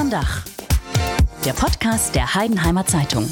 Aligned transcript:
Unterm 0.00 0.22
Dach. 0.22 0.46
Der 1.44 1.52
Podcast 1.52 2.14
der 2.14 2.34
Heidenheimer 2.34 2.86
Zeitung. 2.86 3.28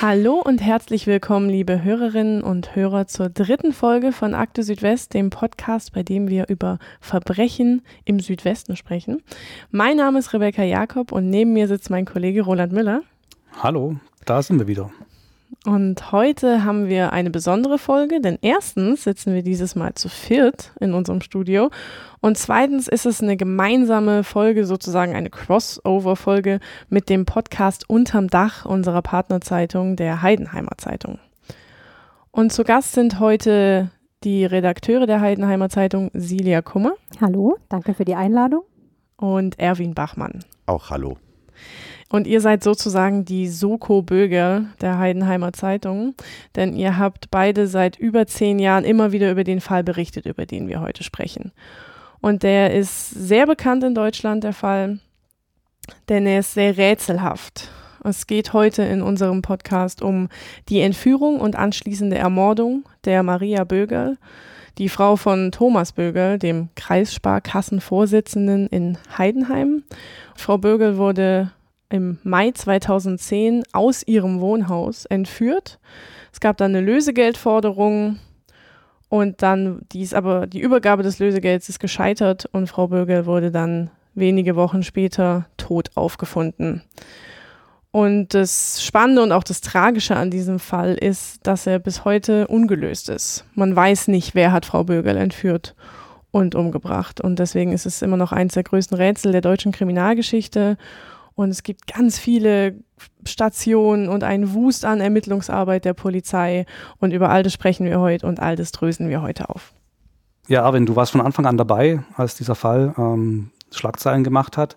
Hallo 0.00 0.34
und 0.34 0.58
herzlich 0.58 1.08
willkommen, 1.08 1.50
liebe 1.50 1.82
Hörerinnen 1.82 2.40
und 2.44 2.76
Hörer, 2.76 3.08
zur 3.08 3.30
dritten 3.30 3.72
Folge 3.72 4.12
von 4.12 4.32
Akte 4.32 4.62
Südwest, 4.62 5.12
dem 5.12 5.30
Podcast, 5.30 5.92
bei 5.92 6.04
dem 6.04 6.28
wir 6.28 6.48
über 6.48 6.78
Verbrechen 7.00 7.82
im 8.04 8.20
Südwesten 8.20 8.76
sprechen. 8.76 9.24
Mein 9.72 9.96
Name 9.96 10.20
ist 10.20 10.32
Rebecca 10.32 10.62
Jakob 10.62 11.10
und 11.10 11.30
neben 11.30 11.52
mir 11.52 11.66
sitzt 11.66 11.90
mein 11.90 12.04
Kollege 12.04 12.42
Roland 12.42 12.72
Müller. 12.72 13.02
Hallo, 13.60 13.96
da 14.24 14.40
sind 14.40 14.60
wir 14.60 14.68
wieder. 14.68 14.92
Und 15.66 16.10
heute 16.10 16.64
haben 16.64 16.88
wir 16.88 17.12
eine 17.12 17.30
besondere 17.30 17.76
Folge, 17.76 18.22
denn 18.22 18.38
erstens 18.40 19.04
sitzen 19.04 19.34
wir 19.34 19.42
dieses 19.42 19.74
Mal 19.74 19.92
zu 19.92 20.08
viert 20.08 20.72
in 20.80 20.94
unserem 20.94 21.20
Studio 21.20 21.70
und 22.20 22.38
zweitens 22.38 22.88
ist 22.88 23.04
es 23.04 23.22
eine 23.22 23.36
gemeinsame 23.36 24.24
Folge, 24.24 24.64
sozusagen 24.64 25.14
eine 25.14 25.28
Crossover-Folge 25.28 26.60
mit 26.88 27.10
dem 27.10 27.26
Podcast 27.26 27.88
Unterm 27.90 28.28
Dach 28.28 28.64
unserer 28.64 29.02
Partnerzeitung, 29.02 29.96
der 29.96 30.22
Heidenheimer 30.22 30.78
Zeitung. 30.78 31.18
Und 32.30 32.52
zu 32.52 32.64
Gast 32.64 32.92
sind 32.92 33.20
heute 33.20 33.90
die 34.22 34.44
Redakteure 34.44 35.06
der 35.06 35.20
Heidenheimer 35.20 35.68
Zeitung, 35.68 36.10
Silja 36.14 36.62
Kummer. 36.62 36.92
Hallo, 37.20 37.56
danke 37.68 37.94
für 37.94 38.04
die 38.04 38.14
Einladung. 38.14 38.62
Und 39.16 39.58
Erwin 39.58 39.94
Bachmann. 39.94 40.44
Auch 40.66 40.90
hallo. 40.90 41.18
Und 42.10 42.26
ihr 42.26 42.40
seid 42.40 42.64
sozusagen 42.64 43.24
die 43.24 43.48
Soko-Böger 43.48 44.64
der 44.80 44.98
Heidenheimer 44.98 45.52
Zeitung, 45.52 46.14
denn 46.56 46.74
ihr 46.74 46.98
habt 46.98 47.30
beide 47.30 47.68
seit 47.68 47.96
über 47.96 48.26
zehn 48.26 48.58
Jahren 48.58 48.84
immer 48.84 49.12
wieder 49.12 49.30
über 49.30 49.44
den 49.44 49.60
Fall 49.60 49.84
berichtet, 49.84 50.26
über 50.26 50.44
den 50.44 50.68
wir 50.68 50.80
heute 50.80 51.04
sprechen. 51.04 51.52
Und 52.20 52.42
der 52.42 52.74
ist 52.74 53.10
sehr 53.10 53.46
bekannt 53.46 53.84
in 53.84 53.94
Deutschland, 53.94 54.42
der 54.42 54.52
Fall, 54.52 54.98
denn 56.08 56.26
er 56.26 56.40
ist 56.40 56.54
sehr 56.54 56.76
rätselhaft. 56.76 57.68
Es 58.02 58.26
geht 58.26 58.52
heute 58.54 58.82
in 58.82 59.02
unserem 59.02 59.40
Podcast 59.40 60.02
um 60.02 60.28
die 60.68 60.80
Entführung 60.80 61.38
und 61.40 61.54
anschließende 61.54 62.18
Ermordung 62.18 62.84
der 63.04 63.22
Maria 63.22 63.62
Bögerl, 63.62 64.18
die 64.78 64.88
Frau 64.88 65.14
von 65.14 65.52
Thomas 65.52 65.92
Bögerl, 65.92 66.38
dem 66.40 66.70
Kreissparkassenvorsitzenden 66.74 68.66
in 68.66 68.98
Heidenheim. 69.16 69.84
Frau 70.34 70.58
Bögerl 70.58 70.96
wurde 70.96 71.52
im 71.90 72.18
Mai 72.22 72.52
2010 72.52 73.64
aus 73.72 74.02
ihrem 74.06 74.40
Wohnhaus 74.40 75.04
entführt. 75.04 75.78
Es 76.32 76.40
gab 76.40 76.56
dann 76.56 76.74
eine 76.74 76.84
Lösegeldforderung 76.84 78.18
und 79.08 79.42
dann 79.42 79.82
dies 79.92 80.14
aber 80.14 80.46
die 80.46 80.60
Übergabe 80.60 81.02
des 81.02 81.18
Lösegelds 81.18 81.68
ist 81.68 81.80
gescheitert 81.80 82.48
und 82.52 82.68
Frau 82.68 82.88
Bögel 82.88 83.26
wurde 83.26 83.50
dann 83.50 83.90
wenige 84.14 84.56
Wochen 84.56 84.82
später 84.82 85.46
tot 85.56 85.90
aufgefunden. 85.96 86.82
Und 87.92 88.34
das 88.34 88.84
Spannende 88.84 89.22
und 89.22 89.32
auch 89.32 89.42
das 89.42 89.60
Tragische 89.60 90.14
an 90.14 90.30
diesem 90.30 90.60
Fall 90.60 90.94
ist, 90.94 91.44
dass 91.44 91.66
er 91.66 91.80
bis 91.80 92.04
heute 92.04 92.46
ungelöst 92.46 93.08
ist. 93.08 93.44
Man 93.54 93.74
weiß 93.74 94.06
nicht, 94.08 94.36
wer 94.36 94.52
hat 94.52 94.64
Frau 94.64 94.84
Bögel 94.84 95.16
entführt 95.16 95.74
und 96.30 96.54
umgebracht. 96.54 97.20
Und 97.20 97.40
deswegen 97.40 97.72
ist 97.72 97.86
es 97.86 98.02
immer 98.02 98.16
noch 98.16 98.30
eines 98.30 98.54
der 98.54 98.62
größten 98.62 98.96
Rätsel 98.96 99.32
der 99.32 99.40
deutschen 99.40 99.72
Kriminalgeschichte. 99.72 100.76
Und 101.40 101.48
es 101.48 101.62
gibt 101.62 101.86
ganz 101.86 102.18
viele 102.18 102.74
Stationen 103.24 104.10
und 104.10 104.24
einen 104.24 104.52
Wust 104.52 104.84
an 104.84 105.00
Ermittlungsarbeit 105.00 105.86
der 105.86 105.94
Polizei. 105.94 106.66
Und 106.98 107.14
über 107.14 107.30
all 107.30 107.42
das 107.42 107.54
sprechen 107.54 107.86
wir 107.86 107.98
heute 107.98 108.26
und 108.26 108.40
all 108.40 108.56
das 108.56 108.72
drösen 108.72 109.08
wir 109.08 109.22
heute 109.22 109.48
auf. 109.48 109.72
Ja, 110.48 110.64
Arvin, 110.64 110.84
du 110.84 110.96
warst 110.96 111.12
von 111.12 111.22
Anfang 111.22 111.46
an 111.46 111.56
dabei, 111.56 112.02
als 112.14 112.34
dieser 112.34 112.54
Fall 112.54 112.92
ähm, 112.98 113.52
Schlagzeilen 113.70 114.22
gemacht 114.22 114.58
hat. 114.58 114.76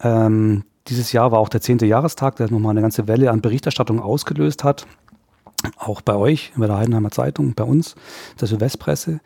Ähm, 0.00 0.64
dieses 0.88 1.12
Jahr 1.12 1.32
war 1.32 1.38
auch 1.38 1.50
der 1.50 1.60
zehnte 1.60 1.84
Jahrestag, 1.84 2.36
der 2.36 2.50
nochmal 2.50 2.70
eine 2.70 2.80
ganze 2.80 3.06
Welle 3.06 3.30
an 3.30 3.42
Berichterstattung 3.42 4.00
ausgelöst 4.00 4.64
hat. 4.64 4.86
Auch 5.76 6.00
bei 6.00 6.14
euch, 6.14 6.54
bei 6.56 6.66
der 6.66 6.78
Heidenheimer 6.78 7.10
Zeitung, 7.10 7.52
bei 7.54 7.64
uns, 7.64 7.94
der 8.40 8.48
Südwestpresse. 8.48 9.20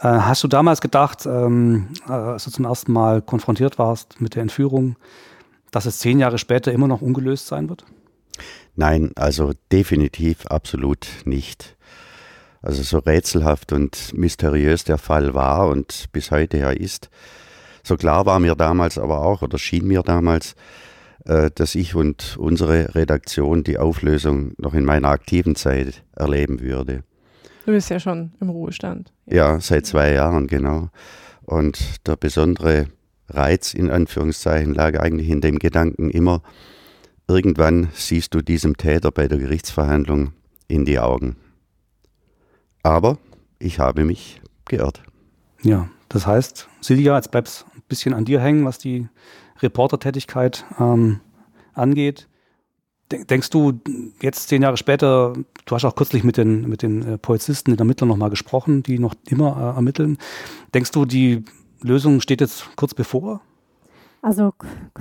Äh, 0.00 0.08
hast 0.08 0.42
du 0.42 0.48
damals 0.48 0.80
gedacht, 0.80 1.26
ähm, 1.26 1.90
als 2.08 2.42
du 2.42 2.50
zum 2.50 2.64
ersten 2.64 2.92
Mal 2.92 3.22
konfrontiert 3.22 3.78
warst 3.78 4.20
mit 4.20 4.34
der 4.34 4.42
Entführung, 4.42 4.96
dass 5.72 5.86
es 5.86 5.98
zehn 5.98 6.20
Jahre 6.20 6.38
später 6.38 6.70
immer 6.70 6.86
noch 6.86 7.02
ungelöst 7.02 7.48
sein 7.48 7.68
wird? 7.68 7.84
Nein, 8.76 9.10
also 9.16 9.52
definitiv 9.72 10.46
absolut 10.46 11.08
nicht. 11.24 11.76
Also 12.62 12.82
so 12.82 12.98
rätselhaft 12.98 13.72
und 13.72 14.16
mysteriös 14.16 14.84
der 14.84 14.98
Fall 14.98 15.34
war 15.34 15.68
und 15.68 16.06
bis 16.12 16.30
heute 16.30 16.58
ja 16.58 16.70
ist, 16.70 17.10
so 17.82 17.96
klar 17.96 18.24
war 18.24 18.38
mir 18.38 18.54
damals 18.54 18.98
aber 18.98 19.22
auch 19.22 19.42
oder 19.42 19.58
schien 19.58 19.86
mir 19.88 20.02
damals, 20.02 20.54
äh, 21.24 21.50
dass 21.52 21.74
ich 21.74 21.96
und 21.96 22.36
unsere 22.38 22.94
Redaktion 22.94 23.64
die 23.64 23.78
Auflösung 23.78 24.52
noch 24.58 24.74
in 24.74 24.84
meiner 24.84 25.08
aktiven 25.08 25.56
Zeit 25.56 26.04
erleben 26.14 26.60
würde. 26.60 27.02
Du 27.66 27.72
bist 27.72 27.90
ja 27.90 27.98
schon 27.98 28.32
im 28.40 28.50
Ruhestand. 28.50 29.12
Ja, 29.26 29.60
seit 29.60 29.86
zwei 29.86 30.12
Jahren, 30.12 30.46
genau. 30.46 30.90
Und 31.44 32.06
der 32.06 32.16
besondere 32.16 32.86
Reiz 33.28 33.74
in 33.74 33.90
Anführungszeichen 33.90 34.74
lag 34.74 34.98
eigentlich 34.98 35.30
in 35.30 35.40
dem 35.40 35.58
Gedanken 35.58 36.10
immer, 36.10 36.42
irgendwann 37.28 37.88
siehst 37.94 38.34
du 38.34 38.42
diesem 38.42 38.76
Täter 38.76 39.10
bei 39.10 39.28
der 39.28 39.38
Gerichtsverhandlung 39.38 40.32
in 40.68 40.84
die 40.84 40.98
Augen. 40.98 41.36
Aber 42.82 43.18
ich 43.58 43.78
habe 43.78 44.04
mich 44.04 44.40
geirrt. 44.64 45.02
Ja, 45.62 45.88
das 46.08 46.26
heißt, 46.26 46.68
Silja, 46.80 47.16
jetzt 47.16 47.30
bleibst 47.30 47.64
ein 47.74 47.82
bisschen 47.88 48.14
an 48.14 48.24
dir 48.24 48.40
hängen, 48.40 48.64
was 48.64 48.78
die 48.78 49.08
Reportertätigkeit 49.60 50.64
ähm, 50.78 51.20
angeht. 51.72 52.28
Denkst 53.10 53.50
du, 53.50 53.80
jetzt 54.20 54.48
zehn 54.48 54.62
Jahre 54.62 54.78
später, 54.78 55.34
du 55.66 55.74
hast 55.74 55.84
auch 55.84 55.94
kürzlich 55.94 56.24
mit 56.24 56.38
den, 56.38 56.68
mit 56.68 56.82
den 56.82 57.02
äh, 57.02 57.18
Polizisten, 57.18 57.70
den 57.70 57.78
Ermittlern 57.78 58.08
nochmal 58.08 58.30
gesprochen, 58.30 58.82
die 58.82 58.98
noch 58.98 59.14
immer 59.28 59.56
äh, 59.56 59.76
ermitteln. 59.76 60.18
Denkst 60.72 60.92
du, 60.92 61.04
die 61.04 61.44
Lösung 61.82 62.20
steht 62.20 62.40
jetzt 62.40 62.76
kurz 62.76 62.94
bevor? 62.94 63.40
Also 64.22 64.52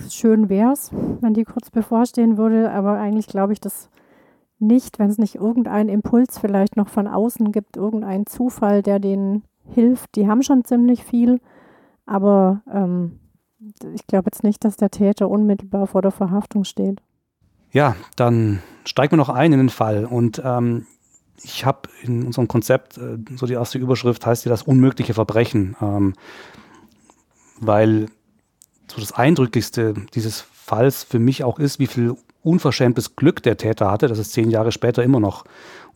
schön 0.09 0.49
wäre 0.49 0.71
es, 0.71 0.91
wenn 1.21 1.33
die 1.33 1.43
kurz 1.43 1.69
bevorstehen 1.69 2.37
würde, 2.37 2.71
aber 2.71 2.93
eigentlich 2.93 3.27
glaube 3.27 3.53
ich 3.53 3.59
das 3.59 3.89
nicht, 4.57 4.99
wenn 4.99 5.09
es 5.09 5.17
nicht 5.17 5.35
irgendeinen 5.35 5.89
Impuls 5.89 6.39
vielleicht 6.39 6.77
noch 6.77 6.89
von 6.89 7.07
außen 7.07 7.51
gibt, 7.51 7.77
irgendeinen 7.77 8.25
Zufall, 8.25 8.81
der 8.81 8.99
denen 8.99 9.43
hilft. 9.73 10.15
Die 10.15 10.27
haben 10.27 10.43
schon 10.43 10.65
ziemlich 10.65 11.03
viel, 11.03 11.39
aber 12.05 12.61
ähm, 12.71 13.19
ich 13.93 14.07
glaube 14.07 14.29
jetzt 14.31 14.43
nicht, 14.43 14.63
dass 14.63 14.75
der 14.75 14.89
Täter 14.89 15.29
unmittelbar 15.29 15.87
vor 15.87 16.01
der 16.01 16.11
Verhaftung 16.11 16.63
steht. 16.63 17.01
Ja, 17.71 17.95
dann 18.15 18.61
steigen 18.85 19.13
wir 19.13 19.17
noch 19.17 19.29
ein 19.29 19.53
in 19.53 19.59
den 19.59 19.69
Fall 19.69 20.05
und 20.05 20.41
ähm, 20.43 20.87
ich 21.43 21.65
habe 21.65 21.89
in 22.03 22.25
unserem 22.25 22.47
Konzept, 22.47 22.97
äh, 22.97 23.17
so 23.35 23.45
die 23.45 23.53
erste 23.53 23.77
Überschrift 23.77 24.25
heißt 24.25 24.45
ja 24.45 24.49
das 24.49 24.63
unmögliche 24.63 25.13
Verbrechen. 25.13 25.75
Ähm, 25.81 26.13
weil 27.61 28.07
so 28.91 28.99
das 28.99 29.13
Eindrücklichste 29.13 29.93
dieses 30.13 30.41
Falls 30.41 31.03
für 31.03 31.19
mich 31.19 31.43
auch 31.43 31.59
ist, 31.59 31.79
wie 31.79 31.87
viel 31.87 32.15
unverschämtes 32.43 33.15
Glück 33.15 33.43
der 33.43 33.57
Täter 33.57 33.89
hatte, 33.89 34.07
dass 34.07 34.17
es 34.17 34.31
zehn 34.31 34.49
Jahre 34.49 34.71
später 34.71 35.03
immer 35.03 35.19
noch 35.19 35.45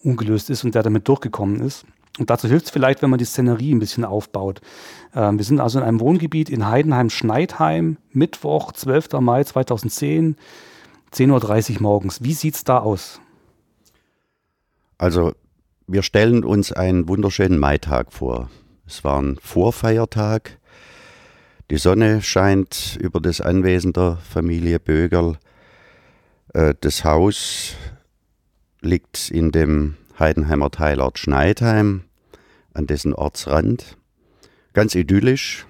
ungelöst 0.03 0.49
ist 0.49 0.63
und 0.63 0.75
der 0.75 0.83
damit 0.83 1.07
durchgekommen 1.07 1.59
ist. 1.59 1.85
Und 2.17 2.29
dazu 2.29 2.47
hilft 2.47 2.65
es 2.65 2.71
vielleicht, 2.71 3.01
wenn 3.01 3.09
man 3.09 3.19
die 3.19 3.25
Szenerie 3.25 3.73
ein 3.73 3.79
bisschen 3.79 4.05
aufbaut. 4.05 4.61
Ähm, 5.13 5.37
wir 5.37 5.45
sind 5.45 5.59
also 5.59 5.79
in 5.79 5.85
einem 5.85 5.99
Wohngebiet 5.99 6.49
in 6.49 6.67
Heidenheim-Schneidheim, 6.67 7.97
Mittwoch, 8.11 8.71
12. 8.71 9.13
Mai 9.19 9.43
2010, 9.43 10.37
10.30 11.13 11.75
Uhr 11.75 11.81
morgens. 11.81 12.23
Wie 12.23 12.33
sieht 12.33 12.55
es 12.55 12.63
da 12.63 12.79
aus? 12.79 13.19
Also, 14.97 15.33
wir 15.87 16.03
stellen 16.03 16.45
uns 16.45 16.71
einen 16.71 17.09
wunderschönen 17.09 17.59
Maitag 17.59 18.13
vor. 18.13 18.49
Es 18.87 19.03
war 19.03 19.21
ein 19.21 19.37
Vorfeiertag. 19.41 20.57
Die 21.71 21.77
Sonne 21.77 22.21
scheint 22.21 22.95
über 23.01 23.19
das 23.19 23.41
Anwesen 23.41 23.91
der 23.91 24.17
Familie 24.17 24.79
Bögerl. 24.79 25.39
Äh, 26.53 26.75
das 26.79 27.03
Haus 27.03 27.75
liegt 28.81 29.31
in 29.31 29.51
dem 29.51 29.95
Heidenheimer 30.19 30.69
Teilort 30.69 31.17
Schneidheim, 31.17 32.03
an 32.75 32.85
dessen 32.85 33.15
Ortsrand. 33.15 33.97
Ganz 34.73 34.93
idyllisch, 34.93 35.65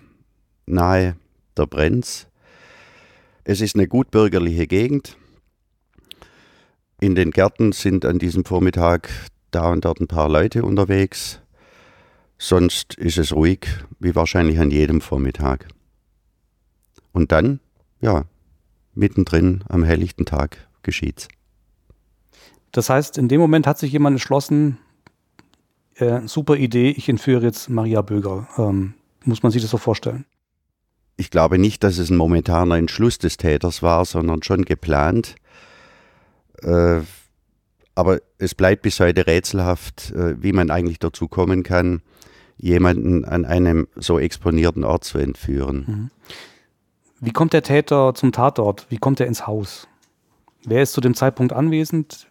nahe 0.65 1.15
der 1.55 1.65
Brenz. 1.65 2.27
Es 3.45 3.61
ist 3.61 3.75
eine 3.75 3.87
gutbürgerliche 3.87 4.67
Gegend. 4.67 5.15
In 6.99 7.15
den 7.15 7.31
Gärten 7.31 7.71
sind 7.71 8.03
an 8.03 8.19
diesem 8.19 8.43
Vormittag 8.43 9.09
da 9.51 9.71
und 9.71 9.85
dort 9.85 10.01
ein 10.01 10.07
paar 10.07 10.27
Leute 10.27 10.65
unterwegs. 10.65 11.39
Sonst 12.37 12.95
ist 12.95 13.17
es 13.17 13.31
ruhig, 13.31 13.65
wie 13.99 14.13
wahrscheinlich 14.13 14.59
an 14.59 14.71
jedem 14.71 14.99
Vormittag. 14.99 15.67
Und 17.15 17.31
dann, 17.31 17.61
ja, 18.01 18.25
mittendrin 18.93 19.63
am 19.69 19.85
helllichten 19.85 20.25
Tag 20.25 20.67
geschieht's. 20.83 21.29
Das 22.73 22.89
heißt, 22.89 23.17
in 23.17 23.29
dem 23.29 23.39
Moment 23.39 23.67
hat 23.67 23.79
sich 23.79 23.93
jemand 23.93 24.15
entschlossen, 24.15 24.79
äh, 25.95 26.27
super 26.27 26.57
Idee, 26.57 26.89
ich 26.89 27.07
entführe 27.07 27.45
jetzt 27.45 27.69
Maria 27.69 28.01
Böger. 28.01 28.49
Ähm, 28.57 28.95
muss 29.23 29.43
man 29.43 29.53
sich 29.53 29.61
das 29.61 29.71
so 29.71 29.77
vorstellen? 29.77 30.25
Ich 31.15 31.31
glaube 31.31 31.57
nicht, 31.57 31.85
dass 31.85 31.99
es 31.99 32.09
ein 32.09 32.17
momentaner 32.17 32.75
Entschluss 32.75 33.17
des 33.17 33.37
Täters 33.37 33.81
war, 33.81 34.03
sondern 34.03 34.43
schon 34.43 34.65
geplant. 34.65 35.35
Äh, 36.63 36.99
aber 37.95 38.19
es 38.39 38.55
bleibt 38.55 38.81
bis 38.81 38.99
heute 38.99 39.25
rätselhaft, 39.25 40.11
äh, 40.11 40.35
wie 40.43 40.51
man 40.51 40.69
eigentlich 40.69 40.99
dazu 40.99 41.29
kommen 41.29 41.63
kann, 41.63 42.01
jemanden 42.57 43.23
an 43.23 43.45
einem 43.45 43.87
so 43.95 44.19
exponierten 44.19 44.83
Ort 44.83 45.05
zu 45.05 45.17
entführen. 45.17 45.85
Mhm. 45.87 46.11
Wie 47.19 47.31
kommt 47.31 47.53
der 47.53 47.63
Täter 47.63 48.13
zum 48.13 48.31
Tatort? 48.31 48.87
Wie 48.89 48.97
kommt 48.97 49.19
er 49.19 49.27
ins 49.27 49.47
Haus? 49.47 49.87
Wer 50.65 50.83
ist 50.83 50.93
zu 50.93 51.01
dem 51.01 51.13
Zeitpunkt 51.13 51.53
anwesend? 51.53 52.27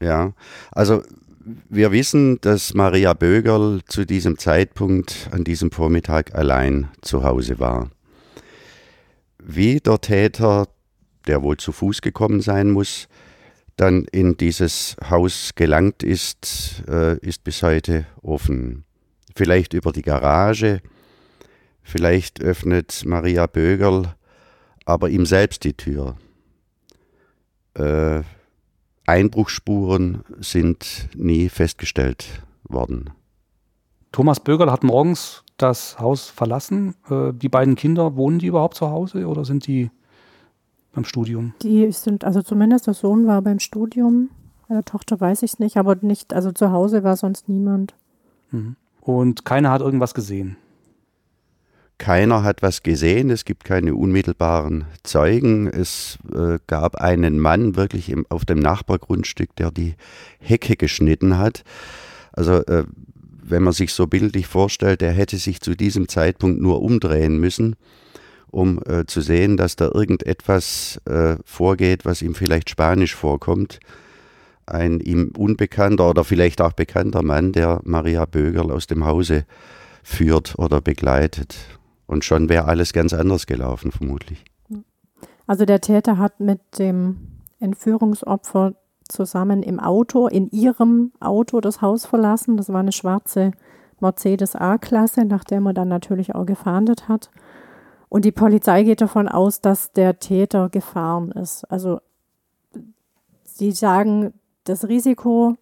Ja, 0.00 0.32
also 0.72 1.02
wir 1.68 1.92
wissen, 1.92 2.40
dass 2.40 2.74
Maria 2.74 3.14
Bögerl 3.14 3.80
zu 3.86 4.04
diesem 4.04 4.38
Zeitpunkt 4.38 5.28
an 5.32 5.44
diesem 5.44 5.70
Vormittag 5.70 6.34
allein 6.34 6.88
zu 7.00 7.24
Hause 7.24 7.58
war. 7.58 7.90
Wie 9.42 9.80
der 9.80 10.00
Täter, 10.00 10.68
der 11.26 11.42
wohl 11.42 11.56
zu 11.56 11.72
Fuß 11.72 12.02
gekommen 12.02 12.40
sein 12.40 12.70
muss, 12.70 13.08
dann 13.76 14.04
in 14.12 14.36
dieses 14.36 14.96
Haus 15.08 15.52
gelangt 15.54 16.02
ist, 16.02 16.82
äh, 16.88 17.16
ist 17.18 17.44
bis 17.44 17.62
heute 17.62 18.06
offen. 18.22 18.84
Vielleicht 19.34 19.72
über 19.72 19.92
die 19.92 20.02
Garage, 20.02 20.82
vielleicht 21.88 22.40
öffnet 22.40 23.04
Maria 23.04 23.46
Bögerl 23.46 24.14
aber 24.88 25.10
ihm 25.10 25.26
selbst 25.26 25.64
die 25.64 25.74
Tür. 25.74 26.16
Äh, 27.74 28.22
Einbruchsspuren 29.06 30.24
sind 30.38 31.10
nie 31.14 31.50
festgestellt 31.50 32.42
worden. 32.64 33.10
Thomas 34.12 34.40
Bögerl 34.40 34.72
hat 34.72 34.84
morgens 34.84 35.44
das 35.58 35.98
Haus 35.98 36.30
verlassen. 36.30 36.94
Äh, 37.10 37.34
die 37.34 37.50
beiden 37.50 37.76
Kinder, 37.76 38.16
wohnen 38.16 38.38
die 38.38 38.46
überhaupt 38.46 38.76
zu 38.76 38.88
Hause 38.88 39.26
oder 39.26 39.44
sind 39.44 39.66
die 39.66 39.90
beim 40.94 41.04
Studium? 41.04 41.52
Die 41.60 41.92
sind, 41.92 42.24
also 42.24 42.40
zumindest 42.40 42.86
der 42.86 42.94
Sohn 42.94 43.26
war 43.26 43.42
beim 43.42 43.58
Studium. 43.58 44.30
Bei 44.68 44.74
der 44.74 44.86
Tochter 44.86 45.20
weiß 45.20 45.42
ich 45.42 45.52
es 45.52 45.58
nicht, 45.58 45.76
aber 45.76 45.96
nicht, 46.00 46.32
also 46.32 46.50
zu 46.50 46.72
Hause 46.72 47.04
war 47.04 47.18
sonst 47.18 47.50
niemand. 47.50 47.94
Mhm. 48.50 48.76
Und 49.02 49.44
keiner 49.44 49.70
hat 49.70 49.82
irgendwas 49.82 50.14
gesehen? 50.14 50.56
Keiner 51.98 52.44
hat 52.44 52.62
was 52.62 52.84
gesehen, 52.84 53.28
es 53.28 53.44
gibt 53.44 53.64
keine 53.64 53.94
unmittelbaren 53.94 54.84
Zeugen. 55.02 55.66
Es 55.66 56.18
äh, 56.32 56.58
gab 56.68 56.94
einen 56.96 57.40
Mann 57.40 57.74
wirklich 57.74 58.08
im, 58.08 58.24
auf 58.28 58.44
dem 58.44 58.60
Nachbargrundstück, 58.60 59.54
der 59.56 59.72
die 59.72 59.96
Hecke 60.38 60.76
geschnitten 60.76 61.38
hat. 61.38 61.64
Also 62.32 62.64
äh, 62.66 62.84
wenn 63.42 63.64
man 63.64 63.72
sich 63.72 63.92
so 63.92 64.06
bildlich 64.06 64.46
vorstellt, 64.46 65.00
der 65.00 65.12
hätte 65.12 65.38
sich 65.38 65.60
zu 65.60 65.74
diesem 65.74 66.08
Zeitpunkt 66.08 66.60
nur 66.60 66.82
umdrehen 66.82 67.38
müssen, 67.38 67.74
um 68.50 68.80
äh, 68.86 69.04
zu 69.06 69.20
sehen, 69.20 69.56
dass 69.56 69.74
da 69.74 69.90
irgendetwas 69.92 71.00
äh, 71.06 71.36
vorgeht, 71.44 72.04
was 72.04 72.22
ihm 72.22 72.36
vielleicht 72.36 72.70
spanisch 72.70 73.16
vorkommt. 73.16 73.80
Ein 74.66 75.00
ihm 75.00 75.32
unbekannter 75.36 76.10
oder 76.10 76.24
vielleicht 76.24 76.60
auch 76.60 76.74
bekannter 76.74 77.22
Mann, 77.22 77.52
der 77.52 77.80
Maria 77.84 78.24
Bögerl 78.24 78.70
aus 78.70 78.86
dem 78.86 79.04
Hause 79.04 79.46
führt 80.04 80.58
oder 80.58 80.80
begleitet. 80.80 81.77
Und 82.08 82.24
schon 82.24 82.48
wäre 82.48 82.64
alles 82.64 82.92
ganz 82.92 83.12
anders 83.12 83.46
gelaufen, 83.46 83.92
vermutlich. 83.92 84.44
Also 85.46 85.64
der 85.64 85.80
Täter 85.80 86.18
hat 86.18 86.40
mit 86.40 86.78
dem 86.78 87.18
Entführungsopfer 87.60 88.74
zusammen 89.08 89.62
im 89.62 89.78
Auto, 89.78 90.26
in 90.26 90.50
ihrem 90.50 91.12
Auto 91.20 91.60
das 91.60 91.80
Haus 91.80 92.06
verlassen. 92.06 92.56
Das 92.56 92.70
war 92.70 92.80
eine 92.80 92.92
schwarze 92.92 93.52
Mercedes 94.00 94.56
A-Klasse, 94.56 95.24
nach 95.26 95.44
der 95.44 95.60
man 95.60 95.74
dann 95.74 95.88
natürlich 95.88 96.34
auch 96.34 96.46
gefahndet 96.46 97.08
hat. 97.08 97.30
Und 98.08 98.24
die 98.24 98.32
Polizei 98.32 98.84
geht 98.84 99.02
davon 99.02 99.28
aus, 99.28 99.60
dass 99.60 99.92
der 99.92 100.18
Täter 100.18 100.70
gefahren 100.70 101.30
ist. 101.32 101.64
Also 101.70 102.00
sie 103.44 103.72
sagen, 103.72 104.32
das 104.64 104.88
Risiko, 104.88 105.56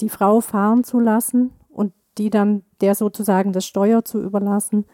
die 0.00 0.08
Frau 0.08 0.40
fahren 0.40 0.84
zu 0.84 1.00
lassen 1.00 1.52
und 1.68 1.92
die 2.16 2.30
dann 2.30 2.62
der 2.80 2.94
sozusagen 2.94 3.52
das 3.52 3.66
Steuer 3.66 4.04
zu 4.04 4.22
überlassen, 4.22 4.86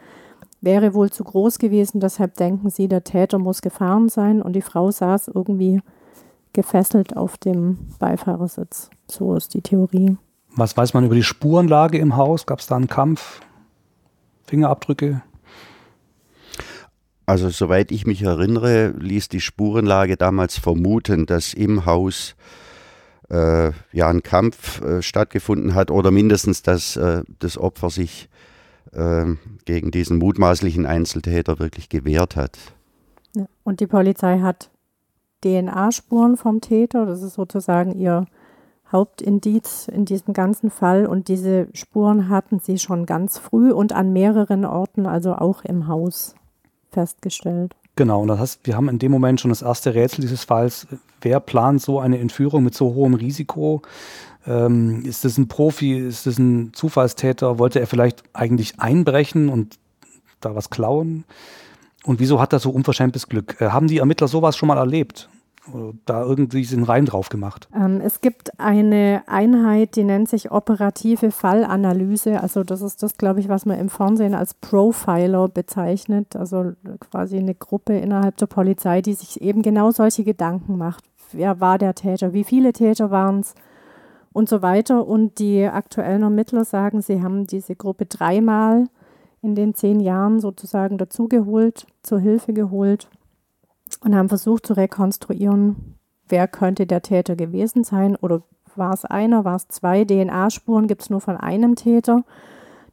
wäre 0.63 0.95
wohl 0.95 1.11
zu 1.11 1.25
groß 1.25 1.59
gewesen. 1.59 2.01
Deshalb 2.01 2.37
denken 2.37 2.71
sie, 2.71 2.89
der 2.89 3.05
Täter 3.05 3.39
muss 3.39 3.61
gefahren 3.61 4.09
sein 4.09 4.41
und 4.41 4.55
die 4.55 4.63
Frau 4.63 4.91
saß 4.91 5.29
irgendwie 5.29 5.83
gefesselt 6.55 7.17
auf 7.17 7.37
dem 7.37 7.79
Beifahrersitz. 7.99 8.89
So 9.09 9.35
ist 9.35 9.53
die 9.53 9.63
Theorie. 9.63 10.17
Was 10.55 10.77
weiß 10.77 10.95
man 10.95 11.05
über 11.05 11.15
die 11.15 11.23
Spurenlage 11.23 11.99
im 11.99 12.17
Haus? 12.17 12.47
Gab 12.47 12.61
es 12.61 12.67
da 12.67 12.77
einen 12.77 12.89
Kampf? 12.89 13.41
Fingerabdrücke? 14.45 15.23
Also 17.25 17.49
soweit 17.49 17.91
ich 17.91 18.07
mich 18.07 18.23
erinnere, 18.23 18.89
ließ 18.99 19.29
die 19.29 19.41
Spurenlage 19.41 20.17
damals 20.17 20.59
vermuten, 20.59 21.25
dass 21.25 21.55
im 21.55 21.87
Haus 21.87 22.35
äh, 23.31 23.71
ja 23.93 24.09
ein 24.09 24.23
Kampf 24.23 24.83
äh, 24.83 25.01
stattgefunden 25.01 25.75
hat 25.75 25.91
oder 25.91 26.11
mindestens, 26.11 26.63
dass 26.63 26.97
äh, 26.97 27.23
das 27.39 27.57
Opfer 27.57 27.89
sich 27.91 28.29
ähm, 28.29 28.33
gegen 29.65 29.91
diesen 29.91 30.19
mutmaßlichen 30.19 30.87
Einzeltäter 30.87 31.59
wirklich 31.59 31.89
gewehrt 31.89 32.37
hat. 32.37 32.59
Ja. 33.35 33.47
Und 33.63 33.81
die 33.81 33.87
Polizei 33.87 34.41
hat 34.41 34.71
DNA-Spuren 35.43 36.37
vom 36.37 36.61
Täter, 36.61 37.07
das 37.07 37.23
ist 37.23 37.35
sozusagen 37.35 37.99
ihr 37.99 38.27
Hauptindiz 38.93 39.89
in 39.89 40.05
diesem 40.05 40.35
ganzen 40.35 40.71
Fall. 40.71 41.07
Und 41.07 41.29
diese 41.29 41.69
Spuren 41.73 42.29
hatten 42.29 42.61
sie 42.61 42.79
schon 42.79 43.07
ganz 43.07 43.39
früh 43.39 43.73
und 43.73 43.93
an 43.93 44.13
mehreren 44.13 44.65
Orten, 44.65 45.07
also 45.07 45.35
auch 45.35 45.65
im 45.65 45.89
Haus, 45.89 46.35
festgestellt. 46.91 47.75
Genau, 47.97 48.23
und 48.23 48.29
das 48.29 48.39
heißt, 48.39 48.61
wir 48.67 48.77
haben 48.77 48.89
in 48.89 48.99
dem 48.99 49.13
Moment 49.13 49.41
schon 49.41 49.51
das 49.51 49.63
erste 49.63 49.95
Rätsel 49.95 50.21
dieses 50.21 50.45
Falls. 50.45 50.87
Wer 51.21 51.41
plant 51.41 51.81
so 51.81 52.01
eine 52.01 52.19
Entführung 52.19 52.65
mit 52.65 52.75
so 52.75 52.95
hohem 52.95 53.15
Risiko? 53.15 53.83
Ähm, 54.47 55.05
ist 55.05 55.25
das 55.25 55.39
ein 55.39 55.49
Profi? 55.49 55.99
Ist 55.99 56.27
das 56.27 56.39
ein 56.39 56.73
Zufallstäter? 56.73 57.59
Wollte 57.59 57.81
er 57.81 57.87
vielleicht 57.87 58.23
eigentlich 58.33 58.81
einbrechen 58.81 59.49
und 59.49 59.79
da 60.41 60.55
was 60.55 60.71
klauen? 60.71 61.25
Und 62.05 62.19
wieso 62.21 62.41
hat 62.41 62.53
er 62.53 62.59
so 62.59 62.71
unverschämtes 62.71 63.29
Glück? 63.29 63.61
Äh, 63.61 63.69
haben 63.71 63.87
die 63.87 63.99
Ermittler 63.99 64.29
sowas 64.29 64.57
schon 64.57 64.67
mal 64.67 64.79
erlebt? 64.79 65.29
Da 66.07 66.25
irgendwie 66.25 66.67
den 66.67 66.83
Reim 66.83 67.07
drauf 67.07 67.29
gemacht? 67.29 67.69
Ähm, 67.73 68.01
es 68.01 68.21
gibt 68.21 68.59
eine 68.59 69.23
Einheit, 69.29 69.95
die 69.95 70.03
nennt 70.03 70.29
sich 70.29 70.51
operative 70.51 71.31
Fallanalyse. 71.31 72.41
Also 72.41 72.65
das 72.65 72.83
ist 72.83 73.01
das, 73.05 73.17
glaube 73.17 73.39
ich, 73.39 73.49
was 73.49 73.65
man 73.65 73.79
im 73.79 73.89
Fernsehen 73.89 74.35
als 74.35 74.55
Profiler 74.55 75.49
bezeichnet. 75.49 76.35
Also 76.35 76.73
quasi 76.99 77.39
eine 77.39 77.55
Gruppe 77.55 77.97
innerhalb 77.97 78.39
der 78.39 78.47
Polizei, 78.47 79.03
die 79.03 79.15
sich 79.15 79.41
eben 79.41 79.63
genau 79.63 79.93
solche 79.93 80.25
Gedanken 80.25 80.79
macht. 80.79 81.05
Wer 81.31 81.61
war 81.61 81.79
der 81.79 81.95
Täter? 81.95 82.33
Wie 82.33 82.43
viele 82.43 82.73
Täter 82.73 83.13
waren 83.13 83.39
es? 83.39 83.55
Und 84.33 84.49
so 84.49 84.63
weiter. 84.63 85.07
Und 85.07 85.39
die 85.39 85.65
aktuellen 85.65 86.23
Ermittler 86.23 86.65
sagen, 86.65 87.01
sie 87.01 87.23
haben 87.23 87.47
diese 87.47 87.77
Gruppe 87.77 88.07
dreimal 88.07 88.87
in 89.43 89.55
den 89.55 89.75
zehn 89.75 90.01
Jahren 90.01 90.41
sozusagen 90.41 90.99
dazugeholt, 90.99 91.87
zur 92.03 92.21
Hilfe 92.21 92.53
geholt 92.53 93.09
und 94.01 94.15
haben 94.15 94.29
versucht 94.29 94.67
zu 94.67 94.75
rekonstruieren, 94.75 95.97
wer 96.29 96.49
könnte 96.49 96.87
der 96.87 97.03
Täter 97.03 97.37
gewesen 97.37 97.85
sein 97.85 98.17
oder 98.17 98.43
war 98.75 98.95
es 98.95 99.05
einer, 99.05 99.45
war 99.45 99.57
es 99.57 99.69
zwei 99.69 100.05
DNA-Spuren, 100.05 100.87
gibt 100.87 101.03
es 101.03 101.11
nur 101.11 101.21
von 101.21 101.37
einem 101.37 101.75
Täter. 101.75 102.25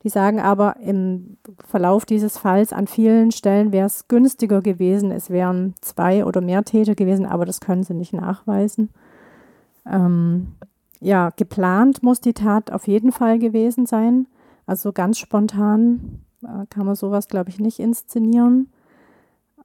Die 0.03 0.10
sagen 0.10 0.39
aber, 0.39 0.77
im 0.77 1.38
Verlauf 1.65 2.05
dieses 2.05 2.38
Falls 2.38 2.72
an 2.72 2.88
vielen 2.88 3.31
Stellen 3.31 3.72
wäre 3.72 3.88
es 3.88 4.08
günstiger 4.08 4.62
gewesen, 4.62 5.12
es 5.12 5.29
wären 5.29 5.75
zwei 5.81 6.25
oder 6.25 6.41
mehr 6.41 6.63
Täter 6.63 6.96
gewesen, 6.96 7.25
aber 7.25 7.46
das 7.46 7.60
können 7.60 7.84
sie 7.84 7.93
nicht 7.93 8.13
nachweisen. 8.13 8.89
Ähm, 9.86 10.55
ja, 11.00 11.32
geplant 11.36 12.03
muss 12.03 12.22
die 12.22 12.34
Tat 12.34 12.72
auf 12.72 12.88
jeden 12.88 13.12
Fall 13.12 13.39
gewesen 13.39 13.86
sein. 13.86 14.27
Also 14.65 14.91
ganz 14.91 15.18
spontan 15.18 16.22
äh, 16.44 16.65
kann 16.70 16.86
man 16.86 16.96
sowas, 16.96 17.27
glaube 17.27 17.50
ich, 17.50 17.60
nicht 17.60 17.79
inszenieren. 17.79 18.70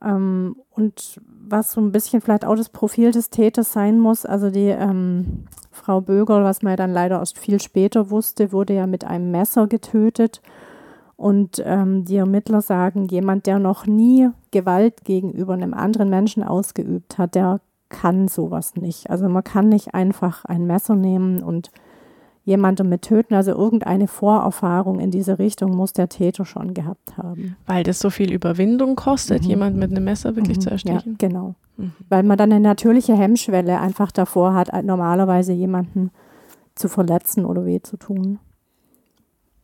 Ähm, 0.02 0.56
und 0.70 1.20
was 1.26 1.72
so 1.72 1.80
ein 1.80 1.92
bisschen 1.92 2.20
vielleicht 2.20 2.44
auch 2.44 2.54
das 2.54 2.68
Profil 2.68 3.10
des 3.10 3.30
Täters 3.30 3.72
sein 3.72 3.98
muss, 3.98 4.24
also 4.24 4.50
die 4.50 4.68
ähm, 4.68 5.44
Frau 5.70 6.00
Bögerl, 6.00 6.44
was 6.44 6.62
man 6.62 6.72
ja 6.72 6.76
dann 6.76 6.92
leider 6.92 7.18
erst 7.18 7.38
viel 7.38 7.60
später 7.60 8.10
wusste, 8.10 8.52
wurde 8.52 8.74
ja 8.74 8.86
mit 8.86 9.04
einem 9.04 9.30
Messer 9.30 9.66
getötet. 9.66 10.40
Und 11.16 11.62
ähm, 11.64 12.04
die 12.04 12.16
Ermittler 12.16 12.60
sagen, 12.60 13.06
jemand, 13.06 13.46
der 13.46 13.58
noch 13.58 13.86
nie 13.86 14.30
Gewalt 14.50 15.04
gegenüber 15.04 15.54
einem 15.54 15.74
anderen 15.74 16.10
Menschen 16.10 16.42
ausgeübt 16.42 17.18
hat, 17.18 17.34
der 17.34 17.60
kann 17.94 18.26
sowas 18.28 18.74
nicht. 18.74 19.08
Also 19.08 19.28
man 19.28 19.44
kann 19.44 19.68
nicht 19.68 19.94
einfach 19.94 20.44
ein 20.44 20.66
Messer 20.66 20.96
nehmen 20.96 21.42
und 21.42 21.70
jemanden 22.44 22.88
mit 22.88 23.02
töten. 23.02 23.34
Also 23.34 23.52
irgendeine 23.52 24.08
Vorerfahrung 24.08 24.98
in 24.98 25.10
diese 25.10 25.38
Richtung 25.38 25.76
muss 25.76 25.92
der 25.92 26.08
Täter 26.08 26.44
schon 26.44 26.74
gehabt 26.74 27.16
haben. 27.16 27.56
Weil 27.66 27.84
das 27.84 28.00
so 28.00 28.10
viel 28.10 28.32
Überwindung 28.32 28.96
kostet, 28.96 29.44
mhm. 29.44 29.48
jemand 29.48 29.76
mit 29.76 29.92
einem 29.92 30.04
Messer 30.04 30.34
wirklich 30.34 30.58
mhm. 30.58 30.62
zu 30.62 30.70
erstechen. 30.70 31.16
Ja, 31.20 31.28
genau. 31.28 31.54
Mhm. 31.76 31.92
Weil 32.08 32.24
man 32.24 32.36
dann 32.36 32.52
eine 32.52 32.60
natürliche 32.60 33.16
Hemmschwelle 33.16 33.80
einfach 33.80 34.10
davor 34.10 34.54
hat, 34.54 34.70
normalerweise 34.84 35.52
jemanden 35.52 36.10
zu 36.74 36.88
verletzen 36.88 37.44
oder 37.44 37.64
weh 37.64 37.80
zu 37.80 37.96
tun. 37.96 38.40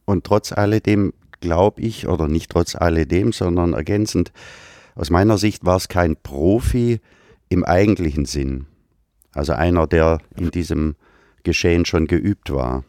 Und 0.04 0.24
trotz 0.24 0.52
alledem 0.52 1.12
glaube 1.40 1.80
ich, 1.80 2.06
oder 2.06 2.28
nicht 2.28 2.50
trotz 2.50 2.76
alledem, 2.76 3.32
sondern 3.32 3.72
ergänzend, 3.72 4.32
aus 4.94 5.10
meiner 5.10 5.38
Sicht 5.38 5.64
war 5.64 5.76
es 5.76 5.88
kein 5.88 6.16
Profi 6.16 7.00
im 7.50 7.64
eigentlichen 7.64 8.24
Sinn. 8.24 8.66
Also 9.34 9.52
einer, 9.52 9.86
der 9.86 10.20
in 10.36 10.50
diesem 10.50 10.96
Geschehen 11.42 11.84
schon 11.84 12.06
geübt 12.06 12.50
war. 12.50 12.84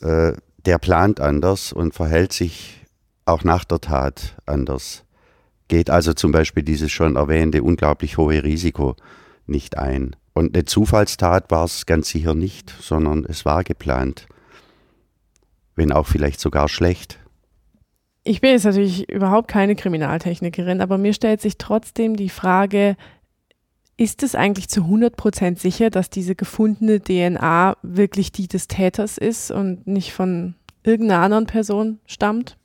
Äh, 0.00 0.34
der 0.64 0.78
plant 0.78 1.20
anders 1.20 1.72
und 1.72 1.94
verhält 1.94 2.32
sich 2.32 2.86
auch 3.26 3.42
nach 3.42 3.64
der 3.64 3.80
Tat 3.80 4.36
anders. 4.46 5.04
Geht 5.68 5.90
also 5.90 6.12
zum 6.12 6.30
Beispiel 6.30 6.62
dieses 6.62 6.92
schon 6.92 7.16
erwähnte 7.16 7.62
unglaublich 7.62 8.16
hohe 8.18 8.44
Risiko 8.44 8.96
nicht 9.46 9.78
ein. 9.78 10.16
Und 10.34 10.54
eine 10.54 10.64
Zufallstat 10.64 11.50
war 11.50 11.64
es 11.64 11.86
ganz 11.86 12.08
sicher 12.08 12.34
nicht, 12.34 12.74
sondern 12.80 13.24
es 13.24 13.44
war 13.44 13.64
geplant. 13.64 14.26
Wenn 15.76 15.92
auch 15.92 16.06
vielleicht 16.06 16.40
sogar 16.40 16.68
schlecht. 16.68 17.18
Ich 18.24 18.40
bin 18.40 18.50
jetzt 18.50 18.64
natürlich 18.64 19.08
überhaupt 19.10 19.48
keine 19.48 19.76
Kriminaltechnikerin, 19.76 20.80
aber 20.80 20.96
mir 20.96 21.12
stellt 21.12 21.40
sich 21.40 21.58
trotzdem 21.58 22.16
die 22.16 22.30
Frage, 22.30 22.96
ist 23.96 24.22
es 24.22 24.34
eigentlich 24.34 24.68
zu 24.68 24.82
100 24.82 25.16
Prozent 25.16 25.58
sicher, 25.58 25.90
dass 25.90 26.10
diese 26.10 26.34
gefundene 26.34 27.00
DNA 27.00 27.76
wirklich 27.82 28.32
die 28.32 28.48
des 28.48 28.68
Täters 28.68 29.18
ist 29.18 29.50
und 29.50 29.86
nicht 29.86 30.12
von 30.12 30.54
irgendeiner 30.82 31.22
anderen 31.22 31.46
Person 31.46 32.00
stammt? 32.06 32.56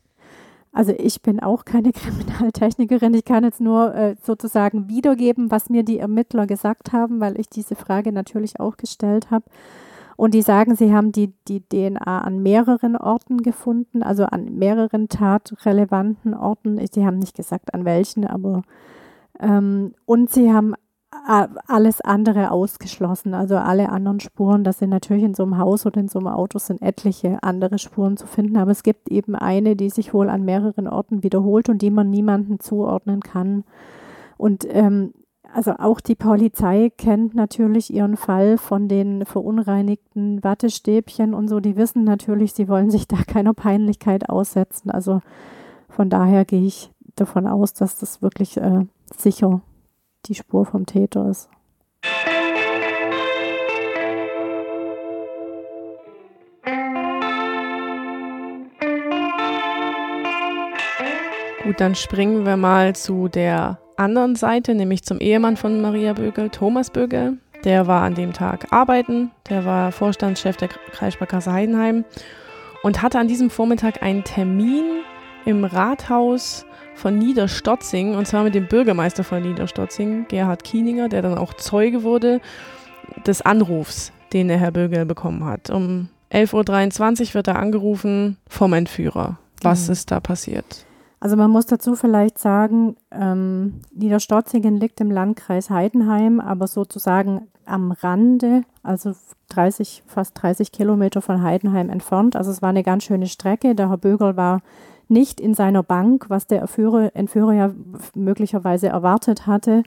Also 0.72 0.94
ich 0.98 1.22
bin 1.22 1.40
auch 1.40 1.66
keine 1.66 1.92
Kriminaltechnikerin. 1.94 3.14
Ich 3.14 3.26
kann 3.26 3.44
jetzt 3.44 3.62
nur 3.62 3.94
äh, 3.94 4.16
sozusagen 4.22 4.90
wiedergeben, 4.90 5.52
was 5.52 5.70
mir 5.70 5.84
die 5.84 6.00
Ermittler 6.00 6.48
gesagt 6.48 6.94
haben, 6.94 7.20
weil 7.20 7.40
ich 7.40 7.50
diese 7.50 7.76
Frage 7.76 8.12
natürlich 8.12 8.60
auch 8.60 8.78
gestellt 8.78 9.32
habe. 9.32 9.46
Und 10.16 10.34
die 10.34 10.42
sagen, 10.42 10.76
sie 10.76 10.94
haben 10.94 11.14
die, 11.14 11.34
die 11.48 11.62
DNA 11.62 12.20
an 12.20 12.44
mehreren 12.44 12.98
Orten 12.98 13.38
gefunden, 13.38 14.04
also 14.04 14.26
an 14.26 14.58
mehreren 14.58 15.08
tatrelevanten 15.08 16.34
Orten. 16.34 16.78
Sie 16.92 17.06
haben 17.06 17.20
nicht 17.20 17.38
gesagt, 17.38 17.74
an 17.74 17.86
welchen, 17.86 18.28
aber 18.28 18.64
ähm, 19.40 19.94
und 20.06 20.30
sie 20.30 20.52
haben 20.52 20.76
alles 21.12 22.02
andere 22.02 22.52
ausgeschlossen, 22.52 23.34
also 23.34 23.58
alle 23.58 23.90
anderen 23.90 24.20
Spuren. 24.20 24.64
Das 24.64 24.80
sind 24.80 24.90
natürlich 24.90 25.24
in 25.24 25.34
so 25.34 25.44
einem 25.44 25.58
Haus 25.58 25.86
oder 25.86 26.00
in 26.00 26.08
so 26.08 26.20
einem 26.20 26.28
Auto 26.28 26.60
sind 26.60 26.82
etliche 26.82 27.40
andere 27.42 27.80
Spuren 27.80 28.16
zu 28.16 28.28
finden, 28.28 28.58
aber 28.58 28.72
es 28.72 28.84
gibt 28.84 29.10
eben 29.10 29.36
eine, 29.36 29.76
die 29.76 29.90
sich 29.90 30.14
wohl 30.14 30.30
an 30.30 30.46
mehreren 30.46 30.88
Orten 30.88 31.24
wiederholt 31.24 31.68
und 31.70 31.82
die 31.82 31.90
man 31.90 32.10
niemandem 32.10 32.60
zuordnen 32.60 33.22
kann. 33.22 33.64
Und 34.38 34.68
ähm, 34.70 35.14
also 35.54 35.74
auch 35.80 36.00
die 36.00 36.16
Polizei 36.16 36.92
kennt 36.96 37.34
natürlich 37.34 37.92
ihren 37.92 38.16
Fall 38.16 38.58
von 38.58 38.88
den 38.88 39.26
verunreinigten 39.26 40.44
Wattestäbchen 40.44 41.34
und 41.34 41.48
so. 41.48 41.60
Die 41.60 41.76
wissen 41.76 42.04
natürlich, 42.04 42.54
sie 42.54 42.68
wollen 42.68 42.92
sich 42.92 43.08
da 43.08 43.18
keiner 43.28 43.54
Peinlichkeit 43.54 44.30
aussetzen. 44.30 44.92
Also 44.92 45.22
von 45.90 46.10
daher 46.10 46.46
gehe 46.46 46.66
ich 46.66 46.92
davon 47.16 47.48
aus, 47.48 47.74
dass 47.74 47.98
das 47.98 48.22
wirklich 48.22 48.58
äh, 48.58 48.86
sicher 49.18 49.62
die 50.26 50.36
Spur 50.36 50.66
vom 50.66 50.86
Täter 50.86 51.30
ist. 51.30 51.50
Gut, 61.64 61.80
dann 61.80 61.94
springen 61.94 62.46
wir 62.46 62.58
mal 62.58 62.96
zu 62.96 63.28
der 63.28 63.80
anderen 63.96 64.36
Seite, 64.36 64.74
nämlich 64.74 65.04
zum 65.04 65.20
Ehemann 65.20 65.58
von 65.58 65.82
Maria 65.82 66.14
Bögel, 66.14 66.50
Thomas 66.50 66.90
Bögel. 66.90 67.38
Der 67.64 67.86
war 67.86 68.02
an 68.04 68.16
dem 68.16 68.34
Tag 68.34 68.72
arbeiten, 68.72 69.32
der 69.50 69.66
war 69.66 69.92
Vorstandschef 69.92 70.58
der 70.58 70.70
Kreissparkasse 70.70 71.52
Heidenheim 71.52 72.06
und 72.82 73.02
hatte 73.02 73.20
an 73.20 73.28
diesem 73.28 73.50
Vormittag 73.50 74.02
einen 74.02 74.24
Termin 74.24 75.02
im 75.46 75.66
Rathaus 75.66 76.66
von 77.00 77.18
Niederstotzing, 77.18 78.16
und 78.16 78.28
zwar 78.28 78.44
mit 78.44 78.54
dem 78.54 78.68
Bürgermeister 78.68 79.24
von 79.24 79.42
Niederstotzing, 79.42 80.28
Gerhard 80.28 80.64
Kieninger, 80.64 81.10
der 81.10 81.22
dann 81.22 81.38
auch 81.38 81.54
Zeuge 81.54 82.04
wurde 82.04 82.42
des 83.26 83.42
Anrufs, 83.42 84.12
den 84.34 84.50
der 84.50 84.58
Herr 84.58 84.72
Bögel 84.72 85.06
bekommen 85.06 85.46
hat. 85.46 85.70
Um 85.70 86.10
11.23 86.32 87.30
Uhr 87.30 87.34
wird 87.36 87.48
er 87.48 87.58
angerufen 87.58 88.38
vom 88.48 88.74
Entführer. 88.74 89.40
Was 89.62 89.88
mhm. 89.88 89.94
ist 89.94 90.12
da 90.12 90.20
passiert? 90.20 90.86
Also 91.22 91.36
man 91.36 91.52
muss 91.52 91.66
dazu 91.66 91.96
vielleicht 91.96 92.38
sagen, 92.38 92.96
ähm, 93.12 93.82
Niederstotzingen 93.94 94.80
liegt 94.80 95.02
im 95.02 95.12
Landkreis 95.12 95.70
Heidenheim, 95.70 96.40
aber 96.40 96.68
sozusagen 96.68 97.48
am 97.66 97.92
Rande, 97.92 98.64
also 98.84 99.14
30, 99.50 100.04
fast 100.08 100.42
30 100.42 100.72
Kilometer 100.72 101.22
von 101.22 101.44
Heidenheim 101.44 101.90
entfernt. 101.90 102.36
Also 102.36 102.52
es 102.52 102.62
war 102.62 102.70
eine 102.70 102.84
ganz 102.84 103.04
schöne 103.04 103.28
Strecke. 103.28 103.76
Der 103.76 103.90
Herr 103.90 103.98
Bögel 103.98 104.38
war 104.38 104.62
nicht 105.10 105.42
in 105.42 105.54
seiner 105.54 105.84
Bank, 105.84 106.30
was 106.30 106.48
der 106.48 106.62
Entführer, 106.62 107.16
Entführer 107.16 107.54
ja 107.54 107.72
möglicherweise 108.16 108.88
erwartet 108.88 109.48
hatte, 109.48 109.84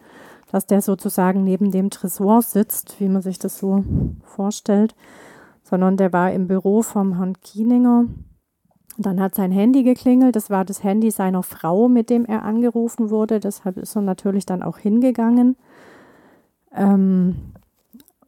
dass 0.50 0.66
der 0.66 0.82
sozusagen 0.82 1.44
neben 1.44 1.70
dem 1.70 1.90
Tresor 1.90 2.42
sitzt, 2.42 3.00
wie 3.00 3.08
man 3.08 3.22
sich 3.22 3.38
das 3.38 3.58
so 3.58 3.84
vorstellt, 4.22 4.94
sondern 5.62 5.96
der 5.96 6.12
war 6.12 6.32
im 6.32 6.46
Büro 6.46 6.82
vom 6.82 7.16
Herrn 7.16 7.40
Kieninger. 7.40 8.04
Dann 8.98 9.20
hat 9.20 9.34
sein 9.34 9.52
Handy 9.52 9.82
geklingelt. 9.84 10.36
Das 10.36 10.50
war 10.50 10.64
das 10.64 10.82
Handy 10.82 11.10
seiner 11.10 11.42
Frau, 11.42 11.88
mit 11.88 12.10
dem 12.10 12.26
er 12.26 12.42
angerufen 12.42 13.08
wurde. 13.08 13.40
Deshalb 13.40 13.78
ist 13.78 13.96
er 13.96 14.02
natürlich 14.02 14.44
dann 14.44 14.62
auch 14.62 14.76
hingegangen. 14.76 15.56
Ähm, 16.74 17.36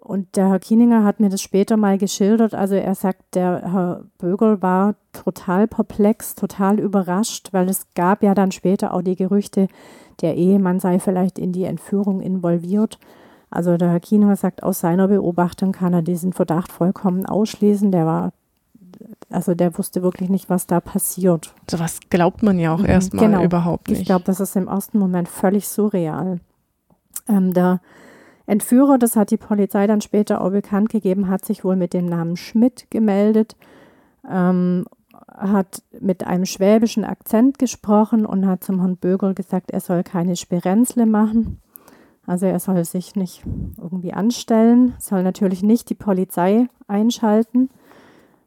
und 0.04 0.36
der 0.36 0.50
Herr 0.50 0.58
Kieninger 0.58 1.02
hat 1.02 1.18
mir 1.18 1.30
das 1.30 1.40
später 1.40 1.78
mal 1.78 1.96
geschildert. 1.96 2.54
Also 2.54 2.74
er 2.74 2.94
sagt, 2.94 3.34
der 3.34 3.72
Herr 3.72 4.04
Bögel 4.18 4.60
war 4.60 4.96
total 5.14 5.66
perplex, 5.66 6.34
total 6.34 6.78
überrascht, 6.78 7.48
weil 7.52 7.70
es 7.70 7.86
gab 7.94 8.22
ja 8.22 8.34
dann 8.34 8.52
später 8.52 8.92
auch 8.92 9.00
die 9.00 9.16
Gerüchte, 9.16 9.66
der 10.20 10.36
Ehemann 10.36 10.78
sei 10.78 10.98
vielleicht 10.98 11.38
in 11.38 11.52
die 11.52 11.64
Entführung 11.64 12.20
involviert. 12.20 12.98
Also 13.48 13.78
der 13.78 13.92
Herr 13.92 14.00
Kieninger 14.00 14.36
sagt, 14.36 14.62
aus 14.62 14.80
seiner 14.80 15.08
Beobachtung 15.08 15.72
kann 15.72 15.94
er 15.94 16.02
diesen 16.02 16.34
Verdacht 16.34 16.70
vollkommen 16.70 17.24
ausschließen. 17.24 17.90
Der 17.90 18.04
war, 18.04 18.34
also 19.30 19.54
der 19.54 19.78
wusste 19.78 20.02
wirklich 20.02 20.28
nicht, 20.28 20.50
was 20.50 20.66
da 20.66 20.80
passiert. 20.80 21.54
So 21.70 21.78
was 21.78 22.00
glaubt 22.10 22.42
man 22.42 22.58
ja 22.58 22.74
auch 22.74 22.80
mhm, 22.80 22.86
erstmal 22.86 23.24
genau. 23.24 23.42
überhaupt 23.42 23.88
nicht. 23.88 24.00
Ich 24.00 24.06
glaube, 24.06 24.24
das 24.26 24.38
ist 24.38 24.54
im 24.54 24.68
ersten 24.68 24.98
Moment 24.98 25.30
völlig 25.30 25.66
surreal. 25.66 26.40
Ähm, 27.26 27.54
der 27.54 27.80
Entführer, 28.46 28.98
das 28.98 29.16
hat 29.16 29.30
die 29.30 29.36
Polizei 29.36 29.86
dann 29.86 30.00
später 30.00 30.40
auch 30.40 30.50
bekannt 30.50 30.90
gegeben, 30.90 31.28
hat 31.28 31.44
sich 31.44 31.64
wohl 31.64 31.76
mit 31.76 31.94
dem 31.94 32.06
Namen 32.06 32.36
Schmidt 32.36 32.90
gemeldet, 32.90 33.56
ähm, 34.28 34.84
hat 35.28 35.82
mit 36.00 36.26
einem 36.26 36.44
schwäbischen 36.44 37.04
Akzent 37.04 37.58
gesprochen 37.58 38.26
und 38.26 38.46
hat 38.46 38.62
zum 38.62 38.80
Herrn 38.80 38.96
Bögel 38.96 39.34
gesagt, 39.34 39.70
er 39.70 39.80
soll 39.80 40.02
keine 40.02 40.36
Spirenzle 40.36 41.06
machen. 41.06 41.60
Also 42.26 42.46
er 42.46 42.58
soll 42.58 42.84
sich 42.84 43.16
nicht 43.16 43.42
irgendwie 43.78 44.12
anstellen, 44.12 44.94
soll 44.98 45.22
natürlich 45.22 45.62
nicht 45.62 45.90
die 45.90 45.94
Polizei 45.94 46.68
einschalten, 46.86 47.70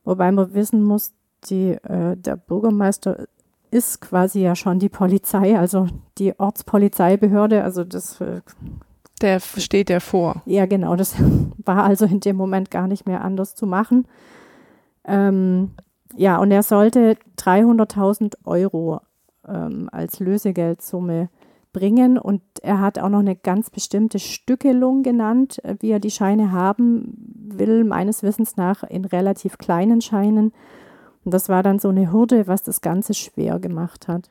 wobei 0.03 0.31
man 0.31 0.53
wissen 0.53 0.83
muss, 0.83 1.13
die, 1.49 1.71
äh, 1.71 2.17
der 2.17 2.37
Bürgermeister 2.37 3.27
ist 3.69 4.01
quasi 4.01 4.41
ja 4.41 4.55
schon 4.55 4.79
die 4.79 4.89
Polizei, 4.89 5.57
also 5.57 5.87
die 6.17 6.39
Ortspolizeibehörde, 6.39 7.63
also 7.63 7.83
das 7.83 8.19
äh, 8.21 8.41
der 9.21 9.39
steht 9.39 9.89
der 9.89 10.01
vor. 10.01 10.41
Ja, 10.45 10.65
genau. 10.65 10.95
Das 10.95 11.15
war 11.65 11.83
also 11.83 12.05
in 12.05 12.19
dem 12.19 12.35
Moment 12.35 12.71
gar 12.71 12.87
nicht 12.87 13.05
mehr 13.07 13.23
anders 13.23 13.55
zu 13.55 13.65
machen. 13.65 14.07
Ähm, 15.05 15.71
ja, 16.15 16.37
und 16.37 16.51
er 16.51 16.63
sollte 16.63 17.17
300.000 17.37 18.35
Euro 18.45 19.01
ähm, 19.47 19.89
als 19.91 20.19
Lösegeldsumme 20.19 21.29
bringen 21.73 22.17
und 22.17 22.41
er 22.63 22.81
hat 22.81 22.97
auch 22.97 23.09
noch 23.09 23.19
eine 23.19 23.35
ganz 23.35 23.69
bestimmte 23.69 24.19
Stückelung 24.19 25.03
genannt, 25.03 25.63
äh, 25.63 25.75
wie 25.79 25.91
er 25.91 25.99
die 25.99 26.11
Scheine 26.11 26.51
haben 26.51 27.13
will, 27.35 27.83
meines 27.83 28.23
Wissens 28.23 28.57
nach 28.57 28.83
in 28.83 29.05
relativ 29.05 29.57
kleinen 29.57 30.01
Scheinen. 30.01 30.53
Und 31.23 31.33
das 31.33 31.49
war 31.49 31.61
dann 31.61 31.79
so 31.79 31.89
eine 31.89 32.11
Hürde, 32.11 32.47
was 32.47 32.63
das 32.63 32.81
Ganze 32.81 33.13
schwer 33.13 33.59
gemacht 33.59 34.07
hat. 34.07 34.29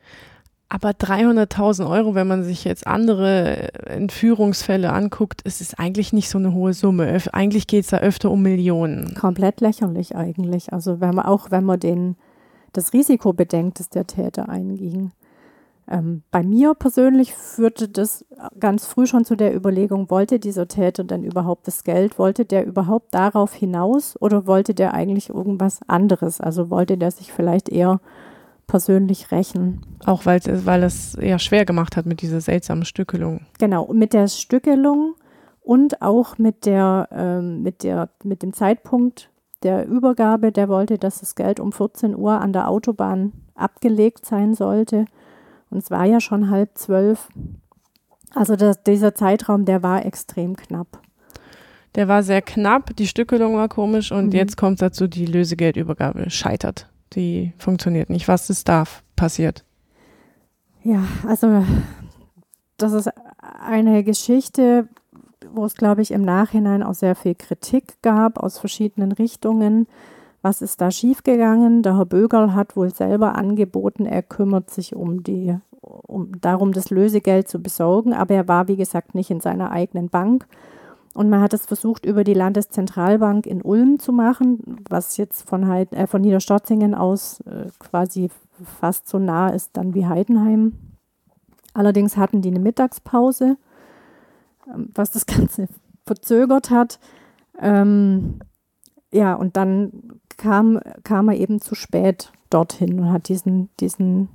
Aber 0.69 0.89
300.000 0.89 1.89
Euro, 1.89 2.13
wenn 2.13 2.27
man 2.27 2.43
sich 2.43 2.65
jetzt 2.65 2.87
andere 2.87 3.73
Entführungsfälle 3.85 4.91
anguckt, 4.91 5.41
ist 5.43 5.61
es 5.61 5.73
eigentlich 5.75 6.11
nicht 6.11 6.29
so 6.29 6.37
eine 6.37 6.53
hohe 6.53 6.73
Summe. 6.73 7.21
Eigentlich 7.31 7.67
geht 7.67 7.85
es 7.85 7.91
da 7.91 7.99
öfter 7.99 8.29
um 8.31 8.41
Millionen. 8.41 9.15
Komplett 9.15 9.61
lächerlich 9.61 10.15
eigentlich. 10.17 10.73
Also 10.73 10.99
wenn 10.99 11.15
man 11.15 11.25
auch, 11.25 11.51
wenn 11.51 11.63
man 11.63 11.79
den, 11.79 12.17
das 12.73 12.91
Risiko 12.91 13.31
bedenkt, 13.31 13.79
das 13.79 13.89
der 13.89 14.07
Täter 14.07 14.49
einging. 14.49 15.11
Ähm, 15.89 16.23
bei 16.31 16.43
mir 16.43 16.73
persönlich 16.73 17.33
führte 17.33 17.87
das 17.87 18.25
ganz 18.59 18.85
früh 18.85 19.07
schon 19.07 19.23
zu 19.23 19.37
der 19.37 19.55
Überlegung, 19.55 20.09
wollte 20.09 20.37
dieser 20.37 20.67
Täter 20.67 21.05
denn 21.05 21.23
überhaupt 21.23 21.65
das 21.65 21.85
Geld? 21.85 22.19
Wollte 22.19 22.43
der 22.43 22.65
überhaupt 22.65 23.13
darauf 23.13 23.53
hinaus 23.53 24.19
oder 24.19 24.45
wollte 24.47 24.73
der 24.73 24.93
eigentlich 24.93 25.29
irgendwas 25.29 25.79
anderes? 25.87 26.41
Also 26.41 26.69
wollte 26.69 26.97
der 26.97 27.11
sich 27.11 27.31
vielleicht 27.31 27.69
eher 27.69 28.01
persönlich 28.67 29.31
rächen. 29.31 29.81
Auch 30.05 30.25
weil, 30.25 30.41
weil 30.65 30.83
es 30.83 31.15
eher 31.15 31.39
schwer 31.39 31.65
gemacht 31.65 31.95
hat 31.95 32.05
mit 32.05 32.21
dieser 32.21 32.41
seltsamen 32.41 32.85
Stückelung. 32.85 33.45
Genau, 33.59 33.91
mit 33.93 34.13
der 34.13 34.27
Stückelung 34.27 35.15
und 35.61 36.01
auch 36.01 36.37
mit, 36.37 36.65
der, 36.65 37.07
ähm, 37.11 37.63
mit, 37.63 37.83
der, 37.83 38.09
mit 38.23 38.43
dem 38.43 38.53
Zeitpunkt 38.53 39.29
der 39.63 39.87
Übergabe, 39.87 40.51
der 40.51 40.69
wollte, 40.69 40.97
dass 40.97 41.19
das 41.19 41.35
Geld 41.35 41.59
um 41.59 41.71
14 41.71 42.15
Uhr 42.15 42.39
an 42.39 42.53
der 42.53 42.69
Autobahn 42.69 43.33
abgelegt 43.55 44.25
sein 44.25 44.53
sollte. 44.53 45.05
Und 45.69 45.79
es 45.79 45.89
war 45.89 46.05
ja 46.05 46.21
schon 46.21 46.49
halb 46.49 46.77
zwölf. 46.77 47.29
Also 48.35 48.55
das, 48.55 48.83
dieser 48.83 49.15
Zeitraum, 49.15 49.65
der 49.65 49.81
war 49.81 50.05
extrem 50.05 50.55
knapp. 50.55 51.01
Der 51.95 52.07
war 52.07 52.21
sehr 52.21 52.43
knapp, 52.43 52.95
die 52.95 53.07
Stückelung 53.07 53.55
war 53.55 53.69
komisch 53.69 54.11
und 54.11 54.27
mhm. 54.27 54.33
jetzt 54.33 54.55
kommt 54.55 54.81
dazu, 54.81 55.07
die 55.07 55.25
Lösegeldübergabe 55.25 56.29
scheitert. 56.29 56.87
Die 57.13 57.53
funktioniert 57.57 58.09
nicht. 58.09 58.27
Was 58.27 58.49
ist 58.49 58.67
da 58.67 58.83
passiert? 59.15 59.63
Ja, 60.83 61.03
also 61.27 61.63
das 62.77 62.93
ist 62.93 63.09
eine 63.41 64.03
Geschichte, 64.03 64.87
wo 65.51 65.65
es, 65.65 65.75
glaube 65.75 66.01
ich, 66.01 66.11
im 66.11 66.21
Nachhinein 66.21 66.83
auch 66.83 66.93
sehr 66.93 67.15
viel 67.15 67.35
Kritik 67.35 68.01
gab 68.01 68.37
aus 68.37 68.59
verschiedenen 68.59 69.11
Richtungen. 69.11 69.87
Was 70.41 70.61
ist 70.61 70.81
da 70.81 70.91
schiefgegangen? 70.91 71.81
Der 71.81 71.97
Herr 71.97 72.05
Bögerl 72.05 72.53
hat 72.53 72.75
wohl 72.75 72.93
selber 72.93 73.35
angeboten, 73.35 74.05
er 74.05 74.21
kümmert 74.21 74.69
sich 74.69 74.95
um 74.95 75.23
die, 75.23 75.55
um 75.81 76.39
darum, 76.39 76.71
das 76.71 76.89
Lösegeld 76.89 77.47
zu 77.47 77.59
besorgen, 77.59 78.13
aber 78.13 78.35
er 78.35 78.47
war, 78.47 78.67
wie 78.67 78.77
gesagt, 78.77 79.15
nicht 79.15 79.31
in 79.31 79.41
seiner 79.41 79.71
eigenen 79.71 80.09
Bank. 80.09 80.47
Und 81.17 81.29
man 81.29 81.41
hat 81.41 81.53
es 81.53 81.65
versucht, 81.65 82.05
über 82.05 82.23
die 82.23 82.35
Landeszentralbank 82.35 83.47
in 83.47 83.63
Ulm 83.63 83.97
zu 83.99 84.13
machen, 84.13 84.83
was 84.87 85.17
jetzt 85.17 85.49
von, 85.49 85.67
Heid, 85.67 85.91
äh, 85.93 86.05
von 86.05 86.21
Niederstotzingen 86.21 86.93
aus 86.93 87.41
äh, 87.41 87.69
quasi 87.79 88.29
fast 88.79 89.09
so 89.09 89.17
nah 89.17 89.49
ist 89.49 89.71
dann 89.73 89.93
wie 89.95 90.05
Heidenheim. 90.05 90.73
Allerdings 91.73 92.17
hatten 92.17 92.41
die 92.41 92.49
eine 92.49 92.59
Mittagspause 92.59 93.57
ähm, 94.73 94.89
was 94.93 95.11
das 95.11 95.25
Ganze 95.25 95.67
verzögert 96.05 96.69
hat. 96.69 96.99
Ähm, 97.59 98.39
ja, 99.11 99.33
und 99.33 99.57
dann 99.57 100.19
kam, 100.37 100.79
kam 101.03 101.29
er 101.29 101.37
eben 101.37 101.61
zu 101.61 101.75
spät 101.75 102.31
dorthin 102.49 102.99
und 102.99 103.11
hat 103.11 103.29
diesen, 103.29 103.69
diesen 103.79 104.29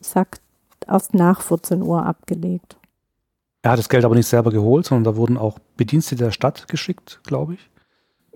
Sack 0.00 0.38
erst 0.86 1.14
nach 1.14 1.42
14 1.42 1.82
Uhr 1.82 2.04
abgelegt. 2.04 2.78
Er 3.66 3.72
hat 3.72 3.80
das 3.80 3.88
Geld 3.88 4.04
aber 4.04 4.14
nicht 4.14 4.28
selber 4.28 4.52
geholt, 4.52 4.86
sondern 4.86 5.02
da 5.02 5.16
wurden 5.16 5.36
auch 5.36 5.58
Bedienstete 5.76 6.22
der 6.22 6.30
Stadt 6.30 6.68
geschickt, 6.68 7.18
glaube 7.24 7.54
ich. 7.54 7.68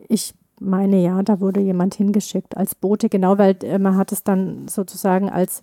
Ich 0.09 0.35
meine 0.59 1.01
ja, 1.01 1.23
da 1.23 1.39
wurde 1.39 1.61
jemand 1.61 1.95
hingeschickt 1.95 2.57
als 2.57 2.75
Bote, 2.75 3.09
genau, 3.09 3.39
weil 3.39 3.57
äh, 3.63 3.79
man 3.79 3.97
hat 3.97 4.11
es 4.11 4.25
dann 4.25 4.67
sozusagen 4.67 5.31
als 5.31 5.63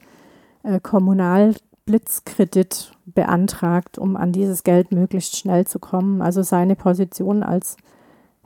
äh, 0.64 0.80
Kommunal 0.80 1.54
Blitzkredit 1.86 2.94
beantragt, 3.08 3.98
um 3.98 4.16
an 4.16 4.32
dieses 4.32 4.64
Geld 4.64 4.94
möglichst 4.94 5.36
schnell 5.36 5.68
zu 5.68 5.80
kommen. 5.80 6.22
Also 6.22 6.44
seine 6.44 6.78
Position 6.78 7.44
als 7.44 7.76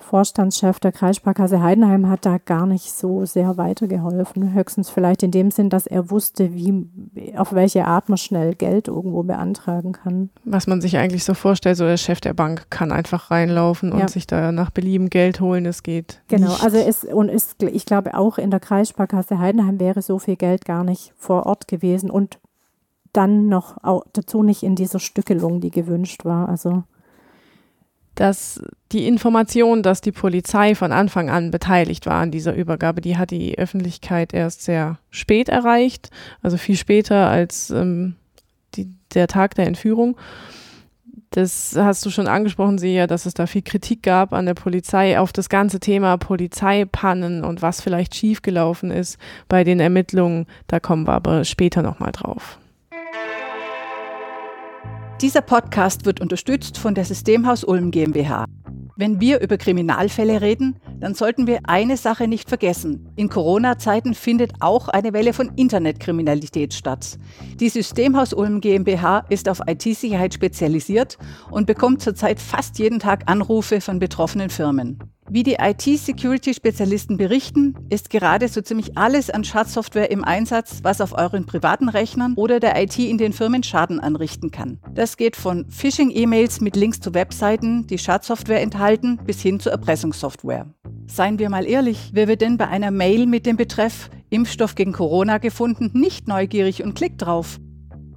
Vorstandschef 0.01 0.79
der 0.79 0.91
Kreissparkasse 0.91 1.61
Heidenheim 1.61 2.09
hat 2.09 2.25
da 2.25 2.37
gar 2.37 2.65
nicht 2.65 2.91
so 2.91 3.25
sehr 3.25 3.57
weitergeholfen. 3.57 4.53
Höchstens 4.53 4.89
vielleicht 4.89 5.23
in 5.23 5.31
dem 5.31 5.51
Sinn, 5.51 5.69
dass 5.69 5.87
er 5.87 6.09
wusste, 6.09 6.53
wie, 6.53 6.87
auf 7.35 7.53
welche 7.53 7.85
Art 7.85 8.09
man 8.09 8.17
schnell 8.17 8.55
Geld 8.55 8.87
irgendwo 8.87 9.23
beantragen 9.23 9.93
kann. 9.93 10.29
Was 10.43 10.67
man 10.67 10.81
sich 10.81 10.97
eigentlich 10.97 11.23
so 11.23 11.33
vorstellt, 11.33 11.77
so 11.77 11.85
der 11.85 11.97
Chef 11.97 12.19
der 12.19 12.33
Bank 12.33 12.69
kann 12.69 12.91
einfach 12.91 13.31
reinlaufen 13.31 13.91
und 13.91 13.99
ja. 13.99 14.07
sich 14.07 14.27
da 14.27 14.51
nach 14.51 14.71
Belieben 14.71 15.09
Geld 15.09 15.39
holen, 15.39 15.65
es 15.65 15.83
geht. 15.83 16.21
Genau, 16.27 16.49
nicht. 16.49 16.63
also 16.63 16.77
es, 16.77 17.03
und 17.03 17.29
es, 17.29 17.55
ich 17.59 17.85
glaube 17.85 18.15
auch 18.15 18.37
in 18.37 18.51
der 18.51 18.59
Kreissparkasse 18.59 19.39
Heidenheim 19.39 19.79
wäre 19.79 20.01
so 20.01 20.19
viel 20.19 20.35
Geld 20.35 20.65
gar 20.65 20.83
nicht 20.83 21.13
vor 21.17 21.45
Ort 21.45 21.67
gewesen 21.67 22.09
und 22.09 22.39
dann 23.13 23.49
noch 23.49 23.77
dazu 24.13 24.43
nicht 24.43 24.63
in 24.63 24.75
dieser 24.75 24.99
Stückelung, 24.99 25.59
die 25.59 25.71
gewünscht 25.71 26.25
war. 26.25 26.47
Also 26.47 26.83
dass 28.21 28.61
die 28.91 29.07
Information, 29.07 29.81
dass 29.81 29.99
die 29.99 30.11
Polizei 30.11 30.75
von 30.75 30.91
Anfang 30.91 31.31
an 31.31 31.49
beteiligt 31.49 32.05
war 32.05 32.21
an 32.21 32.29
dieser 32.29 32.53
Übergabe, 32.53 33.01
die 33.01 33.17
hat 33.17 33.31
die 33.31 33.57
Öffentlichkeit 33.57 34.31
erst 34.31 34.61
sehr 34.61 34.99
spät 35.09 35.49
erreicht, 35.49 36.11
also 36.43 36.57
viel 36.57 36.75
später 36.75 37.29
als 37.29 37.71
ähm, 37.71 38.13
die, 38.75 38.93
der 39.15 39.25
Tag 39.25 39.55
der 39.55 39.65
Entführung. 39.65 40.17
Das 41.31 41.75
hast 41.75 42.05
du 42.05 42.11
schon 42.11 42.27
angesprochen, 42.27 42.77
Sia, 42.77 43.07
dass 43.07 43.25
es 43.25 43.33
da 43.33 43.47
viel 43.47 43.63
Kritik 43.63 44.03
gab 44.03 44.33
an 44.33 44.45
der 44.45 44.53
Polizei 44.53 45.17
auf 45.17 45.33
das 45.33 45.49
ganze 45.49 45.79
Thema 45.79 46.17
Polizeipannen 46.17 47.43
und 47.43 47.63
was 47.63 47.81
vielleicht 47.81 48.13
schiefgelaufen 48.13 48.91
ist 48.91 49.17
bei 49.47 49.63
den 49.63 49.79
Ermittlungen. 49.79 50.45
Da 50.67 50.79
kommen 50.79 51.07
wir 51.07 51.13
aber 51.13 51.43
später 51.43 51.81
nochmal 51.81 52.11
drauf. 52.11 52.59
Dieser 55.21 55.41
Podcast 55.41 56.07
wird 56.07 56.19
unterstützt 56.19 56.79
von 56.79 56.95
der 56.95 57.05
Systemhaus 57.05 57.63
Ulm 57.63 57.91
GmbH. 57.91 58.45
Wenn 58.95 59.21
wir 59.21 59.39
über 59.41 59.57
Kriminalfälle 59.57 60.41
reden, 60.41 60.77
dann 60.99 61.13
sollten 61.13 61.45
wir 61.45 61.59
eine 61.65 61.95
Sache 61.95 62.27
nicht 62.27 62.49
vergessen. 62.49 63.07
In 63.17 63.29
Corona-Zeiten 63.29 64.15
findet 64.15 64.53
auch 64.61 64.87
eine 64.87 65.13
Welle 65.13 65.33
von 65.33 65.51
Internetkriminalität 65.55 66.73
statt. 66.73 67.19
Die 67.59 67.69
Systemhaus 67.69 68.33
Ulm 68.33 68.61
GmbH 68.61 69.19
ist 69.29 69.47
auf 69.47 69.61
IT-Sicherheit 69.67 70.33
spezialisiert 70.33 71.19
und 71.51 71.67
bekommt 71.67 72.01
zurzeit 72.01 72.39
fast 72.39 72.79
jeden 72.79 72.97
Tag 72.97 73.23
Anrufe 73.27 73.79
von 73.79 73.99
betroffenen 73.99 74.49
Firmen. 74.49 74.97
Wie 75.33 75.43
die 75.43 75.55
IT-Security-Spezialisten 75.61 77.15
berichten, 77.15 77.73
ist 77.89 78.09
gerade 78.09 78.49
so 78.49 78.59
ziemlich 78.59 78.97
alles 78.97 79.29
an 79.29 79.45
Schadsoftware 79.45 80.11
im 80.11 80.25
Einsatz, 80.25 80.79
was 80.83 80.99
auf 80.99 81.17
euren 81.17 81.45
privaten 81.45 81.87
Rechnern 81.87 82.33
oder 82.35 82.59
der 82.59 82.77
IT 82.83 82.99
in 82.99 83.17
den 83.17 83.31
Firmen 83.31 83.63
Schaden 83.63 84.01
anrichten 84.01 84.51
kann. 84.51 84.81
Das 84.93 85.15
geht 85.15 85.37
von 85.37 85.69
Phishing-E-Mails 85.69 86.59
mit 86.59 86.75
Links 86.75 86.99
zu 86.99 87.13
Webseiten, 87.13 87.87
die 87.87 87.97
Schadsoftware 87.97 88.61
enthalten, 88.61 89.21
bis 89.25 89.41
hin 89.41 89.61
zu 89.61 89.69
Erpressungssoftware. 89.69 90.65
Seien 91.07 91.39
wir 91.39 91.49
mal 91.49 91.65
ehrlich, 91.65 92.09
wer 92.11 92.27
wird 92.27 92.41
denn 92.41 92.57
bei 92.57 92.67
einer 92.67 92.91
Mail 92.91 93.25
mit 93.25 93.45
dem 93.45 93.55
Betreff 93.55 94.09
Impfstoff 94.31 94.75
gegen 94.75 94.91
Corona 94.91 95.37
gefunden 95.37 95.91
nicht 95.93 96.27
neugierig 96.27 96.83
und 96.83 96.93
klickt 96.93 97.21
drauf? 97.21 97.57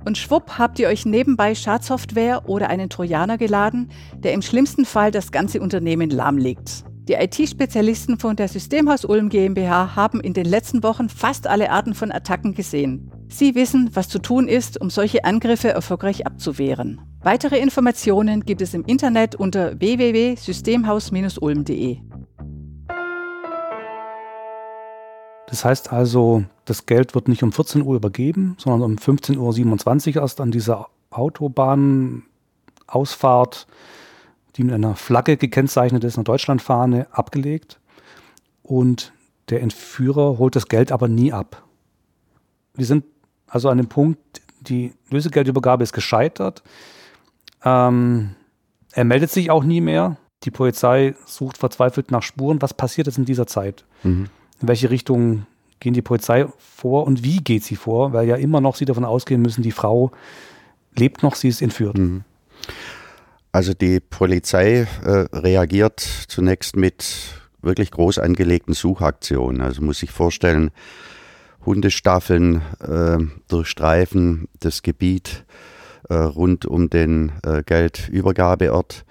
Und 0.05 0.19
schwupp 0.19 0.59
habt 0.59 0.81
ihr 0.81 0.89
euch 0.89 1.07
nebenbei 1.07 1.55
Schadsoftware 1.55 2.49
oder 2.49 2.71
einen 2.71 2.91
Trojaner 2.91 3.39
geladen, 3.39 3.93
der 4.19 4.33
im 4.33 4.43
schlimmsten 4.43 4.85
Fall 4.85 5.13
das 5.13 5.31
ganze 5.31 5.61
Unternehmen 5.61 6.11
lahmlegt. 6.11 6.85
Die 7.07 7.13
IT-Spezialisten 7.13 8.19
von 8.19 8.35
der 8.35 8.49
Systemhaus 8.49 9.05
Ulm 9.05 9.29
GmbH 9.29 9.95
haben 9.95 10.23
in 10.23 10.33
den 10.33 10.47
letzten 10.47 10.83
Wochen 10.83 11.11
fast 11.11 11.47
alle 11.47 11.71
Arten 11.71 11.93
von 11.93 12.11
Attacken 12.11 12.55
gesehen. 12.55 13.13
Sie 13.29 13.55
wissen, 13.55 13.91
was 13.93 14.09
zu 14.09 14.19
tun 14.19 14.49
ist, 14.49 14.81
um 14.81 14.89
solche 14.89 15.27
Angriffe 15.27 15.69
erfolgreich 15.69 16.27
abzuwehren. 16.27 17.03
Weitere 17.21 17.59
Informationen 17.59 18.47
gibt 18.47 18.63
es 18.63 18.73
im 18.73 18.87
Internet 18.87 19.35
unter 19.35 19.79
www.systemhaus-ulm.de. 19.79 21.99
Das 25.47 25.63
heißt 25.63 25.93
also, 25.93 26.45
das 26.65 26.87
Geld 26.87 27.15
wird 27.15 27.29
nicht 27.29 27.43
um 27.43 27.53
14 27.53 27.83
Uhr 27.83 27.97
übergeben, 27.97 28.57
sondern 28.59 28.93
um 28.93 28.97
15.27 28.97 30.17
Uhr 30.17 30.23
erst 30.23 30.41
an 30.41 30.51
dieser 30.51 30.89
Autobahnausfahrt 31.11 33.67
die 34.57 34.65
mit 34.65 34.75
einer 34.75 34.95
Flagge 34.97 35.37
gekennzeichnet 35.37 36.05
ist, 36.05 36.17
einer 36.17 36.25
Deutschlandfahne, 36.25 37.07
abgelegt. 37.11 37.81
Und 38.63 39.13
der 39.51 39.63
Entführer 39.63 40.39
holt 40.39 40.57
das 40.57 40.69
Geld 40.69 40.93
aber 40.93 41.09
nie 41.09 41.33
ab. 41.33 41.63
Wir 42.75 42.87
sind 42.87 43.05
also 43.47 43.69
an 43.69 43.79
dem 43.79 43.89
Punkt, 43.89 44.19
die 44.61 44.93
Lösegeldübergabe 45.11 45.83
ist 45.83 45.93
gescheitert. 45.93 46.63
Ähm, 47.65 48.35
er 48.93 49.05
meldet 49.05 49.31
sich 49.31 49.51
auch 49.51 49.65
nie 49.65 49.81
mehr. 49.81 50.17
Die 50.45 50.51
Polizei 50.51 51.15
sucht 51.27 51.59
verzweifelt 51.59 52.11
nach 52.11 52.23
Spuren. 52.23 52.63
Was 52.63 52.75
passiert 52.75 53.07
jetzt 53.07 53.19
in 53.19 53.25
dieser 53.25 53.47
Zeit? 53.47 53.85
Mhm. 54.03 54.29
In 54.61 54.69
welche 54.69 54.91
Richtung 54.91 55.47
gehen 55.81 55.95
die 55.95 56.03
Polizei 56.03 56.47
vor 56.59 57.07
und 57.07 57.23
wie 57.25 57.39
geht 57.39 57.65
sie 57.65 57.77
vor? 57.77 58.13
Weil 58.13 58.27
ja 58.27 58.37
immer 58.37 58.61
noch 58.61 58.77
sie 58.77 58.85
davon 58.85 59.05
ausgehen 59.05 59.43
müssen, 59.43 59.63
die 59.63 59.73
Frau 59.73 60.13
lebt 60.95 61.23
noch, 61.23 61.35
sie 61.35 61.49
ist 61.49 61.61
entführt. 61.61 61.99
Mhm. 61.99 62.25
Also 63.55 63.73
die 63.73 64.01
Polizei 64.01 64.85
äh, 65.05 65.11
reagiert 65.33 66.01
zunächst 66.01 66.75
mit 66.75 67.05
wirklich 67.63 67.93
groß 67.93 68.19
angelegten 68.19 68.75
Suchaktionen. 68.75 69.61
Also 69.61 69.81
muss 69.81 70.01
sich 70.01 70.11
vorstellen, 70.11 70.73
Hundestaffeln 71.65 72.63
äh, 72.81 73.19
durchstreifen 73.47 74.49
das 74.59 74.83
Gebiet 74.83 75.45
äh, 76.09 76.15
rund 76.15 76.67
um 76.67 76.91
den 76.91 77.31
äh, 77.45 77.63
Geldübergabeort. 77.63 79.05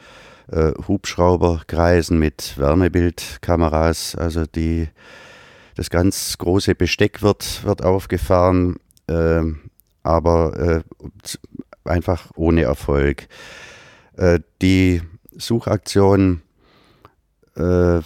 Äh, 0.51 0.73
Hubschrauber 0.89 1.61
kreisen 1.65 2.19
mit 2.19 2.57
Wärmebildkameras. 2.57 4.15
Also 4.15 4.45
die, 4.45 4.89
das 5.75 5.89
ganz 5.89 6.37
große 6.37 6.75
Besteck 6.75 7.21
wird, 7.21 7.63
wird 7.63 7.81
aufgefahren, 7.81 8.75
ähm, 9.07 9.61
aber 10.03 10.83
äh, 10.83 10.83
einfach 11.85 12.31
ohne 12.35 12.63
Erfolg. 12.63 13.29
Äh, 14.17 14.39
die 14.61 15.01
Suchaktion 15.31 16.41
äh, 17.55 18.01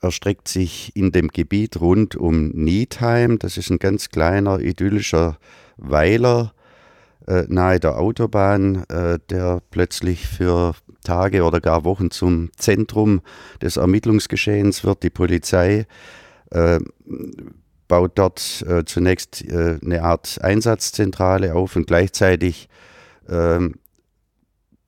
erstreckt 0.00 0.48
sich 0.48 0.94
in 0.96 1.12
dem 1.12 1.28
Gebiet 1.28 1.80
rund 1.80 2.16
um 2.16 2.48
Niedheim. 2.48 3.38
Das 3.38 3.56
ist 3.56 3.70
ein 3.70 3.78
ganz 3.78 4.08
kleiner, 4.08 4.60
idyllischer 4.60 5.38
Weiler 5.76 6.52
äh, 7.26 7.44
nahe 7.48 7.78
der 7.78 7.98
Autobahn, 7.98 8.84
äh, 8.88 9.18
der 9.30 9.62
plötzlich 9.70 10.26
für 10.26 10.74
Tage 11.04 11.44
oder 11.44 11.60
gar 11.60 11.84
Wochen 11.84 12.10
zum 12.10 12.50
Zentrum 12.56 13.20
des 13.60 13.76
Ermittlungsgeschehens 13.76 14.84
wird. 14.84 15.02
Die 15.02 15.10
Polizei 15.10 15.86
äh, 16.50 16.80
baut 17.88 18.12
dort 18.16 18.64
äh, 18.68 18.84
zunächst 18.84 19.42
äh, 19.44 19.78
eine 19.82 20.02
Art 20.02 20.38
Einsatzzentrale 20.42 21.54
auf 21.54 21.76
und 21.76 21.86
gleichzeitig 21.86 22.68
ähm, 23.28 23.76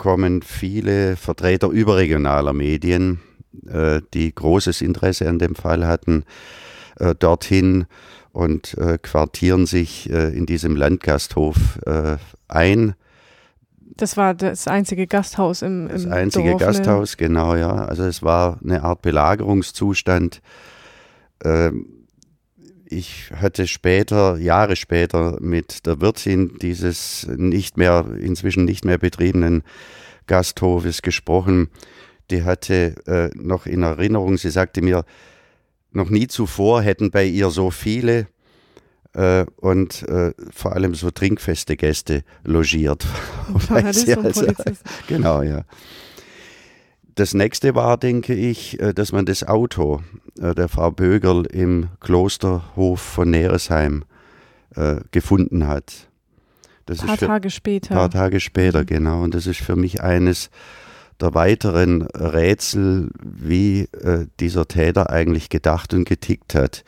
kommen 0.04 0.42
viele 0.42 1.16
Vertreter 1.16 1.68
überregionaler 1.68 2.52
Medien, 2.52 3.20
äh, 3.66 4.02
die 4.12 4.34
großes 4.34 4.82
Interesse 4.82 5.26
an 5.30 5.38
dem 5.38 5.54
Fall 5.54 5.86
hatten, 5.86 6.24
äh, 6.98 7.14
dorthin 7.14 7.86
und 8.30 8.76
äh, 8.76 8.98
quartieren 9.00 9.64
sich 9.64 10.10
äh, 10.10 10.28
in 10.36 10.44
diesem 10.44 10.76
Landgasthof 10.76 11.80
äh, 11.86 12.18
ein. 12.48 12.96
Das 13.96 14.18
war 14.18 14.34
das 14.34 14.68
einzige 14.68 15.06
Gasthaus 15.06 15.62
im, 15.62 15.86
im 15.86 15.88
Das 15.88 16.06
einzige 16.06 16.50
Dorf, 16.50 16.60
ne? 16.60 16.66
Gasthaus, 16.66 17.16
genau, 17.16 17.54
ja. 17.54 17.72
Also 17.86 18.02
es 18.04 18.22
war 18.22 18.58
eine 18.62 18.82
Art 18.82 19.00
Belagerungszustand. 19.00 20.42
Ähm, 21.42 22.03
ich 22.86 23.30
hatte 23.34 23.66
später, 23.66 24.36
Jahre 24.38 24.76
später, 24.76 25.38
mit 25.40 25.86
der 25.86 26.00
Wirtin 26.00 26.58
dieses 26.60 27.26
nicht 27.28 27.76
mehr, 27.76 28.06
inzwischen 28.20 28.64
nicht 28.64 28.84
mehr 28.84 28.98
betriebenen 28.98 29.62
Gasthofes 30.26 31.02
gesprochen. 31.02 31.68
Die 32.30 32.44
hatte 32.44 32.94
äh, 33.06 33.30
noch 33.36 33.66
in 33.66 33.82
Erinnerung, 33.82 34.36
sie 34.38 34.50
sagte 34.50 34.82
mir, 34.82 35.04
noch 35.92 36.10
nie 36.10 36.26
zuvor 36.26 36.82
hätten 36.82 37.10
bei 37.10 37.24
ihr 37.24 37.50
so 37.50 37.70
viele 37.70 38.26
äh, 39.12 39.44
und 39.56 40.02
äh, 40.08 40.32
vor 40.52 40.72
allem 40.72 40.94
so 40.94 41.10
trinkfeste 41.10 41.76
Gäste 41.76 42.24
logiert. 42.42 43.06
Weil 43.68 43.82
das 43.82 43.98
ist 43.98 44.06
sie 44.06 44.12
so 44.14 44.20
ein 44.20 44.26
also- 44.26 44.44
genau, 45.06 45.42
ja. 45.42 45.64
Das 47.14 47.32
nächste 47.32 47.74
war, 47.74 47.96
denke 47.96 48.34
ich, 48.34 48.80
äh, 48.80 48.92
dass 48.92 49.12
man 49.12 49.24
das 49.26 49.44
Auto 49.46 50.02
äh, 50.40 50.54
der 50.54 50.68
Frau 50.68 50.90
Bögerl 50.90 51.46
im 51.46 51.88
Klosterhof 52.00 53.00
von 53.00 53.30
Neresheim 53.30 54.04
äh, 54.74 54.96
gefunden 55.12 55.66
hat. 55.68 56.08
Das 56.86 57.00
Ein 57.00 57.06
paar 57.06 57.14
ist 57.14 57.20
für, 57.20 57.26
Tage 57.26 57.50
später. 57.50 57.94
paar 57.94 58.10
Tage 58.10 58.40
später, 58.40 58.80
Mhm. 58.80 58.86
genau. 58.86 59.22
Und 59.22 59.34
das 59.34 59.46
ist 59.46 59.60
für 59.60 59.76
mich 59.76 60.02
eines 60.02 60.50
der 61.20 61.32
weiteren 61.34 62.02
Rätsel, 62.02 63.10
wie 63.22 63.82
äh, 64.02 64.26
dieser 64.40 64.66
Täter 64.66 65.10
eigentlich 65.10 65.48
gedacht 65.48 65.94
und 65.94 66.08
getickt 66.08 66.54
hat. 66.56 66.84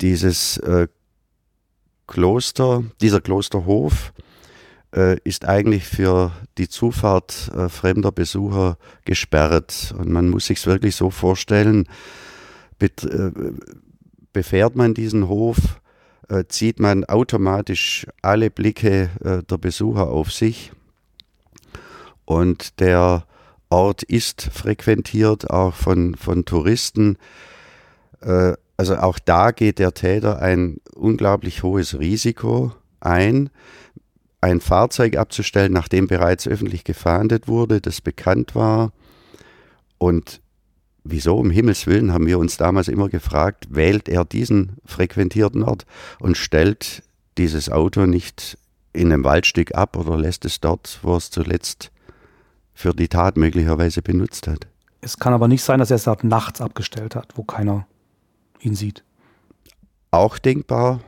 Dieses 0.00 0.58
äh, 0.58 0.86
Kloster, 2.06 2.84
dieser 3.00 3.20
Klosterhof 3.20 4.12
ist 5.24 5.44
eigentlich 5.44 5.84
für 5.84 6.32
die 6.56 6.68
Zufahrt 6.68 7.50
äh, 7.54 7.68
fremder 7.68 8.12
Besucher 8.12 8.78
gesperrt. 9.04 9.94
Und 9.98 10.08
man 10.08 10.30
muss 10.30 10.46
sich 10.46 10.64
wirklich 10.66 10.96
so 10.96 11.10
vorstellen, 11.10 11.86
äh, 12.80 12.88
befährt 14.32 14.76
man 14.76 14.94
diesen 14.94 15.28
Hof, 15.28 15.80
äh, 16.28 16.44
zieht 16.48 16.80
man 16.80 17.04
automatisch 17.04 18.06
alle 18.22 18.50
Blicke 18.50 19.10
äh, 19.22 19.42
der 19.42 19.58
Besucher 19.58 20.08
auf 20.08 20.32
sich. 20.32 20.72
Und 22.24 22.80
der 22.80 23.24
Ort 23.68 24.02
ist 24.02 24.42
frequentiert, 24.42 25.50
auch 25.50 25.74
von, 25.74 26.14
von 26.14 26.44
Touristen. 26.44 27.18
Äh, 28.20 28.54
also 28.76 28.96
auch 28.96 29.18
da 29.18 29.52
geht 29.52 29.78
der 29.78 29.94
Täter 29.94 30.40
ein 30.40 30.78
unglaublich 30.94 31.62
hohes 31.62 31.98
Risiko 31.98 32.72
ein, 33.00 33.50
ein 34.46 34.60
Fahrzeug 34.60 35.16
abzustellen, 35.16 35.72
nachdem 35.72 36.06
bereits 36.06 36.46
öffentlich 36.46 36.84
gefahndet 36.84 37.48
wurde, 37.48 37.80
das 37.80 38.00
bekannt 38.00 38.54
war. 38.54 38.92
Und 39.98 40.40
wieso 41.02 41.36
um 41.36 41.50
Himmels 41.50 41.86
Willen 41.86 42.12
haben 42.12 42.26
wir 42.26 42.38
uns 42.38 42.56
damals 42.56 42.88
immer 42.88 43.08
gefragt, 43.08 43.66
wählt 43.70 44.08
er 44.08 44.24
diesen 44.24 44.76
frequentierten 44.84 45.62
Ort 45.62 45.84
und 46.20 46.36
stellt 46.36 47.02
dieses 47.38 47.70
Auto 47.70 48.06
nicht 48.06 48.56
in 48.92 49.12
einem 49.12 49.24
Waldstück 49.24 49.74
ab 49.74 49.96
oder 49.96 50.16
lässt 50.16 50.44
es 50.44 50.60
dort, 50.60 51.00
wo 51.02 51.16
es 51.16 51.30
zuletzt 51.30 51.90
für 52.72 52.94
die 52.94 53.08
Tat 53.08 53.36
möglicherweise 53.36 54.00
benutzt 54.00 54.46
hat. 54.46 54.66
Es 55.00 55.18
kann 55.18 55.32
aber 55.32 55.48
nicht 55.48 55.62
sein, 55.62 55.80
dass 55.80 55.90
er 55.90 55.96
es 55.96 56.04
dort 56.04 56.24
nachts 56.24 56.60
abgestellt 56.60 57.16
hat, 57.16 57.36
wo 57.36 57.42
keiner 57.42 57.86
ihn 58.60 58.74
sieht. 58.74 59.02
Auch 60.10 60.38
denkbar, 60.38 61.00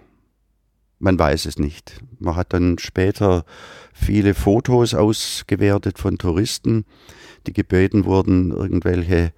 man 0.99 1.19
weiß 1.19 1.47
es 1.47 1.59
nicht. 1.59 2.01
Man 2.19 2.37
hat 2.37 2.53
dann 2.53 2.79
später 2.79 3.45
viele 3.93 4.35
Fotos 4.35 4.95
ausgewertet 4.95 5.99
von 5.99 6.19
Touristen, 6.19 6.85
die 7.47 7.53
gebeten 7.53 8.05
wurden, 8.05 8.51
irgendwelche 8.51 9.33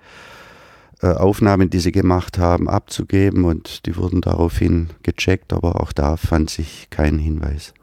äh, 1.02 1.08
Aufnahmen, 1.08 1.70
die 1.70 1.80
sie 1.80 1.92
gemacht 1.92 2.38
haben, 2.38 2.68
abzugeben 2.68 3.44
und 3.44 3.86
die 3.86 3.96
wurden 3.96 4.20
daraufhin 4.20 4.90
gecheckt, 5.02 5.52
aber 5.52 5.80
auch 5.80 5.92
da 5.92 6.16
fand 6.16 6.50
sich 6.50 6.88
kein 6.90 7.18
Hinweis. 7.18 7.74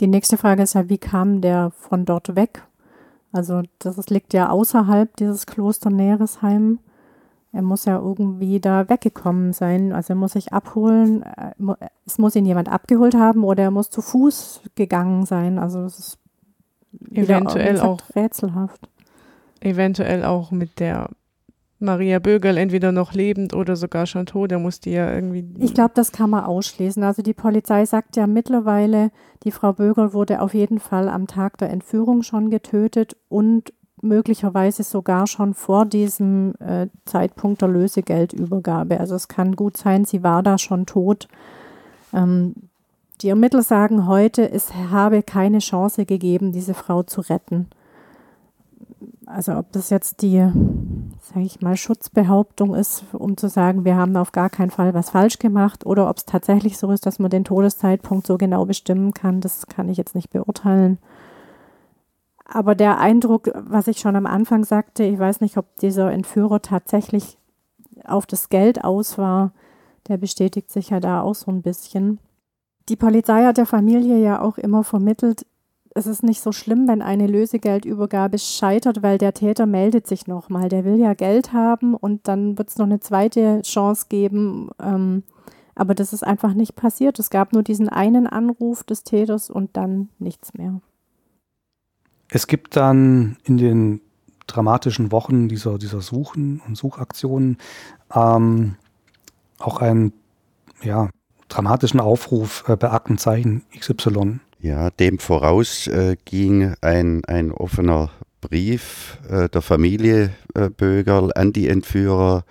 Die 0.00 0.06
nächste 0.06 0.36
Frage 0.36 0.62
ist 0.62 0.74
ja, 0.74 0.88
wie 0.88 0.98
kam 0.98 1.40
der 1.40 1.72
von 1.76 2.04
dort 2.04 2.34
weg? 2.36 2.62
Also 3.32 3.62
das 3.78 4.08
liegt 4.10 4.34
ja 4.34 4.48
außerhalb 4.48 5.14
dieses 5.16 5.46
Kloster 5.46 5.90
Neresheim. 5.90 6.80
Er 7.52 7.62
muss 7.62 7.84
ja 7.84 7.98
irgendwie 7.98 8.60
da 8.60 8.88
weggekommen 8.88 9.52
sein. 9.52 9.92
Also 9.92 10.12
er 10.12 10.16
muss 10.16 10.32
sich 10.32 10.52
abholen. 10.52 11.22
äh, 11.22 11.52
Es 12.06 12.18
muss 12.18 12.36
ihn 12.36 12.46
jemand 12.46 12.68
abgeholt 12.68 13.14
haben 13.14 13.42
oder 13.44 13.64
er 13.64 13.70
muss 13.70 13.90
zu 13.90 14.02
Fuß 14.02 14.62
gegangen 14.76 15.26
sein. 15.26 15.58
Also 15.58 15.80
es 15.84 15.98
ist 15.98 16.18
Eventuell 17.12 17.80
auch, 17.80 18.00
rätselhaft. 18.14 18.88
eventuell 19.60 20.24
auch 20.24 20.50
mit 20.50 20.80
der 20.80 21.08
Maria 21.78 22.18
Bögerl 22.18 22.56
entweder 22.58 22.92
noch 22.92 23.14
lebend 23.14 23.54
oder 23.54 23.74
sogar 23.76 24.06
schon 24.06 24.26
tot. 24.26 24.52
Er 24.52 24.58
musste 24.58 24.90
ja 24.90 25.12
irgendwie. 25.14 25.48
Ich 25.58 25.72
glaube, 25.72 25.92
das 25.94 26.12
kann 26.12 26.30
man 26.30 26.44
ausschließen. 26.44 27.02
Also 27.02 27.22
die 27.22 27.32
Polizei 27.32 27.84
sagt 27.86 28.16
ja 28.16 28.26
mittlerweile, 28.26 29.10
die 29.44 29.50
Frau 29.50 29.72
Bögerl 29.72 30.12
wurde 30.12 30.42
auf 30.42 30.52
jeden 30.52 30.78
Fall 30.78 31.08
am 31.08 31.26
Tag 31.26 31.58
der 31.58 31.70
Entführung 31.70 32.22
schon 32.22 32.50
getötet 32.50 33.16
und 33.28 33.72
möglicherweise 34.02 34.82
sogar 34.82 35.26
schon 35.26 35.54
vor 35.54 35.86
diesem 35.86 36.54
äh, 36.60 36.88
Zeitpunkt 37.04 37.62
der 37.62 37.68
Lösegeldübergabe. 37.68 39.00
Also 39.00 39.14
es 39.14 39.28
kann 39.28 39.56
gut 39.56 39.76
sein, 39.76 40.04
sie 40.04 40.22
war 40.22 40.42
da 40.42 40.58
schon 40.58 40.86
tot. 40.86 41.28
Ähm, 42.12 42.54
die 43.20 43.28
Ermittler 43.28 43.62
sagen 43.62 44.06
heute, 44.06 44.50
es 44.50 44.72
habe 44.74 45.22
keine 45.22 45.58
Chance 45.58 46.06
gegeben, 46.06 46.52
diese 46.52 46.74
Frau 46.74 47.02
zu 47.02 47.20
retten. 47.20 47.68
Also 49.26 49.56
ob 49.56 49.70
das 49.72 49.90
jetzt 49.90 50.22
die, 50.22 50.38
sage 51.20 51.44
ich 51.44 51.60
mal, 51.60 51.76
Schutzbehauptung 51.76 52.74
ist, 52.74 53.04
um 53.12 53.36
zu 53.36 53.48
sagen, 53.48 53.84
wir 53.84 53.96
haben 53.96 54.16
auf 54.16 54.32
gar 54.32 54.50
keinen 54.50 54.70
Fall 54.70 54.94
was 54.94 55.10
falsch 55.10 55.38
gemacht, 55.38 55.86
oder 55.86 56.08
ob 56.08 56.16
es 56.16 56.24
tatsächlich 56.24 56.78
so 56.78 56.90
ist, 56.90 57.06
dass 57.06 57.18
man 57.18 57.30
den 57.30 57.44
Todeszeitpunkt 57.44 58.26
so 58.26 58.38
genau 58.38 58.64
bestimmen 58.64 59.12
kann, 59.12 59.40
das 59.40 59.66
kann 59.66 59.88
ich 59.88 59.98
jetzt 59.98 60.14
nicht 60.14 60.30
beurteilen. 60.30 60.98
Aber 62.52 62.74
der 62.74 62.98
Eindruck, 62.98 63.50
was 63.54 63.86
ich 63.86 63.98
schon 63.98 64.16
am 64.16 64.26
Anfang 64.26 64.64
sagte, 64.64 65.04
ich 65.04 65.18
weiß 65.18 65.40
nicht, 65.40 65.56
ob 65.56 65.76
dieser 65.76 66.10
Entführer 66.10 66.60
tatsächlich 66.60 67.38
auf 68.04 68.26
das 68.26 68.48
Geld 68.48 68.82
aus 68.82 69.18
war, 69.18 69.52
der 70.08 70.16
bestätigt 70.16 70.70
sich 70.70 70.90
ja 70.90 70.98
da 70.98 71.20
auch 71.20 71.36
so 71.36 71.50
ein 71.52 71.62
bisschen. 71.62 72.18
Die 72.88 72.96
Polizei 72.96 73.44
hat 73.44 73.56
der 73.56 73.66
Familie 73.66 74.18
ja 74.18 74.42
auch 74.42 74.58
immer 74.58 74.82
vermittelt, 74.82 75.46
es 75.94 76.06
ist 76.06 76.22
nicht 76.24 76.40
so 76.40 76.50
schlimm, 76.50 76.88
wenn 76.88 77.02
eine 77.02 77.26
Lösegeldübergabe 77.26 78.38
scheitert, 78.38 79.02
weil 79.02 79.18
der 79.18 79.34
Täter 79.34 79.66
meldet 79.66 80.06
sich 80.06 80.26
nochmal. 80.26 80.68
Der 80.68 80.84
will 80.84 80.96
ja 80.96 81.14
Geld 81.14 81.52
haben 81.52 81.94
und 81.94 82.26
dann 82.28 82.58
wird 82.58 82.70
es 82.70 82.78
noch 82.78 82.86
eine 82.86 83.00
zweite 83.00 83.62
Chance 83.62 84.06
geben. 84.08 84.70
Ähm, 84.80 85.24
aber 85.74 85.94
das 85.94 86.12
ist 86.12 86.24
einfach 86.24 86.54
nicht 86.54 86.76
passiert. 86.76 87.18
Es 87.18 87.30
gab 87.30 87.52
nur 87.52 87.62
diesen 87.62 87.88
einen 87.88 88.26
Anruf 88.26 88.84
des 88.84 89.02
Täters 89.02 89.50
und 89.50 89.76
dann 89.76 90.10
nichts 90.18 90.54
mehr. 90.54 90.80
Es 92.30 92.46
gibt 92.46 92.76
dann 92.76 93.36
in 93.44 93.56
den 93.56 94.00
dramatischen 94.46 95.12
Wochen 95.12 95.48
dieser, 95.48 95.78
dieser 95.78 96.00
Suchen 96.00 96.60
und 96.66 96.76
Suchaktionen 96.76 97.58
ähm, 98.14 98.76
auch 99.58 99.80
einen 99.80 100.12
ja, 100.82 101.10
dramatischen 101.48 102.00
Aufruf 102.00 102.64
äh, 102.68 102.76
bei 102.76 102.90
Aktenzeichen 102.90 103.62
XY. 103.78 104.40
Ja, 104.60 104.90
dem 104.90 105.18
voraus 105.18 105.86
äh, 105.86 106.16
ging 106.24 106.74
ein, 106.80 107.24
ein 107.24 107.52
offener 107.52 108.10
Brief 108.40 109.18
äh, 109.28 109.48
der 109.48 109.62
Familie 109.62 110.30
äh, 110.54 110.70
Bögerl 110.70 111.30
an 111.34 111.52
die 111.52 111.68
Entführer, 111.68 112.44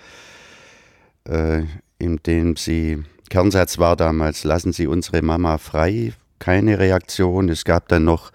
äh, 1.28 1.64
in 1.98 2.18
dem 2.26 2.56
sie, 2.56 3.04
Kernsatz 3.30 3.78
war 3.78 3.96
damals, 3.96 4.44
lassen 4.44 4.72
Sie 4.72 4.88
unsere 4.88 5.22
Mama 5.22 5.58
frei, 5.58 6.14
keine 6.40 6.80
Reaktion. 6.80 7.50
Es 7.50 7.66
gab 7.66 7.88
dann 7.90 8.06
noch 8.06 8.32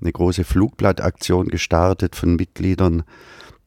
eine 0.00 0.12
große 0.12 0.44
Flugblattaktion 0.44 1.48
gestartet 1.48 2.16
von 2.16 2.36
Mitgliedern 2.36 3.02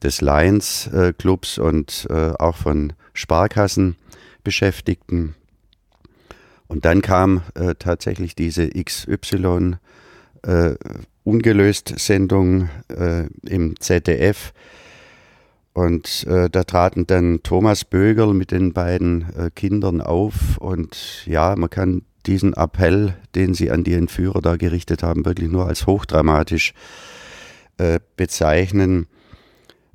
des 0.02 0.20
Lions 0.20 0.88
äh, 0.88 1.12
Clubs 1.16 1.58
und 1.58 2.08
äh, 2.10 2.32
auch 2.38 2.56
von 2.56 2.92
Sparkassenbeschäftigten. 3.14 5.36
Und 6.66 6.84
dann 6.84 7.00
kam 7.02 7.42
äh, 7.54 7.76
tatsächlich 7.78 8.34
diese 8.34 8.68
XY 8.70 9.76
äh, 10.42 10.74
ungelöst 11.22 11.94
Sendung 11.98 12.68
äh, 12.88 13.28
im 13.46 13.78
ZDF. 13.78 14.52
Und 15.74 16.26
äh, 16.26 16.50
da 16.50 16.64
traten 16.64 17.06
dann 17.06 17.42
Thomas 17.42 17.84
Bögerl 17.84 18.34
mit 18.34 18.50
den 18.50 18.72
beiden 18.72 19.52
Kindern 19.54 20.00
auf. 20.00 20.58
Und 20.58 21.24
ja, 21.26 21.54
man 21.56 21.70
kann 21.70 22.02
diesen 22.26 22.54
Appell, 22.54 23.16
den 23.34 23.54
sie 23.54 23.70
an 23.70 23.84
die 23.84 23.94
Entführer 23.94 24.40
da 24.40 24.56
gerichtet 24.56 25.02
haben, 25.02 25.24
wirklich 25.24 25.50
nur 25.50 25.66
als 25.66 25.86
hochdramatisch 25.86 26.74
äh, 27.78 28.00
bezeichnen. 28.16 29.06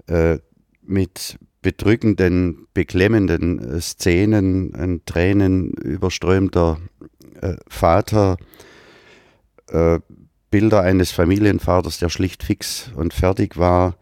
Äh, 0.07 0.39
mit 0.89 1.37
bedrückenden, 1.61 2.67
beklemmenden 2.73 3.59
äh, 3.59 3.81
Szenen, 3.81 4.73
ein 4.73 5.01
Tränen 5.05 5.71
überströmter 5.71 6.79
äh, 7.41 7.55
Vater, 7.67 8.37
Bilder 10.49 10.81
eines 10.81 11.11
Familienvaters, 11.11 11.99
der 11.99 12.07
schlicht 12.07 12.41
fix 12.41 12.89
und 12.95 13.13
fertig 13.13 13.57
war, 13.57 13.97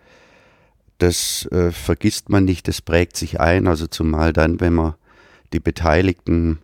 das 1.00 1.50
vergisst 1.72 2.30
man 2.30 2.46
nicht, 2.46 2.68
das 2.68 2.84
prägt 2.84 3.18
sich 3.18 3.40
ein, 3.40 3.66
also 3.66 3.88
zumal 3.88 4.32
dann, 4.32 4.60
wenn 4.60 4.76
man 4.76 4.94
die 5.54 5.60
Beteiligten, 5.60 6.60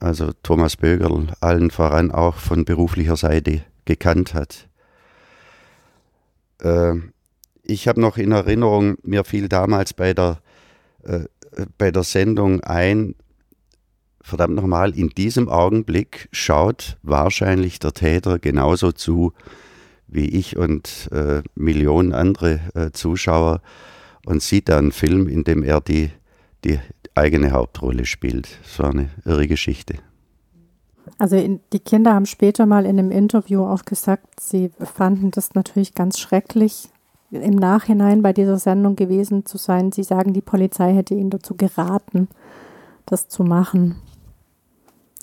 also 0.00 0.32
Thomas 0.42 0.76
Bögerl, 0.76 1.28
allen 1.40 1.70
voran 1.70 2.10
auch 2.10 2.36
von 2.36 2.64
beruflicher 2.64 3.16
Seite 3.16 3.62
gekannt 3.84 4.34
hat. 4.34 4.68
Äh, 6.60 6.94
ich 7.62 7.88
habe 7.88 8.00
noch 8.00 8.16
in 8.16 8.32
Erinnerung, 8.32 8.96
mir 9.02 9.24
fiel 9.24 9.48
damals 9.48 9.92
bei 9.92 10.14
der, 10.14 10.40
äh, 11.02 11.24
bei 11.76 11.90
der 11.90 12.02
Sendung 12.02 12.60
ein, 12.62 13.14
verdammt 14.22 14.54
nochmal, 14.54 14.96
in 14.96 15.10
diesem 15.10 15.48
Augenblick 15.48 16.28
schaut 16.32 16.96
wahrscheinlich 17.02 17.78
der 17.78 17.92
Täter 17.92 18.38
genauso 18.38 18.92
zu 18.92 19.32
wie 20.08 20.26
ich 20.26 20.56
und 20.56 21.08
äh, 21.12 21.42
Millionen 21.54 22.14
andere 22.14 22.60
äh, 22.74 22.90
Zuschauer 22.92 23.60
und 24.24 24.42
sieht 24.42 24.68
da 24.68 24.78
einen 24.78 24.92
Film, 24.92 25.28
in 25.28 25.44
dem 25.44 25.62
er 25.62 25.80
die, 25.80 26.10
die 26.64 26.80
eigene 27.18 27.52
Hauptrolle 27.52 28.06
spielt. 28.06 28.48
War 28.78 28.90
eine 28.90 29.10
irre 29.24 29.46
Geschichte. 29.46 29.96
Also 31.18 31.36
in, 31.36 31.60
die 31.72 31.80
Kinder 31.80 32.14
haben 32.14 32.26
später 32.26 32.66
mal 32.66 32.84
in 32.84 32.98
einem 32.98 33.10
Interview 33.10 33.64
auch 33.64 33.84
gesagt, 33.84 34.40
sie 34.40 34.70
fanden 34.78 35.30
das 35.30 35.54
natürlich 35.54 35.94
ganz 35.94 36.18
schrecklich, 36.18 36.88
im 37.30 37.56
Nachhinein 37.56 38.22
bei 38.22 38.32
dieser 38.32 38.58
Sendung 38.58 38.96
gewesen 38.96 39.44
zu 39.44 39.58
sein. 39.58 39.92
Sie 39.92 40.02
sagen, 40.02 40.32
die 40.32 40.40
Polizei 40.40 40.94
hätte 40.94 41.14
ihnen 41.14 41.30
dazu 41.30 41.56
geraten, 41.56 42.28
das 43.04 43.28
zu 43.28 43.44
machen. 43.44 43.96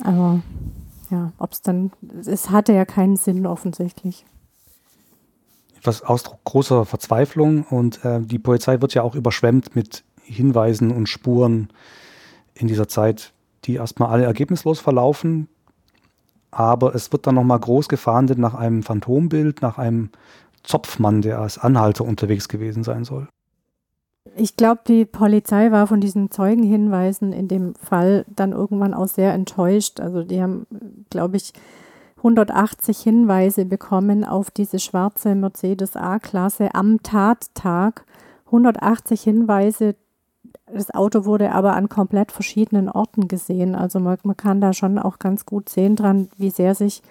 Aber 0.03 0.41
ja, 1.09 1.31
ob 1.37 1.53
es 1.53 1.61
dann, 1.61 1.91
es 2.25 2.49
hatte 2.49 2.73
ja 2.73 2.85
keinen 2.85 3.15
Sinn 3.15 3.45
offensichtlich. 3.47 4.25
Etwas 5.77 6.03
Ausdruck 6.03 6.43
großer 6.43 6.85
Verzweiflung 6.85 7.63
und 7.63 8.03
äh, 8.03 8.21
die 8.21 8.39
Polizei 8.39 8.81
wird 8.81 8.93
ja 8.93 9.03
auch 9.03 9.15
überschwemmt 9.15 9.75
mit 9.75 10.03
Hinweisen 10.25 10.91
und 10.91 11.07
Spuren 11.07 11.69
in 12.53 12.67
dieser 12.67 12.87
Zeit, 12.87 13.33
die 13.65 13.75
erstmal 13.75 14.09
alle 14.09 14.25
ergebnislos 14.25 14.79
verlaufen. 14.79 15.47
Aber 16.51 16.95
es 16.95 17.11
wird 17.11 17.27
dann 17.27 17.35
nochmal 17.35 17.59
groß 17.59 17.89
gefahndet 17.89 18.37
nach 18.37 18.53
einem 18.53 18.83
Phantombild, 18.83 19.61
nach 19.61 19.77
einem 19.77 20.09
Zopfmann, 20.63 21.21
der 21.21 21.39
als 21.39 21.57
Anhalter 21.57 22.05
unterwegs 22.05 22.47
gewesen 22.47 22.83
sein 22.83 23.03
soll. 23.03 23.27
Ich 24.37 24.57
glaube, 24.57 24.81
die 24.87 25.05
Polizei 25.05 25.71
war 25.71 25.87
von 25.87 26.01
diesen 26.01 26.31
Zeugenhinweisen 26.31 27.31
in 27.31 27.47
dem 27.47 27.75
Fall 27.75 28.25
dann 28.27 28.51
irgendwann 28.51 28.93
auch 28.93 29.07
sehr 29.07 29.33
enttäuscht. 29.33 29.99
Also 29.99 30.23
die 30.23 30.41
haben, 30.41 30.65
glaube 31.09 31.37
ich, 31.37 31.53
180 32.17 32.99
Hinweise 32.99 33.65
bekommen 33.65 34.23
auf 34.25 34.49
diese 34.49 34.79
schwarze 34.79 35.35
Mercedes 35.35 35.95
A-Klasse 35.95 36.73
am 36.73 37.03
Tattag. 37.03 38.05
180 38.47 39.21
Hinweise. 39.21 39.95
Das 40.67 40.93
Auto 40.93 41.25
wurde 41.25 41.51
aber 41.51 41.75
an 41.75 41.89
komplett 41.89 42.31
verschiedenen 42.31 42.89
Orten 42.89 43.27
gesehen. 43.27 43.75
Also 43.75 43.99
man, 43.99 44.17
man 44.23 44.35
kann 44.35 44.61
da 44.61 44.73
schon 44.73 44.97
auch 44.97 45.19
ganz 45.19 45.45
gut 45.45 45.69
sehen 45.69 45.95
dran, 45.95 46.29
wie 46.37 46.49
sehr 46.49 46.73
sich 46.73 47.03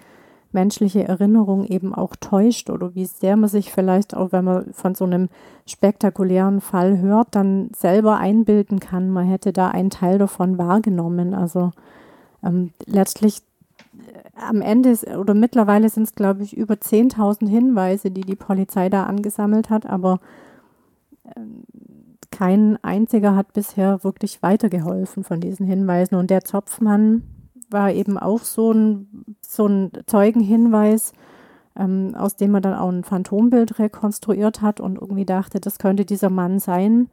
menschliche 0.51 1.07
Erinnerung 1.07 1.65
eben 1.65 1.93
auch 1.93 2.15
täuscht 2.15 2.69
oder 2.69 2.95
wie 2.95 3.05
sehr 3.05 3.35
man 3.35 3.49
sich 3.49 3.71
vielleicht 3.71 4.15
auch, 4.15 4.31
wenn 4.31 4.45
man 4.45 4.73
von 4.73 4.95
so 4.95 5.05
einem 5.05 5.29
spektakulären 5.67 6.61
Fall 6.61 6.97
hört, 6.99 7.29
dann 7.31 7.69
selber 7.75 8.17
einbilden 8.17 8.79
kann, 8.79 9.09
man 9.09 9.25
hätte 9.27 9.53
da 9.53 9.69
einen 9.69 9.89
Teil 9.89 10.17
davon 10.17 10.57
wahrgenommen. 10.57 11.33
Also 11.33 11.71
ähm, 12.43 12.71
letztlich 12.85 13.41
äh, 13.97 14.41
am 14.47 14.61
Ende 14.61 14.89
ist, 14.89 15.07
oder 15.07 15.33
mittlerweile 15.33 15.89
sind 15.89 16.03
es, 16.03 16.15
glaube 16.15 16.43
ich, 16.43 16.55
über 16.55 16.75
10.000 16.75 17.47
Hinweise, 17.47 18.09
die 18.09 18.21
die 18.21 18.35
Polizei 18.35 18.89
da 18.89 19.03
angesammelt 19.03 19.69
hat, 19.69 19.85
aber 19.85 20.19
äh, 21.25 21.41
kein 22.31 22.77
einziger 22.83 23.35
hat 23.35 23.53
bisher 23.53 24.03
wirklich 24.03 24.41
weitergeholfen 24.43 25.23
von 25.23 25.39
diesen 25.39 25.65
Hinweisen. 25.65 26.15
Und 26.15 26.29
der 26.29 26.43
Zopfmann, 26.43 27.23
war 27.69 27.91
eben 27.91 28.17
auch 28.17 28.39
so 28.39 28.71
ein, 28.71 29.25
so 29.41 29.67
ein 29.67 29.91
Zeugenhinweis, 30.05 31.13
ähm, 31.77 32.15
aus 32.15 32.35
dem 32.35 32.51
man 32.51 32.61
dann 32.61 32.73
auch 32.73 32.89
ein 32.89 33.03
Phantombild 33.03 33.79
rekonstruiert 33.79 34.61
hat 34.61 34.79
und 34.79 34.99
irgendwie 34.99 35.25
dachte, 35.25 35.59
das 35.59 35.77
könnte 35.77 36.05
dieser 36.05 36.29
Mann 36.29 36.59
sein 36.59 37.09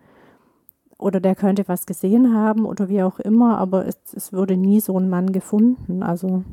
oder 0.98 1.20
der 1.20 1.34
könnte 1.34 1.66
was 1.66 1.86
gesehen 1.86 2.34
haben 2.34 2.64
oder 2.64 2.88
wie 2.88 3.02
auch 3.02 3.18
immer, 3.18 3.58
aber 3.58 3.86
es, 3.86 3.96
es 4.14 4.32
wurde 4.32 4.56
nie 4.56 4.80
so 4.80 4.98
ein 4.98 5.08
Mann 5.08 5.32
gefunden. 5.32 6.02
Also 6.02 6.44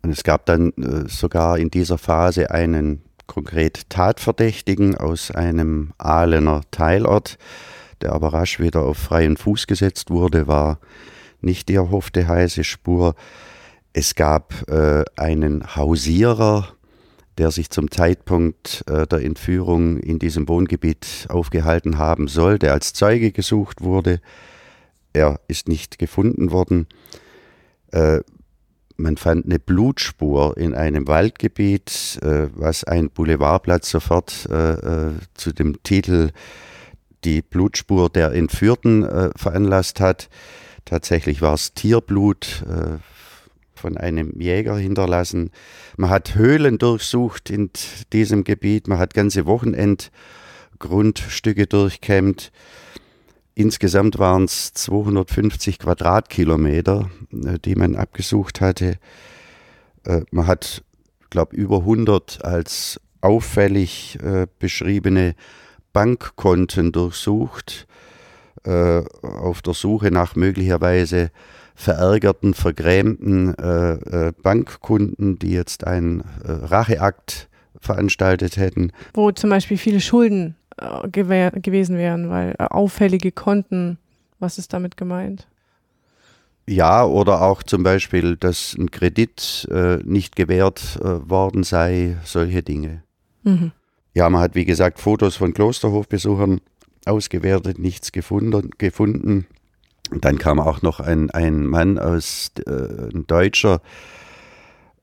und 0.00 0.10
es 0.10 0.22
gab 0.22 0.46
dann 0.46 0.72
äh, 0.74 1.08
sogar 1.08 1.58
in 1.58 1.70
dieser 1.70 1.98
Phase 1.98 2.52
einen 2.52 3.02
konkret 3.28 3.88
Tatverdächtigen 3.88 4.96
aus 4.96 5.30
einem 5.30 5.92
Ahlener 5.98 6.62
Teilort, 6.72 7.38
der 8.00 8.12
aber 8.12 8.32
rasch 8.32 8.58
wieder 8.58 8.82
auf 8.82 8.98
freien 8.98 9.36
Fuß 9.36 9.68
gesetzt 9.68 10.10
wurde, 10.10 10.48
war 10.48 10.80
nicht 11.40 11.68
die 11.68 11.76
erhoffte 11.76 12.26
heiße 12.26 12.64
Spur. 12.64 13.14
Es 13.92 14.16
gab 14.16 14.68
äh, 14.68 15.04
einen 15.16 15.76
Hausierer, 15.76 16.68
der 17.38 17.52
sich 17.52 17.70
zum 17.70 17.90
Zeitpunkt 17.90 18.82
äh, 18.88 19.06
der 19.06 19.22
Entführung 19.22 19.98
in 19.98 20.18
diesem 20.18 20.48
Wohngebiet 20.48 21.26
aufgehalten 21.28 21.98
haben 21.98 22.26
soll, 22.26 22.58
der 22.58 22.72
als 22.72 22.92
Zeuge 22.92 23.30
gesucht 23.30 23.80
wurde. 23.80 24.20
Er 25.12 25.40
ist 25.46 25.68
nicht 25.68 25.98
gefunden 25.98 26.50
worden. 26.50 26.86
Äh, 27.92 28.20
man 28.98 29.16
fand 29.16 29.46
eine 29.46 29.58
Blutspur 29.60 30.56
in 30.56 30.74
einem 30.74 31.06
Waldgebiet, 31.06 32.18
äh, 32.22 32.48
was 32.54 32.82
ein 32.84 33.10
Boulevardblatt 33.10 33.84
sofort 33.84 34.48
äh, 34.50 34.72
äh, 34.72 35.12
zu 35.34 35.52
dem 35.52 35.80
Titel 35.84 36.30
Die 37.24 37.42
Blutspur 37.42 38.10
der 38.10 38.32
Entführten 38.32 39.04
äh, 39.04 39.30
veranlasst 39.36 40.00
hat. 40.00 40.28
Tatsächlich 40.84 41.42
war 41.42 41.54
es 41.54 41.74
Tierblut 41.74 42.64
äh, 42.68 42.98
von 43.76 43.96
einem 43.96 44.40
Jäger 44.40 44.76
hinterlassen. 44.76 45.52
Man 45.96 46.10
hat 46.10 46.34
Höhlen 46.34 46.78
durchsucht 46.78 47.50
in 47.50 47.70
diesem 48.12 48.42
Gebiet. 48.42 48.88
Man 48.88 48.98
hat 48.98 49.14
ganze 49.14 49.46
Wochenendgrundstücke 49.46 51.68
durchkämmt. 51.68 52.50
Insgesamt 53.58 54.20
waren 54.20 54.44
es 54.44 54.72
250 54.74 55.80
Quadratkilometer, 55.80 57.10
äh, 57.32 57.58
die 57.58 57.74
man 57.74 57.96
abgesucht 57.96 58.60
hatte. 58.60 58.98
Äh, 60.04 60.20
man 60.30 60.46
hat, 60.46 60.84
glaube 61.28 61.56
über 61.56 61.78
100 61.78 62.44
als 62.44 63.00
auffällig 63.20 64.16
äh, 64.22 64.46
beschriebene 64.60 65.34
Bankkonten 65.92 66.92
durchsucht 66.92 67.86
auf 69.22 69.62
der 69.62 69.72
Suche 69.72 70.10
nach 70.10 70.34
möglicherweise 70.36 71.30
verärgerten, 71.74 72.54
vergrämten 72.54 73.54
Bankkunden, 74.42 75.38
die 75.38 75.52
jetzt 75.52 75.86
einen 75.86 76.22
Racheakt 76.44 77.48
veranstaltet 77.80 78.56
hätten. 78.56 78.92
Wo 79.14 79.30
zum 79.30 79.50
Beispiel 79.50 79.78
viele 79.78 80.00
Schulden 80.00 80.57
äh, 80.78 81.60
gewesen 81.60 81.96
wären, 81.96 82.30
weil 82.30 82.54
äh, 82.58 82.64
auffällige 82.64 83.32
Konten, 83.32 83.98
was 84.38 84.58
ist 84.58 84.72
damit 84.72 84.96
gemeint? 84.96 85.46
Ja, 86.66 87.04
oder 87.04 87.42
auch 87.42 87.62
zum 87.62 87.82
Beispiel, 87.82 88.36
dass 88.36 88.76
ein 88.78 88.90
Kredit 88.90 89.66
nicht 90.04 90.36
gewährt 90.36 91.00
worden 91.00 91.62
sei, 91.62 92.18
solche 92.24 92.62
Dinge. 92.62 93.02
Mhm. 93.42 93.72
Ja, 94.12 94.28
man 94.28 94.42
hat 94.42 94.54
wie 94.54 94.66
gesagt 94.66 95.00
Fotos 95.00 95.36
von 95.36 95.54
Klosterhofbesuchern 95.54 96.60
ausgewertet, 97.06 97.78
nichts 97.78 98.12
gefunden. 98.12 98.70
gefunden. 98.76 99.46
Und 100.10 100.24
dann 100.24 100.38
kam 100.38 100.58
auch 100.58 100.82
noch 100.82 101.00
ein, 101.00 101.30
ein 101.30 101.66
Mann 101.66 101.98
aus, 101.98 102.50
äh, 102.66 103.14
ein 103.14 103.26
Deutscher, 103.26 103.80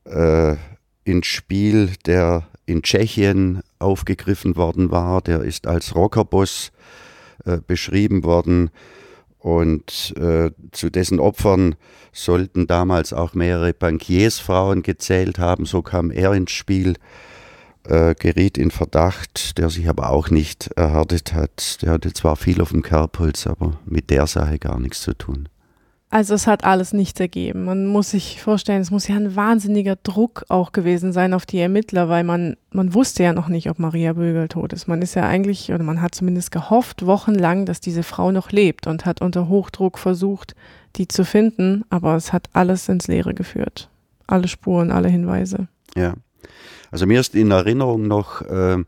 äh, 0.04 0.56
ins 1.04 1.26
Spiel, 1.26 1.90
der 2.06 2.46
in 2.66 2.82
Tschechien 2.82 3.62
aufgegriffen 3.78 4.56
worden 4.56 4.90
war. 4.90 5.22
Der 5.22 5.42
ist 5.42 5.66
als 5.66 5.94
Rockerboss 5.94 6.72
äh, 7.44 7.58
beschrieben 7.66 8.24
worden. 8.24 8.70
Und 9.38 10.14
äh, 10.18 10.50
zu 10.72 10.90
dessen 10.90 11.20
Opfern 11.20 11.76
sollten 12.12 12.66
damals 12.66 13.12
auch 13.12 13.34
mehrere 13.34 13.72
Bankiersfrauen 13.72 14.82
gezählt 14.82 15.38
haben. 15.38 15.66
So 15.66 15.82
kam 15.82 16.10
er 16.10 16.32
ins 16.32 16.50
Spiel, 16.50 16.94
äh, 17.84 18.16
geriet 18.16 18.58
in 18.58 18.72
Verdacht, 18.72 19.58
der 19.58 19.70
sich 19.70 19.88
aber 19.88 20.10
auch 20.10 20.30
nicht 20.30 20.68
erhärtet 20.76 21.32
hat. 21.32 21.82
Der 21.82 21.92
hatte 21.92 22.12
zwar 22.12 22.34
viel 22.34 22.60
auf 22.60 22.70
dem 22.70 22.82
Kerbholz, 22.82 23.46
aber 23.46 23.78
mit 23.84 24.10
der 24.10 24.26
Sache 24.26 24.58
gar 24.58 24.80
nichts 24.80 25.02
zu 25.02 25.14
tun. 25.14 25.48
Also 26.08 26.34
es 26.34 26.46
hat 26.46 26.62
alles 26.62 26.92
nichts 26.92 27.18
ergeben. 27.18 27.64
Man 27.64 27.86
muss 27.86 28.10
sich 28.10 28.40
vorstellen, 28.40 28.80
es 28.80 28.92
muss 28.92 29.08
ja 29.08 29.16
ein 29.16 29.34
wahnsinniger 29.34 29.96
Druck 29.96 30.44
auch 30.48 30.70
gewesen 30.70 31.12
sein 31.12 31.34
auf 31.34 31.46
die 31.46 31.58
Ermittler, 31.58 32.08
weil 32.08 32.22
man, 32.22 32.56
man 32.70 32.94
wusste 32.94 33.24
ja 33.24 33.32
noch 33.32 33.48
nicht, 33.48 33.68
ob 33.68 33.80
Maria 33.80 34.12
Bögel 34.12 34.46
tot 34.46 34.72
ist. 34.72 34.86
Man 34.86 35.02
ist 35.02 35.16
ja 35.16 35.24
eigentlich, 35.24 35.72
oder 35.72 35.82
man 35.82 36.00
hat 36.00 36.14
zumindest 36.14 36.52
gehofft, 36.52 37.04
wochenlang, 37.06 37.66
dass 37.66 37.80
diese 37.80 38.04
Frau 38.04 38.30
noch 38.30 38.52
lebt 38.52 38.86
und 38.86 39.04
hat 39.04 39.20
unter 39.20 39.48
Hochdruck 39.48 39.98
versucht, 39.98 40.54
die 40.94 41.08
zu 41.08 41.24
finden, 41.24 41.84
aber 41.90 42.14
es 42.14 42.32
hat 42.32 42.50
alles 42.52 42.88
ins 42.88 43.08
Leere 43.08 43.34
geführt. 43.34 43.90
Alle 44.28 44.46
Spuren, 44.46 44.92
alle 44.92 45.08
Hinweise. 45.08 45.66
Ja. 45.96 46.14
Also 46.92 47.06
mir 47.06 47.18
ist 47.18 47.34
in 47.34 47.50
Erinnerung 47.50 48.06
noch 48.06 48.42
äh, 48.42 48.78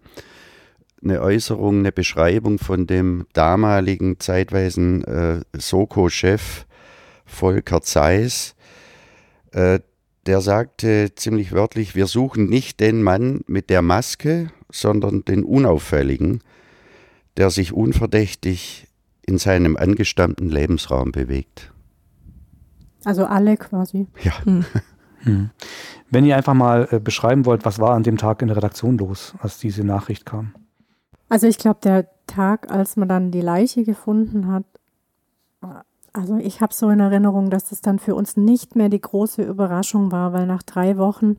eine 1.02 1.20
Äußerung, 1.20 1.80
eine 1.80 1.92
Beschreibung 1.92 2.58
von 2.58 2.86
dem 2.86 3.26
damaligen 3.32 4.20
zeitweisen 4.20 5.02
äh, 5.04 5.40
Soko-Chef 5.52 6.64
Volker 7.28 7.82
Zeiss, 7.82 8.56
äh, 9.52 9.80
der 10.26 10.40
sagte 10.40 11.14
ziemlich 11.14 11.52
wörtlich, 11.52 11.94
wir 11.94 12.06
suchen 12.06 12.46
nicht 12.46 12.80
den 12.80 13.02
Mann 13.02 13.40
mit 13.46 13.70
der 13.70 13.82
Maske, 13.82 14.50
sondern 14.70 15.24
den 15.24 15.44
Unauffälligen, 15.44 16.42
der 17.36 17.50
sich 17.50 17.72
unverdächtig 17.72 18.88
in 19.24 19.38
seinem 19.38 19.76
angestammten 19.76 20.48
Lebensraum 20.48 21.12
bewegt. 21.12 21.72
Also 23.04 23.24
alle 23.24 23.56
quasi. 23.56 24.06
Ja. 24.22 24.44
Hm. 24.44 24.64
Hm. 25.22 25.50
Wenn 26.10 26.24
ihr 26.24 26.36
einfach 26.36 26.54
mal 26.54 26.86
äh, 26.92 27.00
beschreiben 27.00 27.44
wollt, 27.44 27.64
was 27.64 27.80
war 27.80 27.96
an 27.96 28.04
dem 28.04 28.18
Tag 28.18 28.40
in 28.40 28.46
der 28.46 28.56
Redaktion 28.56 28.96
los, 28.98 29.34
als 29.40 29.58
diese 29.58 29.82
Nachricht 29.82 30.24
kam? 30.24 30.54
Also 31.28 31.48
ich 31.48 31.58
glaube, 31.58 31.80
der 31.82 32.08
Tag, 32.28 32.70
als 32.70 32.96
man 32.96 33.08
dann 33.08 33.32
die 33.32 33.40
Leiche 33.40 33.82
gefunden 33.82 34.46
hat, 34.46 34.64
also 36.12 36.36
ich 36.36 36.60
habe 36.60 36.74
so 36.74 36.88
in 36.90 37.00
Erinnerung, 37.00 37.50
dass 37.50 37.68
das 37.70 37.80
dann 37.80 37.98
für 37.98 38.14
uns 38.14 38.36
nicht 38.36 38.76
mehr 38.76 38.88
die 38.88 39.00
große 39.00 39.42
Überraschung 39.42 40.10
war, 40.12 40.32
weil 40.32 40.46
nach 40.46 40.62
drei 40.62 40.96
Wochen, 40.96 41.36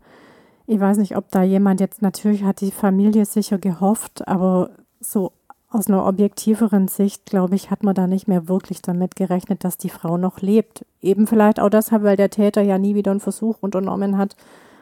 ich 0.67 0.79
weiß 0.79 0.97
nicht, 0.97 1.17
ob 1.17 1.29
da 1.31 1.43
jemand 1.43 1.79
jetzt, 1.79 2.01
natürlich 2.01 2.43
hat 2.43 2.61
die 2.61 2.71
Familie 2.71 3.25
sicher 3.25 3.57
gehofft, 3.57 4.27
aber 4.27 4.71
so 4.99 5.31
aus 5.71 5.87
einer 5.87 6.05
objektiveren 6.05 6.87
Sicht, 6.87 7.25
glaube 7.25 7.55
ich, 7.55 7.69
hat 7.69 7.83
man 7.83 7.93
da 7.93 8.07
nicht 8.07 8.27
mehr 8.27 8.47
wirklich 8.47 8.81
damit 8.81 9.15
gerechnet, 9.15 9.63
dass 9.63 9.77
die 9.77 9.89
Frau 9.89 10.17
noch 10.17 10.41
lebt. 10.41 10.85
Eben 11.01 11.27
vielleicht 11.27 11.59
auch 11.59 11.69
deshalb, 11.69 12.03
weil 12.03 12.17
der 12.17 12.31
Täter 12.31 12.61
ja 12.61 12.79
nie 12.79 12.95
wieder 12.95 13.11
einen 13.11 13.19
Versuch 13.19 13.57
unternommen 13.61 14.17
hat, 14.17 14.35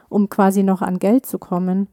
um 0.08 0.30
quasi 0.30 0.64
noch 0.64 0.82
an 0.82 1.00
Geld 1.00 1.26
zu 1.26 1.40
kommen. 1.40 1.90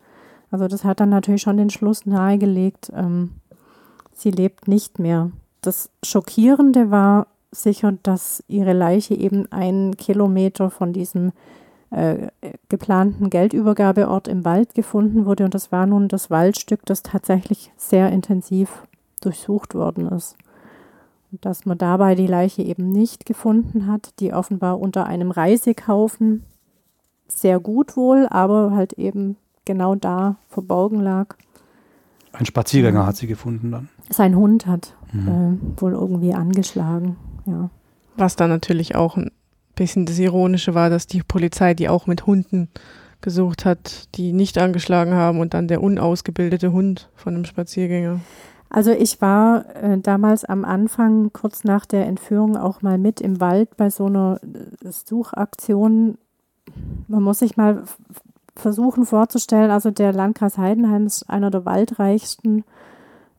Also 0.52 0.68
das 0.68 0.84
hat 0.84 1.00
dann 1.00 1.08
natürlich 1.08 1.42
schon 1.42 1.56
den 1.56 1.70
Schluss 1.70 2.06
nahegelegt, 2.06 2.92
ähm, 2.94 3.32
sie 4.12 4.30
lebt 4.30 4.68
nicht 4.68 5.00
mehr. 5.00 5.32
Das 5.60 5.90
Schockierende 6.04 6.92
war, 6.92 7.26
sicher, 7.54 7.92
dass 8.02 8.42
ihre 8.48 8.72
Leiche 8.72 9.14
eben 9.14 9.50
einen 9.52 9.96
Kilometer 9.96 10.70
von 10.70 10.92
diesem 10.92 11.32
äh, 11.90 12.28
geplanten 12.68 13.30
Geldübergabeort 13.30 14.28
im 14.28 14.44
Wald 14.44 14.74
gefunden 14.74 15.26
wurde. 15.26 15.44
Und 15.44 15.54
das 15.54 15.70
war 15.70 15.86
nun 15.86 16.08
das 16.08 16.30
Waldstück, 16.30 16.84
das 16.86 17.02
tatsächlich 17.02 17.72
sehr 17.76 18.10
intensiv 18.10 18.82
durchsucht 19.20 19.74
worden 19.74 20.08
ist. 20.08 20.36
Und 21.30 21.44
dass 21.44 21.66
man 21.66 21.78
dabei 21.78 22.14
die 22.14 22.26
Leiche 22.26 22.62
eben 22.62 22.90
nicht 22.90 23.26
gefunden 23.26 23.86
hat, 23.86 24.14
die 24.20 24.32
offenbar 24.32 24.80
unter 24.80 25.06
einem 25.06 25.30
Reisekaufen 25.30 26.44
sehr 27.26 27.60
gut 27.60 27.96
wohl, 27.96 28.26
aber 28.28 28.72
halt 28.72 28.94
eben 28.94 29.36
genau 29.64 29.94
da 29.94 30.36
verborgen 30.48 31.00
lag. 31.00 31.36
Ein 32.32 32.46
Spaziergänger 32.46 33.00
ja. 33.00 33.06
hat 33.06 33.16
sie 33.16 33.26
gefunden 33.26 33.70
dann. 33.70 33.88
Sein 34.10 34.36
Hund 34.36 34.66
hat 34.66 34.94
mhm. 35.12 35.28
äh, 35.76 35.80
wohl 35.80 35.92
irgendwie 35.92 36.34
angeschlagen 36.34 37.16
ja. 37.46 37.70
Was 38.16 38.36
dann 38.36 38.50
natürlich 38.50 38.94
auch 38.94 39.16
ein 39.16 39.32
bisschen 39.74 40.06
das 40.06 40.18
Ironische 40.18 40.74
war, 40.74 40.90
dass 40.90 41.06
die 41.06 41.22
Polizei, 41.22 41.74
die 41.74 41.88
auch 41.88 42.06
mit 42.06 42.26
Hunden 42.26 42.68
gesucht 43.20 43.64
hat, 43.64 44.14
die 44.16 44.32
nicht 44.32 44.58
angeschlagen 44.58 45.14
haben 45.14 45.40
und 45.40 45.54
dann 45.54 45.66
der 45.66 45.82
unausgebildete 45.82 46.72
Hund 46.72 47.08
von 47.16 47.34
einem 47.34 47.44
Spaziergänger. 47.44 48.20
Also 48.68 48.90
ich 48.90 49.20
war 49.20 49.64
äh, 49.76 49.98
damals 49.98 50.44
am 50.44 50.64
Anfang, 50.64 51.32
kurz 51.32 51.64
nach 51.64 51.86
der 51.86 52.06
Entführung, 52.06 52.56
auch 52.56 52.82
mal 52.82 52.98
mit 52.98 53.20
im 53.20 53.40
Wald 53.40 53.76
bei 53.76 53.88
so 53.88 54.06
einer 54.06 54.40
äh, 54.42 54.90
Suchaktion. 54.90 56.18
Man 57.08 57.22
muss 57.22 57.38
sich 57.38 57.56
mal 57.56 57.84
versuchen 58.56 59.06
vorzustellen, 59.06 59.70
also 59.70 59.90
der 59.90 60.12
Landkreis 60.12 60.58
Heidenheim 60.58 61.06
ist 61.06 61.28
einer 61.30 61.50
der 61.50 61.64
waldreichsten 61.64 62.64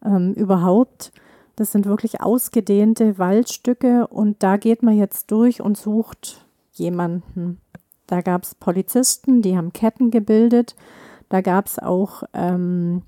ähm, 0.04 0.34
überhaupt. 0.34 1.12
Das 1.56 1.72
sind 1.72 1.86
wirklich 1.86 2.22
ausgedehnte 2.22 3.18
Waldstücke 3.18 4.08
und 4.08 4.44
da 4.44 4.58
geht 4.58 4.84
man 4.84 4.98
jetzt 4.98 5.32
durch 5.32 5.62
und 5.62 5.78
sucht 5.78 6.46
jemanden. 6.74 7.60
Da 8.08 8.22
gab 8.22 8.44
es 8.44 8.56
Polizisten, 8.56 9.42
die 9.42 9.58
haben 9.58 9.74
Ketten 9.74 10.12
gebildet. 10.12 10.76
Da 11.30 11.42
gab 11.42 11.68
es 11.68 11.80
auch 11.80 12.24
ähm, 12.34 13.04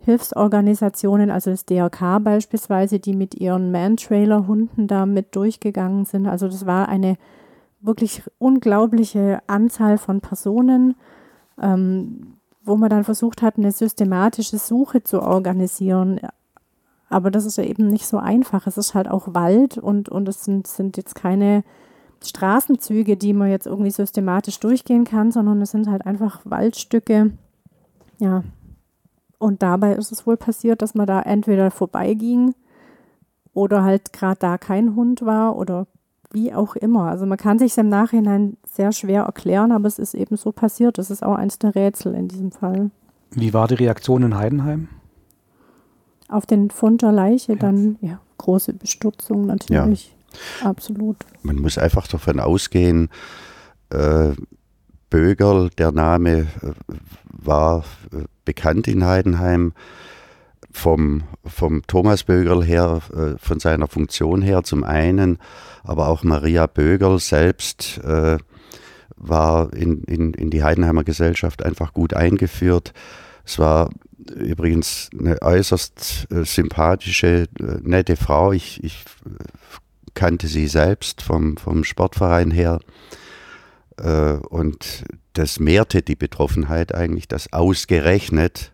Hilfsorganisationen, 0.00 1.30
also 1.30 1.50
das 1.50 1.64
DRK 1.64 2.20
beispielsweise, 2.20 3.00
die 3.00 3.14
mit 3.14 3.34
ihren 3.34 3.72
Man-Trailer-Hunden 3.72 4.86
da 4.86 5.04
mit 5.04 5.34
durchgegangen 5.34 6.04
sind. 6.04 6.26
Also 6.26 6.46
das 6.46 6.64
war 6.64 6.88
eine 6.88 7.16
wirklich 7.80 8.22
unglaubliche 8.38 9.40
Anzahl 9.46 9.98
von 9.98 10.20
Personen, 10.20 10.94
ähm, 11.60 12.36
wo 12.62 12.76
man 12.76 12.90
dann 12.90 13.04
versucht 13.04 13.42
hat, 13.42 13.58
eine 13.58 13.72
systematische 13.72 14.58
Suche 14.58 15.02
zu 15.02 15.22
organisieren. 15.22 16.20
Aber 17.08 17.30
das 17.30 17.44
ist 17.44 17.56
ja 17.56 17.64
eben 17.64 17.88
nicht 17.88 18.06
so 18.06 18.18
einfach. 18.18 18.66
Es 18.66 18.78
ist 18.78 18.94
halt 18.94 19.08
auch 19.08 19.34
Wald 19.34 19.78
und, 19.78 20.08
und 20.08 20.28
es 20.28 20.44
sind, 20.44 20.66
sind 20.66 20.96
jetzt 20.96 21.14
keine 21.14 21.62
Straßenzüge, 22.24 23.16
die 23.16 23.32
man 23.32 23.50
jetzt 23.50 23.66
irgendwie 23.66 23.90
systematisch 23.90 24.58
durchgehen 24.58 25.04
kann, 25.04 25.30
sondern 25.30 25.60
es 25.62 25.70
sind 25.70 25.88
halt 25.88 26.04
einfach 26.04 26.40
Waldstücke. 26.44 27.32
Ja. 28.18 28.42
Und 29.38 29.62
dabei 29.62 29.94
ist 29.94 30.12
es 30.12 30.26
wohl 30.26 30.36
passiert, 30.36 30.82
dass 30.82 30.94
man 30.94 31.06
da 31.06 31.20
entweder 31.20 31.70
vorbeiging 31.70 32.54
oder 33.52 33.84
halt 33.84 34.12
gerade 34.12 34.38
da 34.38 34.58
kein 34.58 34.96
Hund 34.96 35.24
war 35.24 35.56
oder 35.56 35.86
wie 36.32 36.52
auch 36.52 36.76
immer. 36.76 37.04
Also 37.04 37.26
man 37.26 37.38
kann 37.38 37.58
sich 37.58 37.76
im 37.78 37.88
Nachhinein 37.88 38.56
sehr 38.66 38.92
schwer 38.92 39.22
erklären, 39.22 39.72
aber 39.72 39.86
es 39.86 39.98
ist 39.98 40.14
eben 40.14 40.36
so 40.36 40.52
passiert. 40.52 40.98
Das 40.98 41.10
ist 41.10 41.22
auch 41.22 41.36
eins 41.36 41.58
der 41.58 41.74
Rätsel 41.74 42.14
in 42.14 42.28
diesem 42.28 42.50
Fall. 42.50 42.90
Wie 43.30 43.54
war 43.54 43.68
die 43.68 43.74
Reaktion 43.74 44.22
in 44.22 44.36
Heidenheim? 44.36 44.88
Auf 46.28 46.46
den 46.46 46.70
Fund 46.70 47.02
der 47.02 47.12
Leiche 47.12 47.56
dann 47.56 47.96
ja, 48.00 48.20
große 48.38 48.72
Bestürzung 48.72 49.46
natürlich. 49.46 50.14
Ja. 50.60 50.70
Absolut. 50.70 51.16
Man 51.42 51.56
muss 51.56 51.78
einfach 51.78 52.06
davon 52.08 52.40
ausgehen, 52.40 53.08
äh, 53.90 54.32
Bögerl, 55.08 55.70
der 55.78 55.92
Name 55.92 56.46
äh, 56.62 56.72
war 57.24 57.84
äh, 58.12 58.24
bekannt 58.44 58.88
in 58.88 59.04
Heidenheim 59.04 59.72
vom, 60.70 61.22
vom 61.44 61.82
Thomas 61.86 62.24
Bögerl 62.24 62.64
her, 62.64 63.00
äh, 63.14 63.38
von 63.38 63.60
seiner 63.60 63.86
Funktion 63.86 64.42
her 64.42 64.62
zum 64.62 64.84
einen, 64.84 65.38
aber 65.84 66.08
auch 66.08 66.22
Maria 66.22 66.66
Bögerl 66.66 67.18
selbst 67.18 67.98
äh, 67.98 68.38
war 69.16 69.72
in, 69.72 70.02
in, 70.04 70.34
in 70.34 70.50
die 70.50 70.62
Heidenheimer 70.62 71.04
Gesellschaft 71.04 71.64
einfach 71.64 71.94
gut 71.94 72.12
eingeführt. 72.12 72.92
Es 73.44 73.58
war 73.58 73.90
übrigens 74.30 75.10
eine 75.18 75.40
äußerst 75.40 76.28
äh, 76.30 76.44
sympathische, 76.44 77.46
äh, 77.58 77.78
nette 77.82 78.16
Frau. 78.16 78.52
Ich, 78.52 78.82
ich 78.82 79.04
kannte 80.14 80.48
sie 80.48 80.66
selbst 80.66 81.22
vom, 81.22 81.56
vom 81.56 81.84
Sportverein 81.84 82.50
her. 82.50 82.80
Äh, 83.98 84.32
und 84.34 85.04
das 85.34 85.60
mehrte 85.60 86.02
die 86.02 86.16
Betroffenheit 86.16 86.94
eigentlich, 86.94 87.28
dass 87.28 87.52
ausgerechnet 87.52 88.72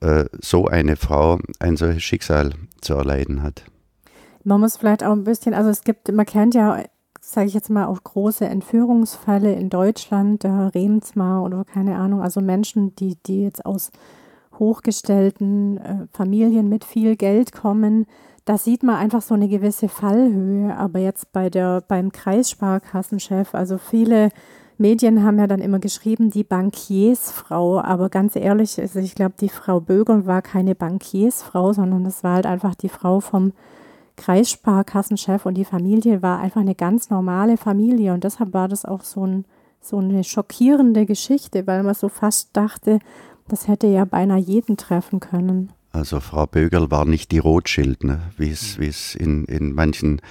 äh, 0.00 0.24
so 0.40 0.66
eine 0.66 0.96
Frau 0.96 1.38
ein 1.58 1.76
solches 1.76 2.02
Schicksal 2.02 2.54
zu 2.80 2.94
erleiden 2.94 3.42
hat. 3.42 3.64
Man 4.44 4.60
muss 4.60 4.76
vielleicht 4.76 5.04
auch 5.04 5.12
ein 5.12 5.24
bisschen, 5.24 5.52
also 5.52 5.68
es 5.68 5.82
gibt, 5.82 6.10
man 6.12 6.24
kennt 6.24 6.54
ja, 6.54 6.82
sage 7.20 7.46
ich 7.46 7.54
jetzt 7.54 7.68
mal, 7.68 7.86
auch 7.86 8.02
große 8.02 8.46
Entführungsfälle 8.46 9.52
in 9.52 9.68
Deutschland, 9.68 10.44
der 10.44 10.74
Remsmar 10.74 11.42
oder 11.42 11.64
keine 11.64 11.96
Ahnung, 11.96 12.22
also 12.22 12.40
Menschen, 12.40 12.94
die, 12.96 13.16
die 13.26 13.42
jetzt 13.42 13.66
aus 13.66 13.90
hochgestellten 14.60 15.78
äh, 15.78 16.06
Familien 16.12 16.68
mit 16.68 16.84
viel 16.84 17.16
Geld 17.16 17.50
kommen, 17.50 18.06
da 18.44 18.56
sieht 18.56 18.82
man 18.82 18.96
einfach 18.96 19.22
so 19.22 19.34
eine 19.34 19.48
gewisse 19.48 19.88
Fallhöhe. 19.88 20.76
Aber 20.76 20.98
jetzt 21.00 21.32
bei 21.32 21.50
der, 21.50 21.82
beim 21.86 22.12
Kreissparkassenchef, 22.12 23.54
also 23.54 23.78
viele 23.78 24.30
Medien 24.78 25.22
haben 25.24 25.38
ja 25.38 25.46
dann 25.46 25.60
immer 25.60 25.78
geschrieben, 25.78 26.30
die 26.30 26.44
Bankiersfrau. 26.44 27.80
Aber 27.80 28.08
ganz 28.08 28.36
ehrlich, 28.36 28.80
also 28.80 28.98
ich 28.98 29.14
glaube, 29.14 29.34
die 29.40 29.50
Frau 29.50 29.80
Bögel 29.80 30.26
war 30.26 30.42
keine 30.42 30.74
Bankiersfrau, 30.74 31.72
sondern 31.72 32.04
das 32.04 32.24
war 32.24 32.36
halt 32.36 32.46
einfach 32.46 32.74
die 32.74 32.88
Frau 32.88 33.20
vom 33.20 33.52
Kreissparkassenchef 34.16 35.46
und 35.46 35.54
die 35.54 35.64
Familie 35.64 36.22
war 36.22 36.40
einfach 36.40 36.60
eine 36.60 36.74
ganz 36.74 37.08
normale 37.08 37.56
Familie 37.56 38.12
und 38.12 38.24
deshalb 38.24 38.52
war 38.52 38.68
das 38.68 38.84
auch 38.84 39.02
so, 39.02 39.26
ein, 39.26 39.44
so 39.80 39.96
eine 39.96 40.24
schockierende 40.24 41.06
Geschichte, 41.06 41.66
weil 41.66 41.82
man 41.82 41.94
so 41.94 42.08
fast 42.08 42.54
dachte, 42.54 42.98
das 43.50 43.68
hätte 43.68 43.86
ja 43.86 44.04
beinahe 44.04 44.38
jeden 44.38 44.76
treffen 44.76 45.20
können. 45.20 45.72
Also 45.92 46.20
Frau 46.20 46.46
Bögerl 46.46 46.90
war 46.90 47.04
nicht 47.04 47.32
die 47.32 47.38
Rothschild, 47.38 48.04
ne? 48.04 48.20
wie 48.36 48.50
es 48.50 49.14
in, 49.14 49.44
in 49.46 49.72
manchen 49.72 50.22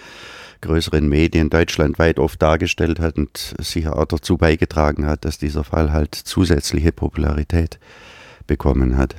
größeren 0.62 1.08
Medien 1.08 1.50
deutschlandweit 1.50 2.20
oft 2.20 2.42
dargestellt 2.42 3.00
hat 3.00 3.18
und 3.18 3.56
sicher 3.60 3.98
auch 3.98 4.06
dazu 4.06 4.38
beigetragen 4.38 5.06
hat, 5.06 5.26
dass 5.26 5.38
dieser 5.38 5.64
Fall 5.64 5.92
halt 5.92 6.16
zusätzliche 6.16 6.92
Popularität 6.92 7.80
bekommen 8.48 8.98
hat. 8.98 9.16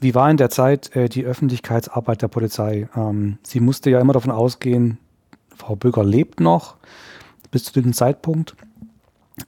Wie 0.00 0.14
war 0.14 0.30
in 0.30 0.36
der 0.36 0.50
Zeit 0.50 0.94
äh, 0.96 1.08
die 1.08 1.24
Öffentlichkeitsarbeit 1.24 2.22
der 2.22 2.28
Polizei? 2.28 2.88
Ähm, 2.96 3.38
sie 3.42 3.60
musste 3.60 3.90
ja 3.90 4.00
immer 4.00 4.12
davon 4.12 4.32
ausgehen, 4.32 4.98
Frau 5.56 5.76
Böger 5.76 6.04
lebt 6.04 6.40
noch 6.40 6.76
bis 7.50 7.64
zu 7.64 7.72
diesem 7.72 7.92
Zeitpunkt, 7.92 8.56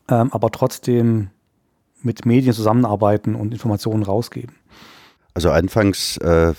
ähm, 0.08 0.30
aber 0.32 0.50
trotzdem 0.50 1.30
mit 2.04 2.26
Medien 2.26 2.52
zusammenarbeiten 2.52 3.34
und 3.34 3.52
Informationen 3.52 4.02
rausgeben. 4.02 4.54
Also 5.34 5.50
anfangs 5.50 6.16
äh, 6.18 6.54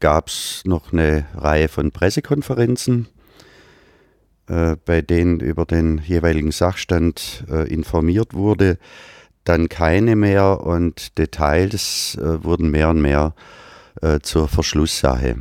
gab 0.00 0.28
es 0.28 0.62
noch 0.64 0.92
eine 0.92 1.26
Reihe 1.34 1.68
von 1.68 1.90
Pressekonferenzen 1.90 3.08
äh, 4.46 4.76
bei 4.84 5.00
denen 5.00 5.40
über 5.40 5.64
den 5.64 6.02
jeweiligen 6.04 6.52
Sachstand 6.52 7.44
äh, 7.50 7.66
informiert 7.72 8.34
wurde, 8.34 8.78
dann 9.44 9.70
keine 9.70 10.16
mehr 10.16 10.60
und 10.60 11.16
Details 11.16 12.18
äh, 12.20 12.44
wurden 12.44 12.70
mehr 12.70 12.90
und 12.90 13.00
mehr 13.00 13.34
äh, 14.02 14.20
zur 14.20 14.48
Verschlusssache. 14.48 15.36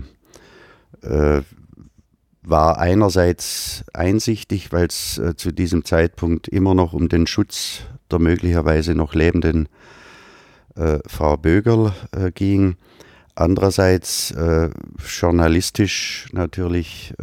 Äh, 1.02 1.42
war 2.46 2.78
einerseits 2.78 3.84
einsichtig, 3.94 4.74
weil 4.74 4.88
es 4.88 5.22
zu 5.38 5.54
diesem 5.54 5.86
Zeitpunkt 5.86 6.50
immer 6.50 6.74
noch 6.74 6.92
um 6.92 7.08
den 7.08 7.26
Schutz 7.26 7.84
der 8.14 8.20
möglicherweise 8.20 8.96
noch 8.96 9.14
lebenden 9.16 9.68
Frau 11.08 11.38
Bögerl 11.38 11.94
ging. 12.34 12.78
Andererseits 13.36 14.34
journalistisch 14.98 16.28
natürlich 16.32 17.14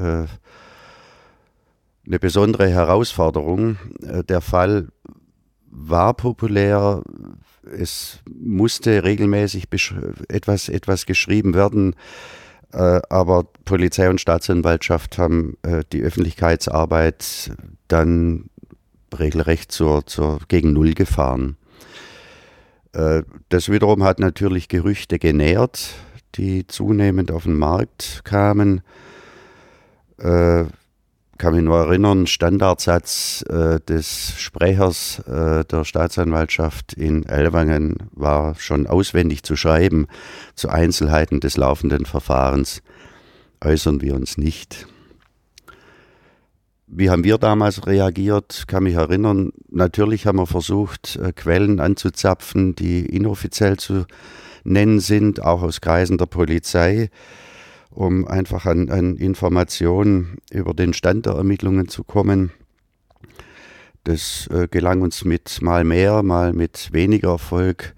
eine 2.11 2.19
besondere 2.19 2.69
Herausforderung. 2.69 3.77
Äh, 4.03 4.25
der 4.25 4.41
Fall 4.41 4.89
war 5.71 6.15
populär. 6.15 7.03
Es 7.63 8.19
musste 8.29 9.05
regelmäßig 9.05 9.69
etwas, 10.29 10.69
etwas 10.69 11.07
geschrieben 11.07 11.55
werden. 11.55 11.95
Äh, 12.73 13.01
aber 13.09 13.45
Polizei 13.65 14.09
und 14.09 14.21
Staatsanwaltschaft 14.21 15.19
haben 15.19 15.57
äh, 15.63 15.85
die 15.93 16.03
Öffentlichkeitsarbeit 16.03 17.53
dann 17.87 18.51
regelrecht 19.19 19.73
zur, 19.73 20.07
zur 20.07 20.39
gegen 20.49 20.73
Null 20.73 20.95
gefahren. 20.95 21.57
Das 22.93 23.69
wiederum 23.69 24.03
hat 24.03 24.19
natürlich 24.19 24.67
Gerüchte 24.67 25.21
genährt, 25.21 25.95
die 26.35 26.67
zunehmend 26.67 27.31
auf 27.31 27.45
den 27.45 27.57
Markt 27.57 28.23
kamen 28.25 28.83
kann 31.41 31.55
mich 31.55 31.65
nur 31.65 31.79
erinnern, 31.79 32.27
Standardsatz 32.27 33.43
äh, 33.49 33.81
des 33.81 34.35
Sprechers 34.37 35.21
äh, 35.21 35.65
der 35.65 35.85
Staatsanwaltschaft 35.85 36.93
in 36.93 37.25
Elwangen 37.25 37.97
war 38.13 38.55
schon 38.57 38.87
auswendig 38.87 39.43
zu 39.43 39.57
schreiben. 39.57 40.07
Zu 40.55 40.69
Einzelheiten 40.69 41.41
des 41.41 41.57
laufenden 41.57 42.05
Verfahrens 42.05 42.83
äußern 43.65 44.03
wir 44.03 44.17
uns 44.17 44.37
nicht. 44.37 44.87
Wie 46.93 47.09
haben 47.09 47.25
wir 47.25 47.39
damals 47.39 47.87
reagiert? 47.87 48.65
Kann 48.67 48.83
mich 48.83 48.95
erinnern. 48.95 49.53
Natürlich 49.69 50.27
haben 50.27 50.39
wir 50.39 50.47
versucht, 50.47 51.17
äh, 51.17 51.33
Quellen 51.33 51.81
anzuzapfen, 51.81 52.75
die 52.75 53.07
inoffiziell 53.07 53.77
zu 53.77 54.07
nennen 54.65 55.01
sind, 55.01 55.41
auch 55.41 55.63
aus 55.63 55.81
Kreisen 55.81 56.19
der 56.19 56.27
Polizei 56.27 57.11
um 57.91 58.27
einfach 58.27 58.67
an, 58.67 58.89
an 58.89 59.17
Informationen 59.17 60.39
über 60.51 60.75
den 60.75 60.95
Stand 60.95 61.27
der 61.27 61.35
Ermittlungen 61.35 61.89
zu 61.89 62.05
kommen. 62.05 62.53
Das 64.05 64.49
äh, 64.51 64.69
gelang 64.69 65.03
uns 65.03 65.25
mit 65.25 65.61
mal 65.61 65.85
mehr, 65.85 66.23
mal 66.23 66.53
mit 66.53 66.91
weniger 66.93 67.33
Erfolg, 67.33 67.95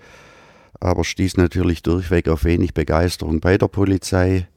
aber 0.81 1.05
stieß 1.05 1.37
natürlich 1.37 1.83
durchweg 1.83 2.29
auf 2.29 2.45
wenig 2.45 2.75
Begeisterung 2.75 3.41
bei 3.41 3.57
der 3.57 3.69
Polizei 3.69 4.49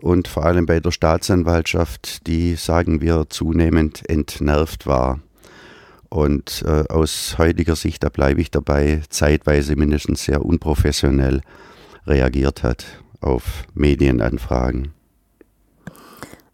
und 0.00 0.28
vor 0.28 0.44
allem 0.44 0.66
bei 0.66 0.80
der 0.80 0.92
Staatsanwaltschaft, 0.92 2.26
die, 2.26 2.54
sagen 2.54 3.00
wir, 3.00 3.26
zunehmend 3.28 4.08
entnervt 4.08 4.86
war. 4.86 5.20
Und 6.08 6.62
äh, 6.66 6.84
aus 6.90 7.36
heutiger 7.38 7.74
Sicht, 7.74 8.04
da 8.04 8.10
bleibe 8.10 8.40
ich 8.42 8.50
dabei, 8.50 9.00
zeitweise 9.08 9.76
mindestens 9.76 10.24
sehr 10.24 10.44
unprofessionell 10.44 11.40
reagiert 12.06 12.62
hat 12.62 12.84
auf 13.22 13.64
Medienanfragen. 13.74 14.92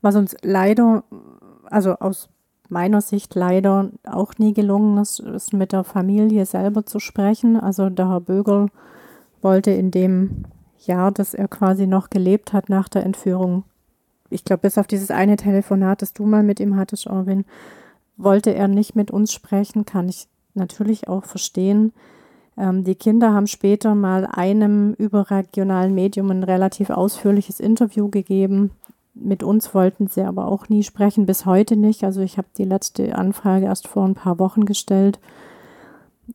Was 0.00 0.14
uns 0.14 0.36
leider, 0.42 1.02
also 1.64 1.94
aus 1.94 2.28
meiner 2.68 3.00
Sicht 3.00 3.34
leider 3.34 3.90
auch 4.04 4.34
nie 4.38 4.54
gelungen 4.54 4.98
ist, 4.98 5.18
ist 5.20 5.52
mit 5.52 5.72
der 5.72 5.84
Familie 5.84 6.46
selber 6.46 6.86
zu 6.86 7.00
sprechen. 7.00 7.56
Also 7.56 7.90
der 7.90 8.08
Herr 8.08 8.20
Bögel 8.20 8.68
wollte 9.42 9.70
in 9.70 9.90
dem 9.90 10.44
Jahr, 10.86 11.12
das 11.12 11.34
er 11.34 11.48
quasi 11.48 11.86
noch 11.86 12.10
gelebt 12.10 12.52
hat 12.52 12.68
nach 12.68 12.88
der 12.88 13.04
Entführung, 13.04 13.64
ich 14.30 14.44
glaube, 14.44 14.62
bis 14.62 14.78
auf 14.78 14.86
dieses 14.86 15.10
eine 15.10 15.36
Telefonat, 15.36 16.02
das 16.02 16.12
du 16.12 16.26
mal 16.26 16.42
mit 16.42 16.60
ihm 16.60 16.76
hattest, 16.76 17.06
Erwin, 17.06 17.44
wollte 18.16 18.54
er 18.54 18.68
nicht 18.68 18.96
mit 18.96 19.10
uns 19.10 19.32
sprechen, 19.32 19.86
kann 19.86 20.08
ich 20.08 20.28
natürlich 20.54 21.08
auch 21.08 21.24
verstehen. 21.24 21.92
Ähm, 22.56 22.84
die 22.84 22.96
Kinder 22.96 23.32
haben 23.32 23.46
später 23.46 23.94
mal 23.94 24.26
einem 24.26 24.92
überregionalen 24.94 25.94
Medium 25.94 26.30
ein 26.30 26.42
relativ 26.42 26.90
ausführliches 26.90 27.60
Interview 27.60 28.08
gegeben. 28.08 28.72
Mit 29.14 29.42
uns 29.42 29.74
wollten 29.74 30.08
sie 30.08 30.22
aber 30.22 30.46
auch 30.48 30.68
nie 30.68 30.82
sprechen, 30.82 31.26
bis 31.26 31.46
heute 31.46 31.76
nicht. 31.76 32.04
Also 32.04 32.20
ich 32.20 32.38
habe 32.38 32.48
die 32.56 32.64
letzte 32.64 33.16
Anfrage 33.16 33.66
erst 33.66 33.88
vor 33.88 34.04
ein 34.04 34.14
paar 34.14 34.38
Wochen 34.38 34.64
gestellt. 34.64 35.18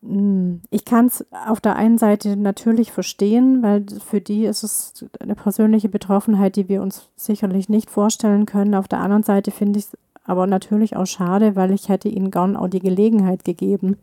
Hm, 0.02 0.62
ich 0.70 0.86
kann 0.86 1.08
es 1.08 1.26
auf 1.48 1.62
der 1.62 1.76
einen 1.76 1.98
Seite 1.98 2.36
natürlich 2.36 2.92
verstehen, 2.92 3.62
weil 3.62 3.86
für 4.06 4.22
die 4.22 4.46
ist 4.46 4.64
es 4.64 5.06
eine 5.20 5.36
persönliche 5.36 5.90
Betroffenheit, 5.90 6.56
die 6.56 6.70
wir 6.70 6.82
uns 6.82 7.10
sicherlich 7.16 7.70
nicht 7.70 7.90
vorstellen 7.90 8.46
können. 8.46 8.76
Auf 8.76 8.88
der 8.88 9.00
anderen 9.00 9.24
Seite 9.24 9.52
finde 9.52 9.80
ich 9.80 9.86
es 9.86 9.98
aber 10.26 10.48
natürlich 10.48 10.96
auch 10.96 11.06
schade, 11.06 11.56
weil 11.56 11.72
ich 11.72 11.90
hätte 11.90 12.08
ihnen 12.08 12.32
gern 12.32 12.56
auch 12.56 12.70
die 12.70 12.80
Gelegenheit 12.80 13.44
gegeben, 13.44 13.98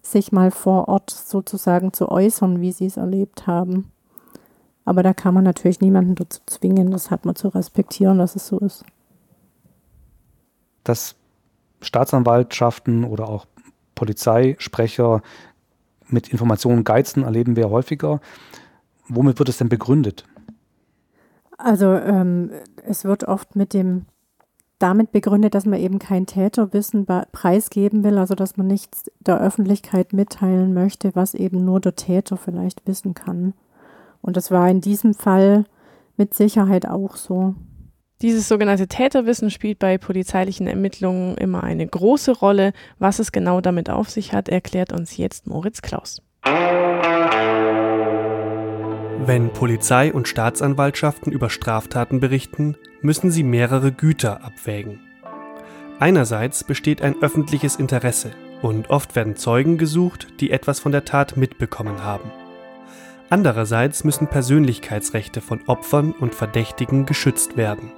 sich 0.00 0.32
mal 0.32 0.50
vor 0.50 0.88
Ort 0.88 1.10
sozusagen 1.10 1.92
zu 1.92 2.08
äußern, 2.08 2.60
wie 2.60 2.72
sie 2.72 2.86
es 2.86 2.96
erlebt 2.96 3.46
haben. 3.46 3.90
Aber 4.84 5.02
da 5.02 5.14
kann 5.14 5.34
man 5.34 5.44
natürlich 5.44 5.80
niemanden 5.80 6.14
dazu 6.14 6.40
zwingen, 6.46 6.90
das 6.90 7.10
hat 7.10 7.24
man 7.24 7.36
zu 7.36 7.48
respektieren, 7.48 8.18
dass 8.18 8.34
es 8.34 8.46
so 8.46 8.58
ist. 8.58 8.84
Dass 10.84 11.14
Staatsanwaltschaften 11.80 13.04
oder 13.04 13.28
auch 13.28 13.46
Polizeisprecher 14.02 15.22
mit 16.08 16.26
Informationen 16.30 16.82
geizen, 16.82 17.22
erleben 17.22 17.54
wir 17.54 17.70
häufiger. 17.70 18.20
Womit 19.06 19.38
wird 19.38 19.48
es 19.48 19.58
denn 19.58 19.68
begründet? 19.68 20.24
Also 21.56 21.92
ähm, 21.92 22.50
es 22.84 23.04
wird 23.04 23.22
oft 23.22 23.54
mit 23.54 23.72
dem 23.72 24.06
damit 24.80 25.12
begründet, 25.12 25.54
dass 25.54 25.66
man 25.66 25.78
eben 25.78 26.00
kein 26.00 26.26
Täterwissen 26.26 27.06
preisgeben 27.06 28.02
will, 28.02 28.18
also 28.18 28.34
dass 28.34 28.56
man 28.56 28.66
nichts 28.66 29.08
der 29.20 29.40
Öffentlichkeit 29.40 30.12
mitteilen 30.12 30.74
möchte, 30.74 31.14
was 31.14 31.34
eben 31.34 31.64
nur 31.64 31.78
der 31.78 31.94
Täter 31.94 32.36
vielleicht 32.36 32.84
wissen 32.88 33.14
kann. 33.14 33.54
Und 34.20 34.36
das 34.36 34.50
war 34.50 34.68
in 34.68 34.80
diesem 34.80 35.14
Fall 35.14 35.64
mit 36.16 36.34
Sicherheit 36.34 36.88
auch 36.88 37.14
so. 37.14 37.54
Dieses 38.22 38.46
sogenannte 38.46 38.86
Täterwissen 38.86 39.50
spielt 39.50 39.80
bei 39.80 39.98
polizeilichen 39.98 40.68
Ermittlungen 40.68 41.36
immer 41.36 41.64
eine 41.64 41.84
große 41.84 42.30
Rolle. 42.30 42.72
Was 43.00 43.18
es 43.18 43.32
genau 43.32 43.60
damit 43.60 43.90
auf 43.90 44.10
sich 44.10 44.32
hat, 44.32 44.48
erklärt 44.48 44.92
uns 44.92 45.16
jetzt 45.16 45.48
Moritz 45.48 45.82
Klaus. 45.82 46.22
Wenn 49.26 49.52
Polizei 49.52 50.12
und 50.12 50.28
Staatsanwaltschaften 50.28 51.32
über 51.32 51.50
Straftaten 51.50 52.20
berichten, 52.20 52.76
müssen 53.00 53.32
sie 53.32 53.42
mehrere 53.42 53.90
Güter 53.90 54.44
abwägen. 54.44 55.00
Einerseits 55.98 56.62
besteht 56.62 57.02
ein 57.02 57.20
öffentliches 57.22 57.74
Interesse 57.74 58.30
und 58.62 58.88
oft 58.90 59.16
werden 59.16 59.34
Zeugen 59.34 59.78
gesucht, 59.78 60.28
die 60.38 60.52
etwas 60.52 60.78
von 60.78 60.92
der 60.92 61.04
Tat 61.04 61.36
mitbekommen 61.36 62.04
haben. 62.04 62.30
Andererseits 63.30 64.04
müssen 64.04 64.28
Persönlichkeitsrechte 64.28 65.40
von 65.40 65.60
Opfern 65.66 66.12
und 66.12 66.36
Verdächtigen 66.36 67.04
geschützt 67.04 67.56
werden. 67.56 67.90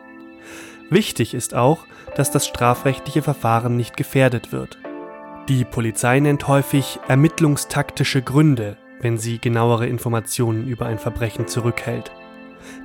Wichtig 0.91 1.35
ist 1.35 1.55
auch, 1.55 1.87
dass 2.17 2.31
das 2.31 2.47
strafrechtliche 2.47 3.23
Verfahren 3.23 3.77
nicht 3.77 3.97
gefährdet 3.97 4.53
wird. 4.53 4.79
Die 5.49 5.65
Polizei 5.65 6.21
nennt 6.21 6.49
häufig 6.49 7.01
ermittlungstaktische 7.09 8.23
Gründe 8.23 8.77
wenn 9.05 9.19
sie 9.19 9.39
genauere 9.39 9.87
Informationen 9.87 10.67
über 10.67 10.87
ein 10.87 10.99
Verbrechen 10.99 11.47
zurückhält. 11.47 12.11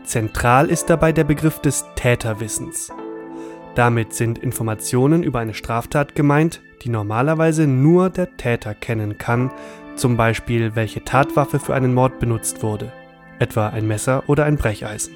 Zentral 0.03 0.69
ist 0.69 0.89
dabei 0.89 1.13
der 1.13 1.23
Begriff 1.23 1.59
des 1.59 1.85
Täterwissens. 1.95 2.91
Damit 3.73 4.13
sind 4.13 4.37
Informationen 4.37 5.23
über 5.23 5.39
eine 5.39 5.53
Straftat 5.53 6.15
gemeint, 6.15 6.61
die 6.83 6.89
normalerweise 6.89 7.67
nur 7.67 8.09
der 8.09 8.35
Täter 8.35 8.75
kennen 8.75 9.17
kann, 9.17 9.51
zum 9.95 10.17
Beispiel 10.17 10.75
welche 10.75 11.03
Tatwaffe 11.03 11.59
für 11.59 11.73
einen 11.73 11.93
Mord 11.93 12.19
benutzt 12.19 12.63
wurde, 12.63 12.91
etwa 13.39 13.69
ein 13.69 13.87
Messer 13.87 14.23
oder 14.27 14.43
ein 14.43 14.57
Brecheisen. 14.57 15.15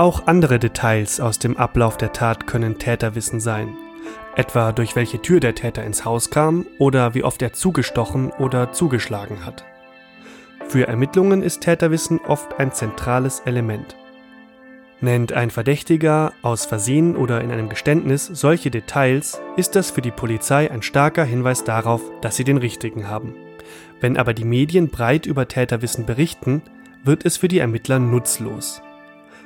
Auch 0.00 0.26
andere 0.26 0.58
Details 0.58 1.20
aus 1.20 1.38
dem 1.38 1.58
Ablauf 1.58 1.98
der 1.98 2.14
Tat 2.14 2.46
können 2.46 2.78
Täterwissen 2.78 3.38
sein, 3.38 3.76
etwa 4.34 4.72
durch 4.72 4.96
welche 4.96 5.20
Tür 5.20 5.40
der 5.40 5.54
Täter 5.54 5.84
ins 5.84 6.06
Haus 6.06 6.30
kam 6.30 6.64
oder 6.78 7.12
wie 7.12 7.22
oft 7.22 7.42
er 7.42 7.52
zugestochen 7.52 8.30
oder 8.30 8.72
zugeschlagen 8.72 9.44
hat. 9.44 9.66
Für 10.66 10.88
Ermittlungen 10.88 11.42
ist 11.42 11.60
Täterwissen 11.60 12.18
oft 12.26 12.58
ein 12.58 12.72
zentrales 12.72 13.40
Element. 13.40 13.94
Nennt 15.02 15.34
ein 15.34 15.50
Verdächtiger 15.50 16.32
aus 16.40 16.64
Versehen 16.64 17.14
oder 17.14 17.42
in 17.42 17.50
einem 17.50 17.68
Geständnis 17.68 18.24
solche 18.24 18.70
Details, 18.70 19.38
ist 19.58 19.76
das 19.76 19.90
für 19.90 20.00
die 20.00 20.12
Polizei 20.12 20.70
ein 20.70 20.80
starker 20.80 21.24
Hinweis 21.24 21.62
darauf, 21.64 22.00
dass 22.22 22.36
sie 22.36 22.44
den 22.44 22.56
Richtigen 22.56 23.06
haben. 23.06 23.34
Wenn 24.00 24.16
aber 24.16 24.32
die 24.32 24.46
Medien 24.46 24.88
breit 24.88 25.26
über 25.26 25.46
Täterwissen 25.46 26.06
berichten, 26.06 26.62
wird 27.04 27.26
es 27.26 27.36
für 27.36 27.48
die 27.48 27.58
Ermittler 27.58 27.98
nutzlos. 27.98 28.80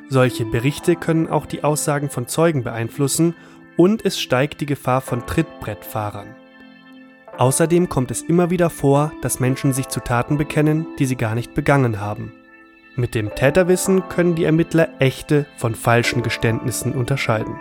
Solche 0.08 0.44
Berichte 0.44 0.96
können 0.96 1.28
auch 1.28 1.46
die 1.46 1.64
Aussagen 1.64 2.10
von 2.10 2.28
Zeugen 2.28 2.62
beeinflussen 2.62 3.34
und 3.76 4.04
es 4.04 4.20
steigt 4.20 4.60
die 4.60 4.66
Gefahr 4.66 5.00
von 5.00 5.26
Trittbrettfahrern. 5.26 6.34
Außerdem 7.38 7.88
kommt 7.88 8.10
es 8.10 8.22
immer 8.22 8.50
wieder 8.50 8.70
vor, 8.70 9.12
dass 9.22 9.40
Menschen 9.40 9.72
sich 9.72 9.88
zu 9.88 10.00
Taten 10.00 10.36
bekennen, 10.36 10.86
die 10.98 11.06
sie 11.06 11.16
gar 11.16 11.34
nicht 11.34 11.54
begangen 11.54 12.00
haben. 12.00 12.32
Mit 12.96 13.16
dem 13.16 13.34
Täterwissen 13.34 14.08
können 14.08 14.36
die 14.36 14.44
Ermittler 14.44 14.88
echte 15.00 15.46
von 15.56 15.74
falschen 15.74 16.22
Geständnissen 16.22 16.92
unterscheiden. 16.92 17.58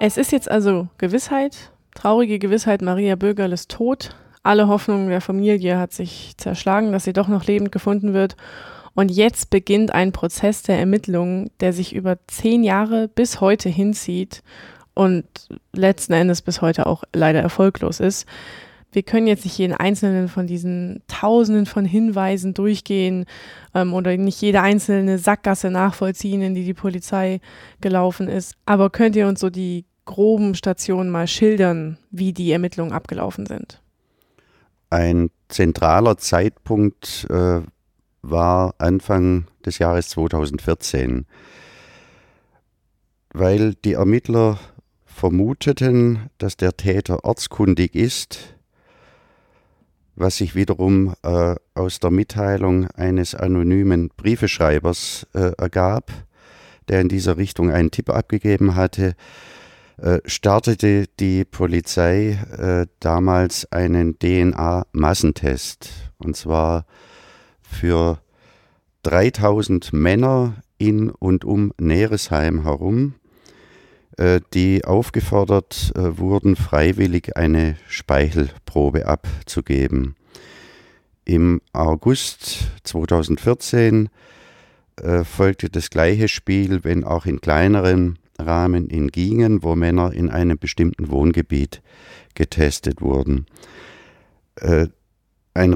Es 0.00 0.16
ist 0.16 0.32
jetzt 0.32 0.50
also 0.50 0.88
Gewissheit, 0.98 1.72
traurige 1.94 2.38
Gewissheit, 2.38 2.82
Maria 2.82 3.14
Bögerl 3.16 3.52
ist 3.52 3.70
tot. 3.70 4.16
Alle 4.42 4.66
Hoffnung 4.66 5.08
der 5.08 5.20
Familie 5.20 5.78
hat 5.78 5.92
sich 5.92 6.34
zerschlagen, 6.36 6.90
dass 6.90 7.04
sie 7.04 7.12
doch 7.12 7.28
noch 7.28 7.44
lebend 7.44 7.70
gefunden 7.70 8.14
wird. 8.14 8.36
Und 8.98 9.12
jetzt 9.12 9.50
beginnt 9.50 9.94
ein 9.94 10.10
Prozess 10.10 10.64
der 10.64 10.80
Ermittlungen, 10.80 11.50
der 11.60 11.72
sich 11.72 11.94
über 11.94 12.18
zehn 12.26 12.64
Jahre 12.64 13.06
bis 13.06 13.40
heute 13.40 13.68
hinzieht 13.68 14.42
und 14.94 15.24
letzten 15.72 16.14
Endes 16.14 16.42
bis 16.42 16.62
heute 16.62 16.86
auch 16.86 17.04
leider 17.12 17.40
erfolglos 17.40 18.00
ist 18.00 18.26
wir 18.92 19.02
können 19.02 19.26
jetzt 19.26 19.44
nicht 19.44 19.58
jeden 19.58 19.74
einzelnen 19.74 20.28
von 20.28 20.46
diesen 20.46 21.02
Tausenden 21.08 21.66
von 21.66 21.84
Hinweisen 21.84 22.54
durchgehen 22.54 23.26
ähm, 23.74 23.92
oder 23.92 24.16
nicht 24.16 24.40
jede 24.40 24.62
einzelne 24.62 25.18
Sackgasse 25.18 25.70
nachvollziehen, 25.70 26.40
in 26.40 26.54
die 26.54 26.64
die 26.64 26.74
Polizei 26.74 27.40
gelaufen 27.80 28.28
ist. 28.28 28.54
Aber 28.64 28.90
könnt 28.90 29.14
ihr 29.16 29.28
uns 29.28 29.40
so 29.40 29.50
die 29.50 29.84
groben 30.06 30.54
Stationen 30.54 31.10
mal 31.10 31.26
schildern, 31.26 31.98
wie 32.10 32.32
die 32.32 32.50
Ermittlungen 32.50 32.92
abgelaufen 32.92 33.44
sind? 33.44 33.82
Ein 34.90 35.28
zentraler 35.48 36.16
Zeitpunkt 36.16 37.26
äh, 37.28 37.60
war 38.30 38.74
Anfang 38.78 39.46
des 39.64 39.78
Jahres 39.78 40.08
2014, 40.10 41.26
weil 43.32 43.74
die 43.74 43.94
Ermittler 43.94 44.58
vermuteten, 45.04 46.30
dass 46.38 46.56
der 46.56 46.76
Täter 46.76 47.24
ortskundig 47.24 47.94
ist 47.94 48.58
was 50.18 50.36
sich 50.38 50.54
wiederum 50.54 51.14
äh, 51.22 51.54
aus 51.74 52.00
der 52.00 52.10
Mitteilung 52.10 52.88
eines 52.90 53.34
anonymen 53.34 54.10
Briefeschreibers 54.16 55.26
äh, 55.34 55.52
ergab, 55.56 56.10
der 56.88 57.00
in 57.00 57.08
dieser 57.08 57.36
Richtung 57.36 57.70
einen 57.70 57.90
Tipp 57.90 58.10
abgegeben 58.10 58.74
hatte, 58.74 59.14
äh, 59.98 60.18
startete 60.24 61.06
die 61.20 61.44
Polizei 61.44 62.38
äh, 62.58 62.86
damals 63.00 63.70
einen 63.70 64.18
DNA-Massentest. 64.18 65.90
Und 66.18 66.36
zwar 66.36 66.84
für 67.70 68.20
3000 69.02 69.92
Männer 69.92 70.56
in 70.78 71.10
und 71.10 71.44
um 71.44 71.72
Neresheim 71.78 72.62
herum 72.62 73.14
äh, 74.18 74.40
die 74.52 74.84
aufgefordert 74.84 75.92
äh, 75.94 76.18
wurden, 76.18 76.56
freiwillig 76.56 77.36
eine 77.36 77.76
Speichelprobe 77.86 79.06
abzugeben. 79.06 80.16
Im 81.24 81.60
August 81.72 82.66
2014 82.82 84.08
äh, 84.96 85.22
folgte 85.22 85.70
das 85.70 85.90
gleiche 85.90 86.26
Spiel, 86.26 86.82
wenn 86.82 87.04
auch 87.04 87.26
in 87.26 87.40
kleineren 87.40 88.18
Rahmen 88.40 88.88
in 88.88 89.06
Gingen, 89.08 89.62
wo 89.62 89.76
Männer 89.76 90.12
in 90.12 90.30
einem 90.30 90.58
bestimmten 90.58 91.10
Wohngebiet 91.10 91.80
getestet 92.34 93.00
wurden. 93.00 93.46
ein 95.54 95.72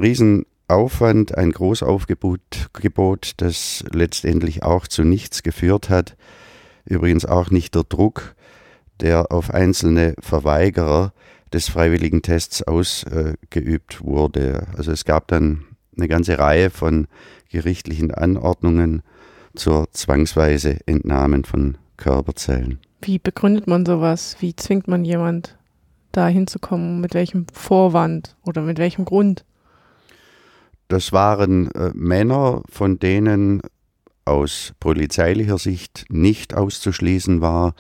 Riesenaufwand, 0.73 1.37
ein 1.37 1.53
Großaufgebot, 1.53 3.33
das 3.37 3.85
letztendlich 3.93 4.63
auch 4.63 4.87
zu 4.87 5.05
nichts 5.05 5.43
geführt 5.43 5.91
hat. 5.91 6.17
Übrigens 6.87 7.27
auch 7.27 7.51
nicht 7.51 7.75
der 7.75 7.85
Druck, 7.85 8.35
der 9.01 9.31
auf 9.33 9.53
einzelne 9.53 10.15
Verweigerer 10.19 11.13
des 11.53 11.69
freiwilligen 11.69 12.23
Tests 12.23 12.63
ausgeübt 12.63 14.01
äh, 14.01 14.05
wurde. 14.05 14.67
Also 14.75 14.93
es 14.93 15.05
gab 15.05 15.29
dann 15.29 15.65
eine 15.95 16.09
ganze 16.09 16.39
Reihe 16.39 16.71
von 16.71 17.07
gerichtlichen 17.51 18.11
Anordnungen 18.11 19.03
zur 19.55 19.91
zwangsweise 19.93 20.79
Entnahmen 20.87 21.45
von 21.45 21.77
Körperzellen. 21.99 22.79
Wie 23.03 23.19
begründet 23.19 23.67
man 23.67 23.85
sowas? 23.85 24.37
Wie 24.41 24.57
zwingt 24.57 24.89
man 24.89 25.05
jemand 25.05 25.59
da 26.13 26.29
hinzukommen? 26.29 27.03
Mit 27.03 27.13
welchem 27.13 27.47
Vorwand 27.53 28.37
oder 28.47 28.63
mit 28.63 28.79
welchem 28.79 29.05
Grund? 29.05 29.45
Das 30.93 31.11
waren 31.11 31.71
äh, 31.71 31.91
Männer, 31.95 32.61
von 32.69 32.99
denen 32.99 33.63
aus 34.27 34.75
polizeilicher 34.79 35.57
Sicht 35.57 36.05
nicht 36.11 36.53
auszuschließen 36.53 37.41
war, 37.41 37.73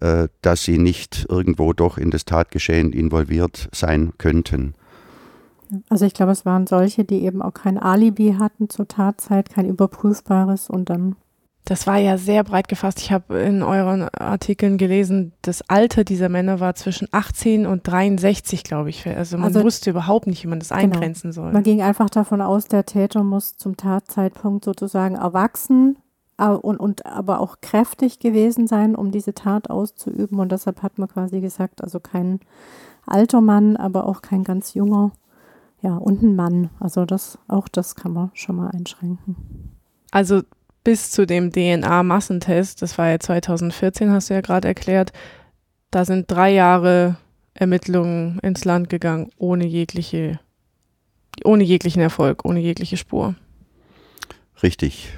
äh, 0.00 0.28
dass 0.40 0.62
sie 0.62 0.78
nicht 0.78 1.26
irgendwo 1.28 1.72
doch 1.72 1.98
in 1.98 2.12
das 2.12 2.26
Tatgeschehen 2.26 2.92
involviert 2.92 3.68
sein 3.72 4.12
könnten. 4.18 4.74
Also 5.88 6.06
ich 6.06 6.14
glaube, 6.14 6.30
es 6.30 6.46
waren 6.46 6.68
solche, 6.68 7.04
die 7.04 7.24
eben 7.24 7.42
auch 7.42 7.54
kein 7.54 7.76
Alibi 7.76 8.36
hatten 8.38 8.70
zur 8.70 8.86
Tatzeit, 8.86 9.50
kein 9.50 9.68
überprüfbares 9.68 10.70
und 10.70 10.90
dann 10.90 11.16
das 11.64 11.86
war 11.86 11.96
ja 11.96 12.18
sehr 12.18 12.44
breit 12.44 12.68
gefasst. 12.68 13.00
Ich 13.00 13.10
habe 13.10 13.38
in 13.38 13.62
euren 13.62 14.02
Artikeln 14.10 14.76
gelesen, 14.76 15.32
das 15.40 15.62
Alter 15.68 16.04
dieser 16.04 16.28
Männer 16.28 16.60
war 16.60 16.74
zwischen 16.74 17.08
18 17.10 17.66
und 17.66 17.88
63, 17.88 18.64
glaube 18.64 18.90
ich. 18.90 19.06
Also 19.06 19.38
man 19.38 19.46
also, 19.46 19.62
wusste 19.62 19.88
überhaupt 19.88 20.26
nicht, 20.26 20.44
wie 20.44 20.48
man 20.48 20.58
das 20.58 20.68
genau. 20.68 20.82
eingrenzen 20.82 21.32
soll. 21.32 21.52
Man 21.52 21.62
ging 21.62 21.80
einfach 21.80 22.10
davon 22.10 22.42
aus, 22.42 22.66
der 22.66 22.84
Täter 22.84 23.24
muss 23.24 23.56
zum 23.56 23.78
Tatzeitpunkt 23.78 24.64
sozusagen 24.64 25.14
erwachsen 25.14 25.96
und, 26.36 26.76
und 26.76 27.06
aber 27.06 27.40
auch 27.40 27.60
kräftig 27.62 28.18
gewesen 28.18 28.66
sein, 28.66 28.94
um 28.94 29.10
diese 29.10 29.32
Tat 29.32 29.70
auszuüben. 29.70 30.40
Und 30.40 30.52
deshalb 30.52 30.82
hat 30.82 30.98
man 30.98 31.08
quasi 31.08 31.40
gesagt, 31.40 31.82
also 31.82 31.98
kein 31.98 32.40
alter 33.06 33.40
Mann, 33.40 33.76
aber 33.76 34.06
auch 34.06 34.20
kein 34.20 34.44
ganz 34.44 34.74
junger. 34.74 35.12
Ja, 35.80 35.96
und 35.96 36.22
ein 36.22 36.36
Mann. 36.36 36.68
Also 36.78 37.06
das, 37.06 37.38
auch 37.48 37.68
das 37.68 37.94
kann 37.94 38.12
man 38.12 38.30
schon 38.34 38.56
mal 38.56 38.70
einschränken. 38.70 39.36
Also 40.10 40.42
bis 40.84 41.10
zu 41.10 41.26
dem 41.26 41.50
DNA-Massentest, 41.50 42.82
das 42.82 42.98
war 42.98 43.08
ja 43.08 43.18
2014, 43.18 44.10
hast 44.10 44.30
du 44.30 44.34
ja 44.34 44.42
gerade 44.42 44.68
erklärt, 44.68 45.12
da 45.90 46.04
sind 46.04 46.30
drei 46.30 46.52
Jahre 46.52 47.16
Ermittlungen 47.54 48.38
ins 48.40 48.64
Land 48.64 48.90
gegangen, 48.90 49.30
ohne 49.38 49.64
jegliche, 49.64 50.38
ohne 51.44 51.64
jeglichen 51.64 52.00
Erfolg, 52.00 52.44
ohne 52.44 52.60
jegliche 52.60 52.96
Spur. 52.96 53.34
Richtig. 54.62 55.12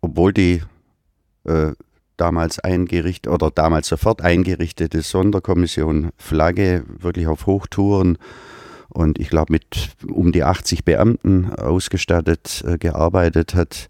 Obwohl 0.00 0.32
die 0.32 0.62
äh, 1.44 1.72
damals 2.16 2.58
eingerichtete 2.58 3.30
oder 3.30 3.50
damals 3.50 3.88
sofort 3.88 4.22
eingerichtete 4.22 5.00
Sonderkommission 5.00 6.10
Flagge 6.16 6.84
wirklich 6.86 7.26
auf 7.26 7.46
Hochtouren 7.46 8.18
und 8.90 9.18
ich 9.18 9.30
glaube 9.30 9.52
mit 9.52 9.90
um 10.06 10.32
die 10.32 10.44
80 10.44 10.84
Beamten 10.84 11.50
ausgestattet 11.52 12.62
äh, 12.66 12.76
gearbeitet 12.76 13.54
hat, 13.54 13.88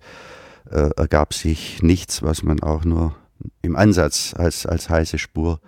äh, 0.71 0.91
ergab 0.97 1.35
sich 1.35 1.83
nichts, 1.83 2.23
was 2.23 2.43
man 2.43 2.61
auch 2.61 2.85
nur 2.85 3.15
im 3.63 3.77
Ansatz 3.77 4.35
als, 4.37 4.67
als 4.67 4.89
heiße 4.89 5.19
Spur 5.19 5.61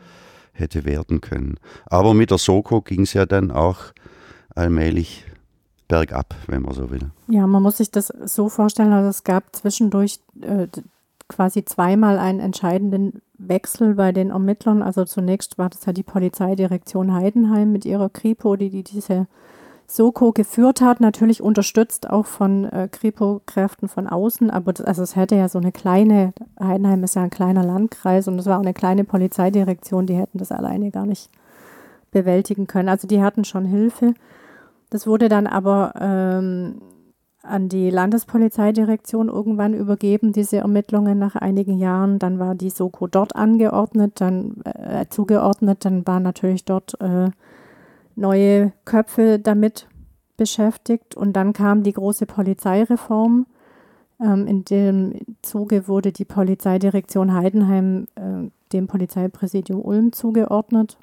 hätte 0.52 0.84
werden 0.84 1.20
können. 1.20 1.58
Aber 1.86 2.14
mit 2.14 2.30
der 2.30 2.38
Soko 2.38 2.82
ging 2.82 3.02
es 3.02 3.14
ja 3.14 3.26
dann 3.26 3.50
auch 3.50 3.78
allmählich 4.54 5.24
bergab, 5.88 6.34
wenn 6.46 6.62
man 6.62 6.74
so 6.74 6.90
will. 6.90 7.10
Ja, 7.28 7.46
man 7.46 7.62
muss 7.62 7.78
sich 7.78 7.90
das 7.90 8.12
so 8.24 8.48
vorstellen, 8.48 8.92
also 8.92 9.08
es 9.08 9.24
gab 9.24 9.54
zwischendurch 9.54 10.20
äh, 10.40 10.68
quasi 11.28 11.64
zweimal 11.64 12.18
einen 12.18 12.40
entscheidenden 12.40 13.22
Wechsel 13.38 13.94
bei 13.94 14.12
den 14.12 14.30
Ermittlern. 14.30 14.82
Also 14.82 15.04
zunächst 15.04 15.58
war 15.58 15.70
das 15.70 15.84
ja 15.84 15.92
die 15.92 16.02
Polizeidirektion 16.02 17.12
Heidenheim 17.12 17.72
mit 17.72 17.84
ihrer 17.84 18.08
Kripo, 18.08 18.56
die, 18.56 18.70
die 18.70 18.84
diese 18.84 19.26
Soko 19.86 20.32
geführt 20.32 20.80
hat, 20.80 21.00
natürlich 21.00 21.42
unterstützt 21.42 22.08
auch 22.08 22.26
von 22.26 22.64
äh, 22.64 22.88
Kripo-Kräften 22.90 23.88
von 23.88 24.06
außen, 24.06 24.50
aber 24.50 24.72
das, 24.72 24.86
also 24.86 25.02
es 25.02 25.16
hätte 25.16 25.36
ja 25.36 25.48
so 25.48 25.58
eine 25.58 25.72
kleine, 25.72 26.32
Heidenheim 26.58 27.04
ist 27.04 27.16
ja 27.16 27.22
ein 27.22 27.30
kleiner 27.30 27.64
Landkreis 27.64 28.26
und 28.28 28.38
es 28.38 28.46
war 28.46 28.56
auch 28.56 28.62
eine 28.62 28.74
kleine 28.74 29.04
Polizeidirektion, 29.04 30.06
die 30.06 30.14
hätten 30.14 30.38
das 30.38 30.50
alleine 30.50 30.90
gar 30.90 31.04
nicht 31.04 31.30
bewältigen 32.10 32.66
können. 32.66 32.88
Also 32.88 33.08
die 33.08 33.22
hatten 33.22 33.44
schon 33.44 33.64
Hilfe. 33.64 34.14
Das 34.90 35.06
wurde 35.06 35.28
dann 35.28 35.46
aber 35.46 35.94
ähm, 36.00 36.80
an 37.42 37.68
die 37.68 37.90
Landespolizeidirektion 37.90 39.28
irgendwann 39.28 39.74
übergeben, 39.74 40.32
diese 40.32 40.58
Ermittlungen 40.58 41.18
nach 41.18 41.34
einigen 41.34 41.78
Jahren. 41.78 42.18
Dann 42.18 42.38
war 42.38 42.54
die 42.54 42.70
Soko 42.70 43.06
dort 43.08 43.34
angeordnet, 43.34 44.20
dann 44.20 44.62
äh, 44.64 45.06
zugeordnet, 45.08 45.84
dann 45.84 46.06
waren 46.06 46.22
natürlich 46.22 46.64
dort 46.64 47.00
äh, 47.00 47.30
neue 48.14 48.72
Köpfe 48.84 49.38
damit 49.38 49.88
beschäftigt 50.36 51.14
und 51.14 51.34
dann 51.34 51.52
kam 51.52 51.82
die 51.82 51.92
große 51.92 52.26
Polizeireform. 52.26 53.46
Ähm, 54.20 54.46
in 54.46 54.64
dem 54.64 55.14
Zuge 55.42 55.88
wurde 55.88 56.12
die 56.12 56.24
Polizeidirektion 56.24 57.34
Heidenheim 57.34 58.06
äh, 58.14 58.50
dem 58.72 58.86
Polizeipräsidium 58.86 59.80
Ulm 59.80 60.12
zugeordnet. 60.12 60.98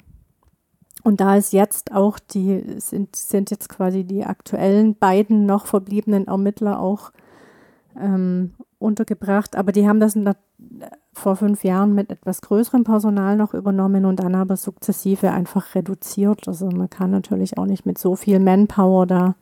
Und 1.02 1.20
da 1.20 1.36
ist 1.36 1.52
jetzt 1.52 1.92
auch 1.92 2.18
die, 2.18 2.62
sind, 2.78 3.16
sind 3.16 3.50
jetzt 3.50 3.68
quasi 3.68 4.04
die 4.04 4.24
aktuellen 4.24 4.94
beiden 4.94 5.46
noch 5.46 5.66
verbliebenen 5.66 6.26
Ermittler 6.26 6.80
auch 6.80 7.12
ähm, 7.98 8.52
untergebracht. 8.80 9.56
Aber 9.56 9.72
die 9.72 9.88
haben 9.88 10.00
das 10.00 10.18
vor 11.12 11.36
fünf 11.36 11.62
Jahren 11.62 11.94
mit 11.94 12.10
etwas 12.10 12.40
größerem 12.40 12.84
Personal 12.84 13.36
noch 13.36 13.54
übernommen 13.54 14.04
und 14.04 14.20
dann 14.20 14.34
aber 14.34 14.56
sukzessive 14.56 15.30
einfach 15.30 15.74
reduziert. 15.74 16.48
Also 16.48 16.66
man 16.66 16.90
kann 16.90 17.10
natürlich 17.10 17.58
auch 17.58 17.66
nicht 17.66 17.86
mit 17.86 17.98
so 17.98 18.16
viel 18.16 18.40
Manpower 18.40 19.06
da 19.06 19.34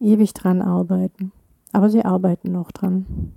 ewig 0.00 0.34
dran 0.34 0.60
arbeiten. 0.60 1.32
Aber 1.72 1.88
sie 1.90 2.04
arbeiten 2.04 2.52
noch 2.52 2.70
dran. 2.70 3.32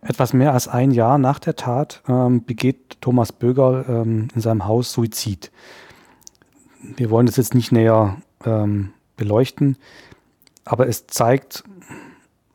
Etwas 0.00 0.32
mehr 0.32 0.54
als 0.54 0.66
ein 0.66 0.92
Jahr 0.92 1.18
nach 1.18 1.38
der 1.38 1.56
Tat 1.56 2.02
ähm, 2.08 2.44
begeht 2.44 3.02
Thomas 3.02 3.32
Böger 3.32 3.86
ähm, 3.86 4.28
in 4.34 4.40
seinem 4.40 4.66
Haus 4.66 4.92
Suizid 4.92 5.50
wir 6.82 7.10
wollen 7.10 7.26
das 7.26 7.36
jetzt 7.36 7.54
nicht 7.54 7.72
näher 7.72 8.16
ähm, 8.44 8.92
beleuchten, 9.16 9.76
aber 10.64 10.88
es 10.88 11.06
zeigt 11.06 11.64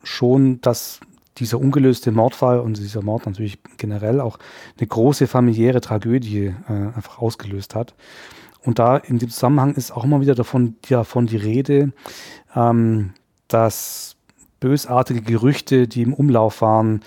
schon, 0.02 0.60
dass 0.60 1.00
dieser 1.38 1.60
ungelöste 1.60 2.12
Mordfall 2.12 2.60
und 2.60 2.78
dieser 2.78 3.02
Mord 3.02 3.26
natürlich 3.26 3.58
generell 3.76 4.20
auch 4.20 4.38
eine 4.78 4.86
große 4.86 5.26
familiäre 5.26 5.80
Tragödie 5.80 6.54
äh, 6.68 6.72
einfach 6.72 7.18
ausgelöst 7.18 7.74
hat. 7.74 7.94
Und 8.62 8.78
da 8.78 8.96
in 8.96 9.18
dem 9.18 9.30
Zusammenhang 9.30 9.74
ist 9.74 9.92
auch 9.92 10.04
immer 10.04 10.20
wieder 10.20 10.34
davon, 10.34 10.76
davon 10.88 11.26
die 11.26 11.36
Rede, 11.36 11.92
ähm, 12.54 13.12
dass 13.48 14.16
bösartige 14.58 15.22
Gerüchte, 15.22 15.86
die 15.86 16.02
im 16.02 16.14
Umlauf 16.14 16.62
waren, 16.62 17.00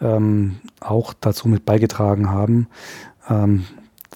ähm, 0.00 0.56
auch 0.80 1.14
dazu 1.14 1.48
mit 1.48 1.64
beigetragen 1.64 2.30
haben, 2.30 2.68
ähm, 3.28 3.64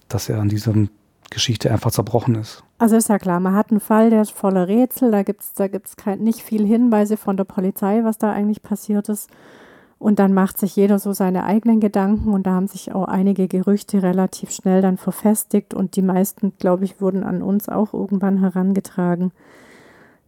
dass 0.09 0.29
er 0.29 0.41
an 0.41 0.49
diesem 0.49 0.91
Geschichte 1.31 1.71
einfach 1.71 1.91
zerbrochen 1.91 2.35
ist. 2.37 2.63
Also 2.79 2.97
ist 2.97 3.09
ja 3.09 3.19
klar, 3.19 3.41
man 3.41 3.55
hat 3.55 3.71
einen 3.71 3.81
Fall, 3.81 4.11
der 4.11 4.23
ist 4.23 4.33
voller 4.33 4.69
Rätsel, 4.69 5.11
da 5.11 5.23
gibt 5.23 5.43
es 5.43 5.53
da 5.53 5.69
gibt's 5.69 5.97
nicht 6.19 6.43
viel 6.43 6.65
Hinweise 6.67 7.17
von 7.17 7.37
der 7.37 7.45
Polizei, 7.45 8.05
was 8.05 8.19
da 8.19 8.33
eigentlich 8.33 8.63
passiert 8.63 9.09
ist. 9.09 9.29
Und 9.99 10.21
dann 10.21 10.33
macht 10.33 10.59
sich 10.59 10.77
jeder 10.77 11.01
so 11.01 11.13
seine 11.13 11.43
eigenen 11.43 11.81
Gedanken 11.81 12.33
und 12.33 12.47
da 12.47 12.53
haben 12.53 12.69
sich 12.69 12.95
auch 12.95 13.07
einige 13.09 13.49
Gerüchte 13.49 14.01
relativ 14.01 14.53
schnell 14.53 14.81
dann 14.81 14.97
verfestigt 14.97 15.75
und 15.75 15.97
die 15.97 16.03
meisten, 16.03 16.53
glaube 16.59 16.85
ich, 16.85 17.01
wurden 17.01 17.25
an 17.25 17.43
uns 17.43 17.69
auch 17.69 17.95
irgendwann 17.95 18.39
herangetragen. 18.39 19.33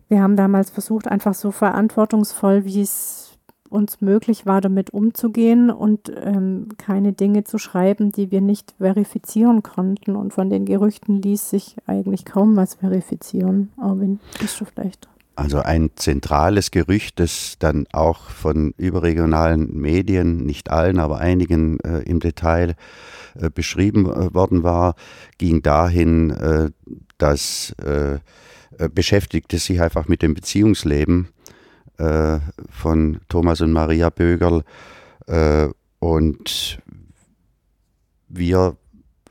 Wir 0.09 0.23
haben 0.23 0.35
damals 0.35 0.71
versucht, 0.71 1.07
einfach 1.07 1.35
so 1.35 1.53
verantwortungsvoll, 1.53 2.65
wie 2.65 2.81
es 2.81 3.30
uns 3.71 4.01
möglich 4.01 4.47
war, 4.47 4.61
damit 4.61 4.91
umzugehen 4.91 5.71
und 5.71 6.13
ähm, 6.15 6.69
keine 6.77 7.13
Dinge 7.13 7.45
zu 7.45 7.59
schreiben, 7.59 8.13
die 8.13 8.31
wir 8.31 8.41
nicht 8.41 8.75
verifizieren 8.79 9.63
konnten. 9.63 10.17
Und 10.17 10.35
von 10.35 10.51
den 10.51 10.65
Gerüchten 10.65 11.23
ließ 11.23 11.51
sich 11.51 11.77
eigentlich 11.87 12.25
kaum 12.25 12.57
was 12.57 12.75
verifizieren. 12.75 13.71
Arvin, 13.79 14.21
bist 14.41 14.61
du 14.61 14.65
vielleicht? 14.65 15.09
Also 15.37 15.61
ein 15.61 15.91
zentrales 15.95 16.71
Gerücht, 16.71 17.19
das 17.19 17.57
dann 17.59 17.87
auch 17.93 18.29
von 18.29 18.75
überregionalen 18.77 19.75
Medien, 19.75 20.45
nicht 20.45 20.71
allen, 20.71 20.99
aber 20.99 21.19
einigen 21.19 21.81
äh, 21.81 22.01
im 22.01 22.21
Detail 22.21 22.75
äh, 23.41 23.49
beschrieben 23.49 24.05
äh, 24.07 24.35
worden 24.35 24.63
war, 24.65 24.97
ging 25.39 25.63
dahin, 25.63 26.31
äh, 26.31 26.71
dass 27.17 27.75
äh, 27.83 28.19
äh, 28.81 28.89
Beschäftigte 28.89 29.59
sich 29.59 29.81
einfach 29.81 30.09
mit 30.09 30.23
dem 30.23 30.35
Beziehungsleben 30.35 31.29
äh, 32.01 32.41
von 32.71 33.21
Thomas 33.29 33.61
und 33.61 33.73
Maria 33.73 34.09
Bögerl. 34.09 34.63
Äh, 35.27 35.69
und 35.99 36.79
wir 38.29 38.77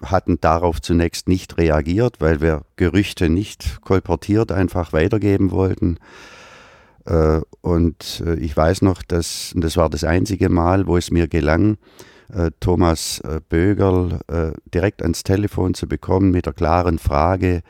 hatten 0.03 0.39
darauf 0.39 0.79
zunächst 0.79 1.27
nicht 1.27 1.57
reagiert, 1.57 2.17
weil 2.19 2.41
wir 2.41 2.61
Gerüchte 2.75 3.29
nicht 3.29 3.81
kolportiert 3.81 4.51
einfach 4.51 4.93
weitergeben 4.93 5.51
wollten. 5.51 5.97
Äh, 7.05 7.41
und 7.61 8.23
äh, 8.25 8.35
ich 8.35 8.55
weiß 8.55 8.83
noch, 8.83 9.01
dass, 9.01 9.51
und 9.53 9.63
das 9.63 9.75
war 9.75 9.89
das 9.89 10.03
einzige 10.03 10.49
Mal, 10.49 10.85
wo 10.85 10.95
es 10.95 11.11
mir 11.11 11.27
gelang, 11.27 11.77
Thomas 12.59 13.23
Bögerl 13.49 14.19
direkt 14.71 15.01
ans 15.01 15.23
Telefon 15.23 15.73
zu 15.73 15.87
bekommen 15.87 16.29
mit 16.29 16.45
der 16.45 16.53
klaren 16.53 16.99
Frage, 16.99 17.63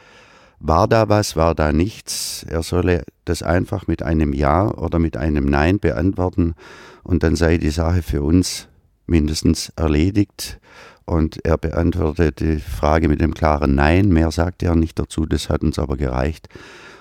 war 0.60 0.88
da 0.88 1.10
was, 1.10 1.36
war 1.36 1.55
da 1.55 1.72
nichts? 1.72 2.45
Er 2.47 2.64
solle 2.64 3.03
das 3.26 3.43
einfach 3.43 3.88
mit 3.88 4.03
einem 4.03 4.34
Ja 4.34 4.70
oder 4.72 4.99
mit 4.99 5.18
einem 5.18 5.45
Nein 5.45 5.80
beantworten 5.80 6.55
und 7.03 7.24
dann 7.24 7.36
sei 7.36 7.57
die 7.57 7.70
Sache 7.70 8.03
für 8.03 8.22
uns 8.22 8.68
mindestens 9.07 9.70
erledigt. 9.76 10.60
Und 11.05 11.43
er 11.43 11.57
beantwortete 11.57 12.57
die 12.57 12.60
Frage 12.60 13.10
mit 13.10 13.20
dem 13.20 13.34
klaren 13.34 13.74
Nein. 13.74 14.10
Mehr 14.10 14.32
sagte 14.32 14.68
er 14.68 14.76
nicht 14.76 14.99
dazu, 14.99 15.26
das 15.26 15.49
hat 15.49 15.64
uns 15.64 15.80
aber 15.80 15.97
gereicht. 15.97 16.49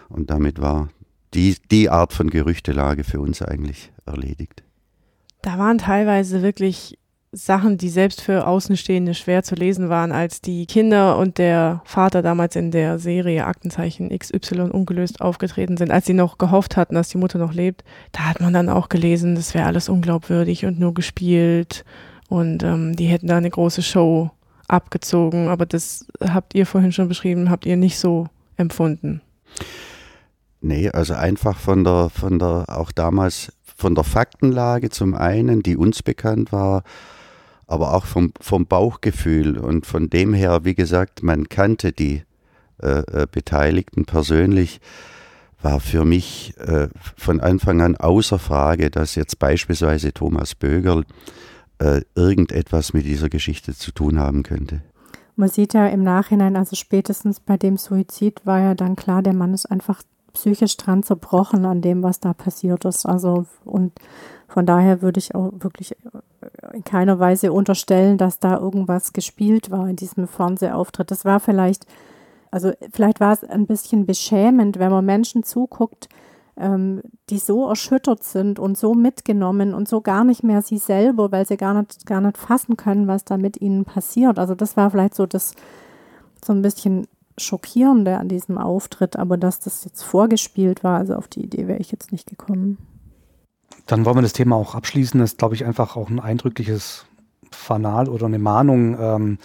Und 0.09 0.31
damit 0.31 0.61
war 0.61 0.89
die, 1.35 1.57
die 1.71 1.91
Art 1.91 2.15
von 2.15 2.31
Gerüchtelage 2.31 3.05
für 3.05 3.21
uns 3.21 3.43
eigentlich 3.43 3.93
erledigt. 4.07 4.63
Da 5.43 5.59
waren 5.59 5.79
teilweise 5.79 6.43
wirklich 6.43 6.99
Sachen, 7.31 7.77
die 7.77 7.91
selbst 7.91 8.23
für 8.23 8.47
Außenstehende 8.47 9.13
schwer 9.13 9.43
zu 9.43 9.55
lesen 9.55 9.91
waren, 9.91 10.13
als 10.13 10.41
die 10.41 10.65
Kinder 10.65 11.19
und 11.19 11.37
der 11.37 11.83
Vater 11.85 12.23
damals 12.23 12.57
in 12.57 12.71
der 12.71 12.99
Serie 12.99 13.45
Aktenzeichen 13.45 14.17
XY 14.17 14.71
ungelöst 14.71 15.21
aufgetreten 15.21 15.77
sind, 15.77 15.91
als 15.91 16.07
sie 16.07 16.15
noch 16.15 16.39
gehofft 16.39 16.77
hatten, 16.77 16.95
dass 16.95 17.11
die 17.11 17.19
Mutter 17.19 17.39
noch 17.39 17.53
lebt, 17.53 17.85
da 18.13 18.21
hat 18.21 18.41
man 18.41 18.55
dann 18.55 18.71
auch 18.71 18.89
gelesen, 18.89 19.35
das 19.35 19.53
wäre 19.53 19.67
alles 19.67 19.91
unglaubwürdig 19.91 20.65
und 20.65 20.81
nur 20.81 20.95
gespielt 20.95 21.85
und 22.29 22.63
ähm, 22.63 22.97
die 22.97 23.07
hätten 23.07 23.27
da 23.27 23.37
eine 23.37 23.51
große 23.51 23.83
Show 23.83 24.31
abgezogen, 24.67 25.49
aber 25.49 25.67
das 25.67 26.07
habt 26.23 26.55
ihr 26.55 26.65
vorhin 26.65 26.93
schon 26.93 27.09
beschrieben, 27.09 27.51
habt 27.51 27.67
ihr 27.67 27.77
nicht 27.77 27.99
so 27.99 28.29
empfunden. 28.57 29.21
Nee, 30.61 30.91
also 30.91 31.15
einfach 31.15 31.59
von 31.59 31.85
der, 31.85 32.11
von 32.11 32.39
der, 32.39 32.65
auch 32.69 32.91
damals 32.91 33.53
von 33.77 33.95
der 33.95 34.05
Faktenlage 34.05 34.91
zum 34.91 35.15
einen, 35.15 35.63
die 35.63 35.77
uns 35.77 36.03
bekannt 36.03 36.53
war, 36.53 36.83
aber 37.69 37.95
auch 37.95 38.07
vom, 38.07 38.33
vom 38.41 38.67
Bauchgefühl 38.67 39.59
und 39.59 39.87
von 39.87 40.11
dem 40.11 40.35
her, 40.35 40.65
wie 40.65 40.75
gesagt, 40.75 41.23
man 41.23 41.49
kannte 41.49 41.93
die 41.93 42.23
äh, 42.83 43.01
äh, 43.01 43.27
Beteiligten 43.31 44.07
persönlich, 44.07 44.81
war 45.61 45.79
für 45.79 46.05
mich 46.05 46.55
äh, 46.59 46.89
von 47.17 47.41
Anfang 47.41 47.83
an 47.83 47.97
außer 47.97 48.39
Frage, 48.39 48.91
dass 48.91 49.17
jetzt 49.17 49.39
beispielsweise 49.39 50.13
Thomas 50.13 50.55
Bögerl 50.55 51.05
äh, 51.79 52.03
irgendetwas 52.15 52.95
mit 52.95 53.05
dieser 53.05 53.29
Geschichte 53.29 53.75
zu 53.75 53.93
tun 53.93 54.19
haben 54.19 54.43
könnte. 54.45 54.81
Man 55.37 55.49
sieht 55.49 55.75
ja 55.75 55.87
im 55.89 56.03
Nachhinein, 56.03 56.57
also 56.57 56.75
spätestens 56.75 57.39
bei 57.39 57.57
dem 57.57 57.77
Suizid 57.77 58.41
war 58.45 58.61
ja 58.61 58.75
dann 58.75 58.97
klar, 58.97 59.23
der 59.23 59.35
Mann 59.35 59.55
ist 59.55 59.67
einfach 59.67 60.03
psychisch 60.33 60.77
dran 60.77 61.03
zerbrochen 61.03 61.65
an 61.65 61.83
dem, 61.83 62.03
was 62.03 62.21
da 62.21 62.33
passiert 62.33 62.85
ist. 62.85 63.07
Also 63.07 63.47
und 63.65 63.93
von 64.49 64.65
daher 64.65 65.03
würde 65.03 65.21
ich 65.21 65.35
auch 65.35 65.53
wirklich 65.53 65.95
in 66.73 66.83
keiner 66.83 67.19
Weise 67.19 67.53
unterstellen, 67.53 68.17
dass 68.17 68.41
da 68.41 68.59
irgendwas 68.59 69.13
gespielt 69.13 69.71
war 69.71 69.89
in 69.89 69.97
diesem 69.97 70.27
Fernsehauftritt. 70.27 71.11
Das 71.11 71.27
war 71.27 71.39
vielleicht, 71.39 71.87
also 72.51 72.73
vielleicht 72.91 73.21
war 73.21 73.33
es 73.33 73.45
ein 73.45 73.67
bisschen 73.67 74.07
beschämend, 74.07 74.79
wenn 74.79 74.91
man 74.91 75.05
Menschen 75.05 75.45
zuguckt, 75.45 76.09
ähm, 76.57 77.03
die 77.29 77.39
so 77.39 77.69
erschüttert 77.69 78.25
sind 78.25 78.59
und 78.59 78.79
so 78.79 78.95
mitgenommen 78.95 79.75
und 79.75 79.87
so 79.87 80.01
gar 80.01 80.25
nicht 80.25 80.43
mehr 80.43 80.63
sie 80.63 80.79
selber, 80.79 81.31
weil 81.31 81.47
sie 81.47 81.59
gar 81.59 81.75
nicht, 81.75 82.07
gar 82.07 82.23
nicht 82.23 82.39
fassen 82.39 82.79
können, 82.79 83.07
was 83.07 83.27
da 83.27 83.37
mit 83.37 83.61
ihnen 83.61 83.85
passiert. 83.85 84.39
Also 84.39 84.55
das 84.55 84.79
war 84.79 84.91
vielleicht 84.91 85.15
so 85.15 85.27
das, 85.27 85.55
so 86.43 86.55
ein 86.55 86.63
bisschen 86.63 87.07
Schockierende 87.37 88.17
an 88.17 88.29
diesem 88.29 88.57
Auftritt, 88.57 89.17
aber 89.17 89.37
dass 89.37 89.61
das 89.61 89.85
jetzt 89.85 90.03
vorgespielt 90.03 90.83
war, 90.83 90.99
also 90.99 91.15
auf 91.15 91.29
die 91.29 91.45
Idee 91.45 91.69
wäre 91.69 91.79
ich 91.79 91.93
jetzt 91.93 92.13
nicht 92.13 92.29
gekommen. 92.29 92.79
Dann 93.87 94.05
wollen 94.05 94.17
wir 94.17 94.23
das 94.23 94.33
Thema 94.33 94.57
auch 94.57 94.75
abschließen. 94.75 95.19
Das 95.21 95.33
ist, 95.33 95.39
glaube 95.39 95.55
ich, 95.55 95.65
einfach 95.65 95.97
auch 95.97 96.11
ein 96.11 96.21
eindrückliches 96.21 97.07
Fanal 97.51 98.09
oder 98.09 98.27
eine 98.27 98.39
Mahnung 98.39 98.99
ähm, 99.01 99.39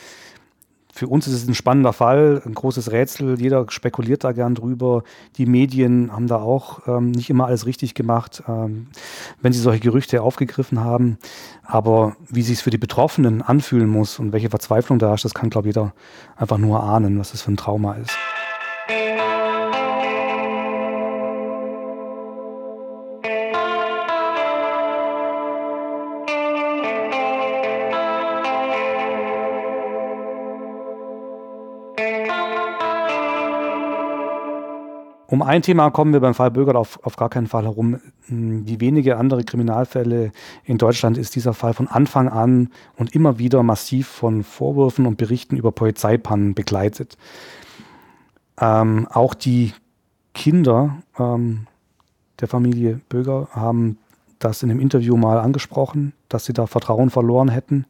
für 0.96 1.08
uns 1.08 1.26
ist 1.26 1.34
es 1.34 1.48
ein 1.48 1.56
spannender 1.56 1.92
Fall, 1.92 2.44
ein 2.46 2.54
großes 2.54 2.92
Rätsel. 2.92 3.42
Jeder 3.42 3.66
spekuliert 3.70 4.24
da 4.24 4.32
gern 4.32 4.54
drüber. 4.54 5.04
Die 5.38 5.48
Medien 5.48 6.14
haben 6.14 6.28
da 6.28 6.36
auch 6.36 6.88
ähm, 6.88 7.10
nicht 7.10 7.32
immer 7.32 7.48
alles 7.48 7.66
richtig 7.66 7.96
gemacht, 7.96 8.44
ähm, 8.48 8.90
wenn 9.42 9.54
sie 9.54 9.60
solche 9.60 9.80
Gerüchte 9.80 10.22
aufgegriffen 10.22 10.82
haben. 10.82 11.18
Aber 11.64 12.16
wie 12.30 12.44
sich 12.44 12.58
es 12.58 12.62
für 12.62 12.70
die 12.70 12.78
Betroffenen 12.78 13.42
anfühlen 13.42 13.90
muss 13.90 14.20
und 14.20 14.34
welche 14.34 14.52
Verzweiflung 14.52 15.00
da 15.00 15.16
ist, 15.16 15.26
das 15.26 15.34
kann, 15.34 15.50
glaube 15.50 15.68
ich, 15.68 15.76
jeder 15.76 15.94
einfach 16.36 16.60
nur 16.60 16.84
ahnen, 16.84 17.18
was 17.18 17.32
das 17.32 17.42
für 17.42 17.52
ein 17.52 17.58
Trauma 17.58 17.94
ist. 17.94 18.16
Um 35.34 35.42
ein 35.42 35.64
Thema 35.64 35.90
kommen 35.90 36.14
wir 36.14 36.20
beim 36.20 36.36
Fall 36.36 36.52
Böger 36.52 36.76
auf, 36.76 37.04
auf 37.04 37.16
gar 37.16 37.28
keinen 37.28 37.48
Fall 37.48 37.64
herum. 37.64 38.00
Wie 38.28 38.80
wenige 38.80 39.18
andere 39.18 39.44
Kriminalfälle 39.44 40.32
in 40.64 40.78
Deutschland 40.78 41.18
ist 41.18 41.34
dieser 41.34 41.56
Fall 41.56 41.74
von 41.74 41.88
Anfang 41.88 42.30
an 42.30 42.70
und 42.98 43.16
immer 43.16 43.40
wieder 43.40 43.64
massiv 43.64 44.08
von 44.08 44.44
Vorwürfen 44.44 45.08
und 45.08 45.18
Berichten 45.18 45.58
über 45.58 45.72
Polizeipannen 45.72 46.54
begleitet. 46.54 47.18
Ähm, 48.62 49.08
auch 49.10 49.34
die 49.34 49.74
Kinder 50.36 51.00
ähm, 51.18 51.66
der 52.40 52.48
Familie 52.48 53.02
Böger 53.10 53.48
haben 53.54 53.98
das 54.38 54.62
in 54.62 54.70
einem 54.70 54.80
Interview 54.80 55.18
mal 55.18 55.40
angesprochen, 55.40 56.14
dass 56.30 56.46
sie 56.46 56.54
da 56.54 56.68
Vertrauen 56.68 57.10
verloren 57.10 57.50
hätten. 57.50 57.88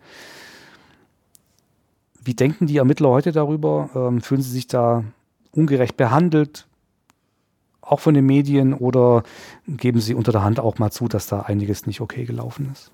Wie 2.24 2.36
denken 2.36 2.68
die 2.68 2.78
Ermittler 2.78 3.10
heute 3.10 3.34
darüber? 3.34 3.90
Ähm, 3.94 4.22
fühlen 4.22 4.42
sie 4.42 4.52
sich 4.52 4.68
da 4.68 5.04
ungerecht 5.52 5.98
behandelt? 5.98 6.68
Auch 7.86 8.00
von 8.00 8.14
den 8.14 8.26
Medien 8.26 8.74
oder 8.74 9.24
geben 9.68 10.00
Sie 10.00 10.16
unter 10.16 10.32
der 10.32 10.44
Hand 10.44 10.60
auch 10.60 10.80
mal 10.80 10.92
zu, 10.92 11.08
dass 11.08 11.28
da 11.28 11.42
einiges 11.42 11.86
nicht 11.86 12.02
okay 12.02 12.26
gelaufen 12.26 12.70
ist? 12.72 12.92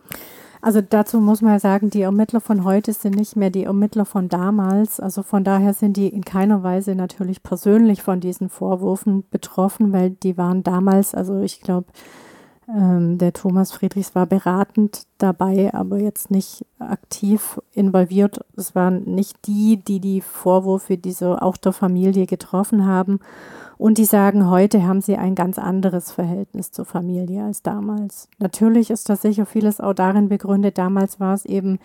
Also 0.61 0.81
dazu 0.81 1.21
muss 1.21 1.41
man 1.41 1.57
sagen, 1.59 1.89
die 1.89 2.01
Ermittler 2.01 2.41
von 2.41 2.65
heute 2.65 2.91
sind 2.91 3.15
nicht 3.15 3.37
mehr 3.37 3.49
die 3.49 3.63
Ermittler 3.63 4.05
von 4.05 4.27
damals. 4.27 4.99
Also 4.99 5.23
von 5.23 5.45
daher 5.45 5.73
sind 5.73 5.95
die 5.95 6.09
in 6.09 6.25
keiner 6.25 6.63
Weise 6.63 6.95
natürlich 6.95 7.43
persönlich 7.43 8.01
von 8.01 8.19
diesen 8.19 8.49
Vorwürfen 8.49 9.23
betroffen, 9.29 9.93
weil 9.93 10.09
die 10.09 10.37
waren 10.37 10.63
damals, 10.63 11.15
also 11.15 11.39
ich 11.41 11.61
glaube, 11.61 11.87
ähm, 12.67 13.17
der 13.17 13.31
Thomas 13.31 13.71
Friedrichs 13.71 14.15
war 14.15 14.25
beratend 14.25 15.03
dabei, 15.17 15.73
aber 15.73 15.97
jetzt 15.97 16.29
nicht 16.29 16.65
aktiv 16.77 17.59
involviert. 17.73 18.41
Es 18.57 18.75
waren 18.75 19.03
nicht 19.05 19.47
die, 19.47 19.77
die 19.77 20.01
die 20.01 20.19
Vorwürfe 20.21 20.97
dieser 20.97 21.41
auch 21.41 21.55
der 21.55 21.71
Familie 21.71 22.25
getroffen 22.25 22.85
haben. 22.85 23.21
Und 23.79 23.97
die 23.97 24.03
sagen, 24.03 24.49
heute 24.49 24.83
haben 24.83 24.99
sie 24.99 25.15
ein 25.15 25.35
ganz 25.35 25.57
anderes 25.57 26.11
Verhältnis 26.11 26.73
zur 26.73 26.83
Familie 26.83 27.45
als 27.45 27.63
damals. 27.63 28.27
Natürlich 28.37 28.89
ist 28.89 29.07
das 29.07 29.21
sicher 29.21 29.45
vieles 29.45 29.79
auch 29.79 29.93
darin 29.93 30.27
begründet. 30.27 30.77
Damals 30.77 31.21
war 31.21 31.33
es 31.33 31.45
eben 31.45 31.79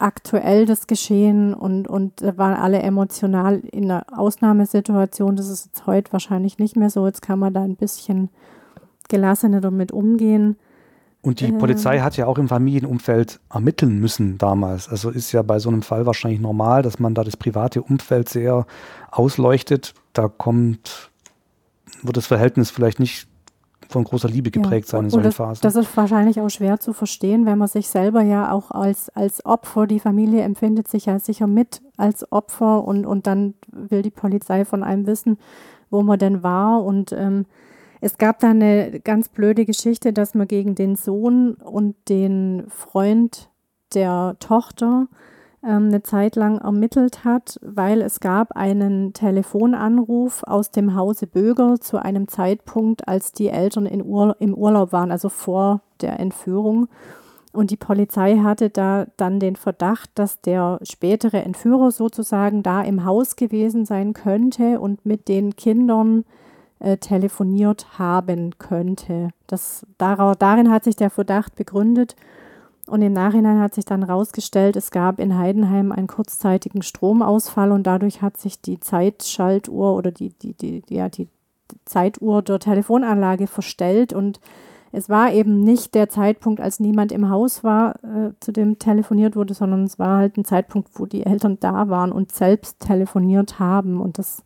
aktuell 0.00 0.66
das 0.66 0.88
Geschehen 0.88 1.54
und, 1.54 1.86
und 1.86 2.22
waren 2.36 2.54
alle 2.54 2.82
emotional 2.82 3.60
in 3.70 3.84
einer 3.84 4.06
Ausnahmesituation. 4.12 5.36
Das 5.36 5.48
ist 5.48 5.66
jetzt 5.66 5.86
heute 5.86 6.12
wahrscheinlich 6.12 6.58
nicht 6.58 6.74
mehr 6.74 6.90
so. 6.90 7.06
Jetzt 7.06 7.22
kann 7.22 7.38
man 7.38 7.54
da 7.54 7.62
ein 7.62 7.76
bisschen 7.76 8.28
gelassener 9.08 9.60
damit 9.60 9.92
umgehen. 9.92 10.56
Und 11.20 11.38
die 11.38 11.54
äh, 11.54 11.58
Polizei 11.58 12.00
hat 12.00 12.16
ja 12.16 12.26
auch 12.26 12.38
im 12.38 12.48
Familienumfeld 12.48 13.38
ermitteln 13.48 14.00
müssen 14.00 14.36
damals. 14.36 14.88
Also 14.88 15.10
ist 15.10 15.30
ja 15.30 15.42
bei 15.42 15.60
so 15.60 15.68
einem 15.68 15.82
Fall 15.82 16.06
wahrscheinlich 16.06 16.40
normal, 16.40 16.82
dass 16.82 16.98
man 16.98 17.14
da 17.14 17.22
das 17.22 17.36
private 17.36 17.82
Umfeld 17.82 18.28
sehr 18.28 18.66
ausleuchtet. 19.12 19.94
Da 20.12 20.28
kommt, 20.28 21.10
wird 22.02 22.16
das 22.16 22.26
Verhältnis 22.26 22.70
vielleicht 22.70 23.00
nicht 23.00 23.28
von 23.88 24.04
großer 24.04 24.28
Liebe 24.28 24.50
geprägt 24.50 24.88
ja. 24.88 24.92
sein 24.92 25.04
in 25.04 25.10
solchen 25.10 25.24
das, 25.24 25.36
Phasen. 25.36 25.62
Das 25.62 25.76
ist 25.76 25.96
wahrscheinlich 25.96 26.40
auch 26.40 26.48
schwer 26.48 26.80
zu 26.80 26.92
verstehen, 26.92 27.46
wenn 27.46 27.58
man 27.58 27.68
sich 27.68 27.88
selber 27.88 28.22
ja 28.22 28.50
auch 28.50 28.70
als, 28.70 29.10
als 29.10 29.44
Opfer, 29.44 29.86
die 29.86 30.00
Familie 30.00 30.42
empfindet 30.42 30.88
sich 30.88 31.06
ja 31.06 31.18
sicher 31.18 31.46
mit 31.46 31.82
als 31.96 32.30
Opfer 32.32 32.84
und, 32.84 33.06
und 33.06 33.26
dann 33.26 33.54
will 33.70 34.02
die 34.02 34.10
Polizei 34.10 34.64
von 34.64 34.82
einem 34.82 35.06
wissen, 35.06 35.38
wo 35.90 36.02
man 36.02 36.18
denn 36.18 36.42
war 36.42 36.82
und 36.82 37.12
ähm, 37.12 37.46
es 38.04 38.18
gab 38.18 38.40
da 38.40 38.50
eine 38.50 38.98
ganz 38.98 39.28
blöde 39.28 39.64
Geschichte, 39.64 40.12
dass 40.12 40.34
man 40.34 40.48
gegen 40.48 40.74
den 40.74 40.96
Sohn 40.96 41.54
und 41.54 41.94
den 42.08 42.64
Freund 42.68 43.48
der 43.94 44.34
Tochter 44.40 45.06
ähm, 45.64 45.88
eine 45.88 46.02
Zeit 46.02 46.36
lang 46.36 46.58
ermittelt 46.58 47.24
hat, 47.24 47.58
weil 47.62 48.02
es 48.02 48.20
gab 48.20 48.52
einen 48.56 49.12
Telefonanruf 49.12 50.42
aus 50.44 50.70
dem 50.70 50.94
Hause 50.94 51.26
Böger 51.26 51.80
zu 51.80 52.02
einem 52.02 52.28
Zeitpunkt, 52.28 53.06
als 53.08 53.32
die 53.32 53.48
Eltern 53.48 53.86
in 53.86 54.04
Ur 54.04 54.36
im 54.40 54.54
Urlaub 54.54 54.92
waren, 54.92 55.12
also 55.12 55.28
vor 55.28 55.82
der 56.00 56.18
Entführung. 56.20 56.88
Und 57.52 57.70
die 57.70 57.76
Polizei 57.76 58.38
hatte 58.38 58.70
da 58.70 59.06
dann 59.16 59.38
den 59.38 59.56
Verdacht, 59.56 60.10
dass 60.14 60.40
der 60.40 60.78
spätere 60.82 61.42
Entführer 61.42 61.90
sozusagen 61.90 62.62
da 62.62 62.80
im 62.82 63.04
Haus 63.04 63.36
gewesen 63.36 63.84
sein 63.84 64.14
könnte 64.14 64.80
und 64.80 65.04
mit 65.04 65.28
den 65.28 65.54
Kindern 65.54 66.24
äh, 66.78 66.96
telefoniert 66.96 67.98
haben 67.98 68.58
könnte. 68.58 69.28
Das, 69.46 69.86
darin 69.98 70.70
hat 70.70 70.84
sich 70.84 70.96
der 70.96 71.10
Verdacht 71.10 71.54
begründet. 71.54 72.16
Und 72.86 73.00
im 73.02 73.12
Nachhinein 73.12 73.60
hat 73.60 73.74
sich 73.74 73.84
dann 73.84 74.04
herausgestellt, 74.04 74.74
es 74.76 74.90
gab 74.90 75.20
in 75.20 75.38
Heidenheim 75.38 75.92
einen 75.92 76.08
kurzzeitigen 76.08 76.82
Stromausfall 76.82 77.70
und 77.70 77.86
dadurch 77.86 78.22
hat 78.22 78.36
sich 78.36 78.60
die 78.60 78.80
Zeitschaltuhr 78.80 79.94
oder 79.94 80.10
die, 80.10 80.30
die, 80.30 80.54
die, 80.54 80.82
ja, 80.88 81.08
die 81.08 81.28
Zeituhr 81.84 82.42
der 82.42 82.58
Telefonanlage 82.58 83.46
verstellt 83.46 84.12
und 84.12 84.40
es 84.94 85.08
war 85.08 85.32
eben 85.32 85.64
nicht 85.64 85.94
der 85.94 86.10
Zeitpunkt, 86.10 86.60
als 86.60 86.78
niemand 86.78 87.12
im 87.12 87.30
Haus 87.30 87.64
war, 87.64 87.94
äh, 88.04 88.32
zu 88.40 88.52
dem 88.52 88.78
telefoniert 88.78 89.36
wurde, 89.36 89.54
sondern 89.54 89.84
es 89.84 89.98
war 89.98 90.18
halt 90.18 90.36
ein 90.36 90.44
Zeitpunkt, 90.44 90.90
wo 90.94 91.06
die 91.06 91.24
Eltern 91.24 91.56
da 91.60 91.88
waren 91.88 92.12
und 92.12 92.30
selbst 92.30 92.78
telefoniert 92.80 93.58
haben. 93.58 94.02
Und 94.02 94.18
das, 94.18 94.42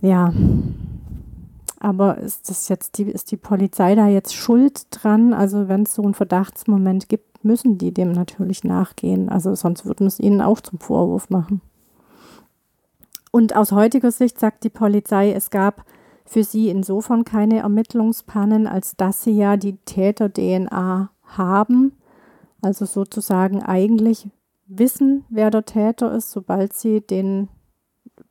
ja, 0.00 0.32
aber 1.82 2.18
ist 2.18 2.48
das 2.48 2.68
jetzt 2.68 2.96
die, 2.96 3.10
ist 3.10 3.32
die 3.32 3.36
Polizei 3.36 3.96
da 3.96 4.06
jetzt 4.06 4.34
schuld 4.36 4.86
dran? 4.90 5.34
Also 5.34 5.66
wenn 5.66 5.82
es 5.82 5.94
so 5.94 6.02
einen 6.02 6.14
Verdachtsmoment 6.14 7.08
gibt, 7.08 7.44
müssen 7.44 7.76
die 7.76 7.92
dem 7.92 8.12
natürlich 8.12 8.62
nachgehen. 8.62 9.28
Also 9.28 9.56
sonst 9.56 9.84
würden 9.84 10.06
es 10.06 10.20
ihnen 10.20 10.40
auch 10.40 10.60
zum 10.60 10.78
Vorwurf 10.78 11.28
machen. 11.28 11.60
Und 13.32 13.56
aus 13.56 13.72
heutiger 13.72 14.12
Sicht 14.12 14.38
sagt 14.38 14.62
die 14.62 14.70
Polizei, 14.70 15.32
es 15.32 15.50
gab 15.50 15.84
für 16.24 16.44
sie 16.44 16.68
insofern 16.68 17.24
keine 17.24 17.58
Ermittlungspannen, 17.58 18.68
als 18.68 18.96
dass 18.96 19.24
sie 19.24 19.36
ja 19.36 19.56
die 19.56 19.76
Täter-DNA 19.78 21.10
haben. 21.24 21.96
Also 22.60 22.84
sozusagen 22.84 23.60
eigentlich 23.60 24.28
wissen, 24.68 25.24
wer 25.30 25.50
der 25.50 25.64
Täter 25.64 26.14
ist, 26.14 26.30
sobald 26.30 26.74
sie 26.74 27.00
den 27.00 27.48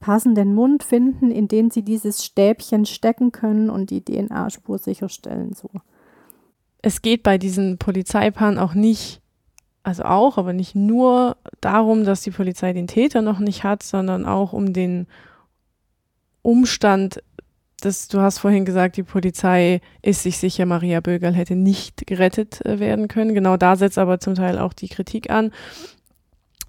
passenden 0.02 0.54
Mund 0.54 0.84
finden, 0.84 1.32
in 1.32 1.48
den 1.48 1.72
sie 1.72 1.84
dieses 1.84 2.26
Stäbchen 2.26 2.86
stecken 2.86 3.32
können 3.32 3.70
und 3.70 3.90
die 3.90 4.04
DNA-Spur 4.04 4.78
sicherstellen. 4.78 5.54
So. 5.54 5.70
Es 6.82 7.02
geht 7.02 7.24
bei 7.24 7.38
diesen 7.38 7.78
Polizeipaaren 7.78 8.58
auch 8.58 8.74
nicht, 8.74 9.22
also 9.84 10.04
auch, 10.04 10.38
aber 10.38 10.52
nicht 10.52 10.76
nur 10.76 11.38
darum, 11.62 12.04
dass 12.04 12.22
die 12.22 12.32
Polizei 12.32 12.74
den 12.74 12.88
Täter 12.88 13.22
noch 13.22 13.40
nicht 13.40 13.64
hat, 13.64 13.84
sondern 13.84 14.26
auch 14.26 14.52
um 14.52 14.74
den 14.74 15.08
Umstand, 16.42 17.24
dass 17.82 18.08
du 18.08 18.20
hast 18.20 18.40
vorhin 18.40 18.66
gesagt, 18.66 18.98
die 18.98 19.04
Polizei 19.04 19.82
ist 20.02 20.24
sich 20.24 20.38
sicher, 20.38 20.66
Maria 20.66 21.00
Bögerl 21.00 21.34
hätte 21.34 21.56
nicht 21.56 22.06
gerettet 22.08 22.64
äh, 22.66 22.80
werden 22.80 23.08
können. 23.08 23.34
Genau 23.34 23.58
da 23.58 23.76
setzt 23.76 23.98
aber 23.98 24.20
zum 24.20 24.36
Teil 24.36 24.60
auch 24.60 24.74
die 24.74 24.90
Kritik 24.90 25.30
an. 25.30 25.52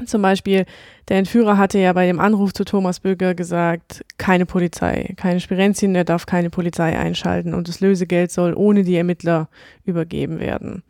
Zum 0.07 0.23
Beispiel, 0.23 0.65
der 1.09 1.19
Entführer 1.19 1.59
hatte 1.59 1.79
ja 1.79 1.93
bei 1.93 2.07
dem 2.07 2.21
Anruf 2.21 2.53
zu 2.53 2.65
Thomas 2.65 3.01
Böger 3.01 3.35
gesagt, 3.35 4.05
keine 4.19 4.47
Polizei, 4.47 5.15
keine 5.17 5.41
Spirenzien, 5.41 5.95
er 5.95 6.05
darf 6.05 6.27
keine 6.27 6.51
Polizei 6.51 6.99
einschalten 6.99 7.55
und 7.55 7.69
das 7.69 7.81
Lösegeld 7.81 8.31
soll 8.31 8.55
ohne 8.55 8.83
die 8.83 8.97
Ermittler 8.97 9.49
übergeben 9.85 10.39
werden. 10.39 10.83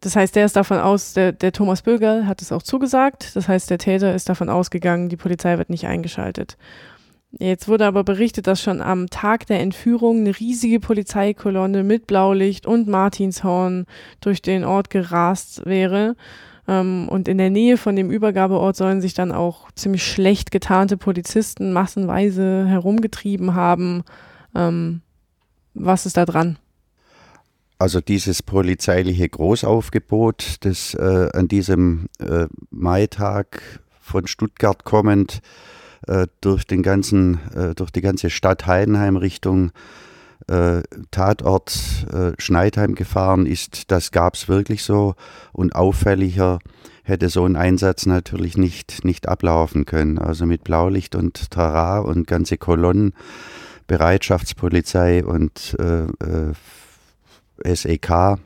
Das 0.00 0.14
heißt, 0.14 0.36
der 0.36 0.46
ist 0.46 0.56
davon 0.56 0.78
aus, 0.78 1.12
der, 1.14 1.32
der 1.32 1.52
Thomas 1.52 1.82
Böger 1.82 2.26
hat 2.26 2.40
es 2.40 2.52
auch 2.52 2.62
zugesagt. 2.62 3.34
Das 3.34 3.48
heißt, 3.48 3.68
der 3.68 3.78
Täter 3.78 4.14
ist 4.14 4.28
davon 4.28 4.48
ausgegangen, 4.48 5.08
die 5.08 5.16
Polizei 5.16 5.58
wird 5.58 5.70
nicht 5.70 5.86
eingeschaltet. 5.86 6.56
Jetzt 7.32 7.68
wurde 7.68 7.84
aber 7.84 8.04
berichtet, 8.04 8.46
dass 8.46 8.62
schon 8.62 8.80
am 8.80 9.10
Tag 9.10 9.46
der 9.46 9.60
Entführung 9.60 10.20
eine 10.20 10.38
riesige 10.38 10.80
Polizeikolonne 10.80 11.82
mit 11.82 12.06
Blaulicht 12.06 12.66
und 12.66 12.88
Martinshorn 12.88 13.86
durch 14.20 14.40
den 14.40 14.64
Ort 14.64 14.88
gerast 14.88 15.66
wäre. 15.66 16.16
Ähm, 16.68 17.08
und 17.08 17.26
in 17.26 17.38
der 17.38 17.50
Nähe 17.50 17.78
von 17.78 17.96
dem 17.96 18.10
Übergabeort 18.10 18.76
sollen 18.76 19.00
sich 19.00 19.14
dann 19.14 19.32
auch 19.32 19.72
ziemlich 19.72 20.04
schlecht 20.04 20.50
getarnte 20.50 20.96
Polizisten 20.96 21.72
massenweise 21.72 22.66
herumgetrieben 22.68 23.54
haben. 23.54 24.04
Ähm, 24.54 25.00
was 25.74 26.06
ist 26.06 26.16
da 26.16 26.26
dran? 26.26 26.58
Also 27.78 28.00
dieses 28.00 28.42
polizeiliche 28.42 29.28
Großaufgebot, 29.28 30.56
das 30.60 30.94
äh, 30.94 31.28
an 31.32 31.48
diesem 31.48 32.08
äh, 32.18 32.46
Maitag 32.70 33.80
von 34.00 34.26
Stuttgart 34.26 34.84
kommend 34.84 35.40
äh, 36.06 36.26
durch 36.40 36.66
den 36.66 36.82
ganzen, 36.82 37.38
äh, 37.54 37.74
durch 37.74 37.90
die 37.90 38.00
ganze 38.00 38.30
Stadt 38.30 38.66
Heidenheim 38.66 39.16
Richtung 39.16 39.70
äh, 40.46 40.82
Tatort 41.10 42.06
äh, 42.12 42.32
Schneidheim 42.38 42.94
gefahren 42.94 43.46
ist. 43.46 43.90
Das 43.90 44.12
gab 44.12 44.34
es 44.34 44.48
wirklich 44.48 44.84
so 44.84 45.14
und 45.52 45.74
auffälliger 45.74 46.58
hätte 47.02 47.28
so 47.28 47.44
ein 47.44 47.56
Einsatz 47.56 48.06
natürlich 48.06 48.56
nicht, 48.56 49.04
nicht 49.04 49.28
ablaufen 49.28 49.84
können. 49.84 50.18
Also 50.18 50.46
mit 50.46 50.64
Blaulicht 50.64 51.14
und 51.14 51.50
Tara 51.50 52.00
und 52.00 52.26
ganze 52.26 52.58
Kolonnen, 52.58 53.14
Bereitschaftspolizei 53.86 55.24
und 55.24 55.76
äh, 55.78 56.04
äh, 56.04 57.74
SEK. 57.74 58.38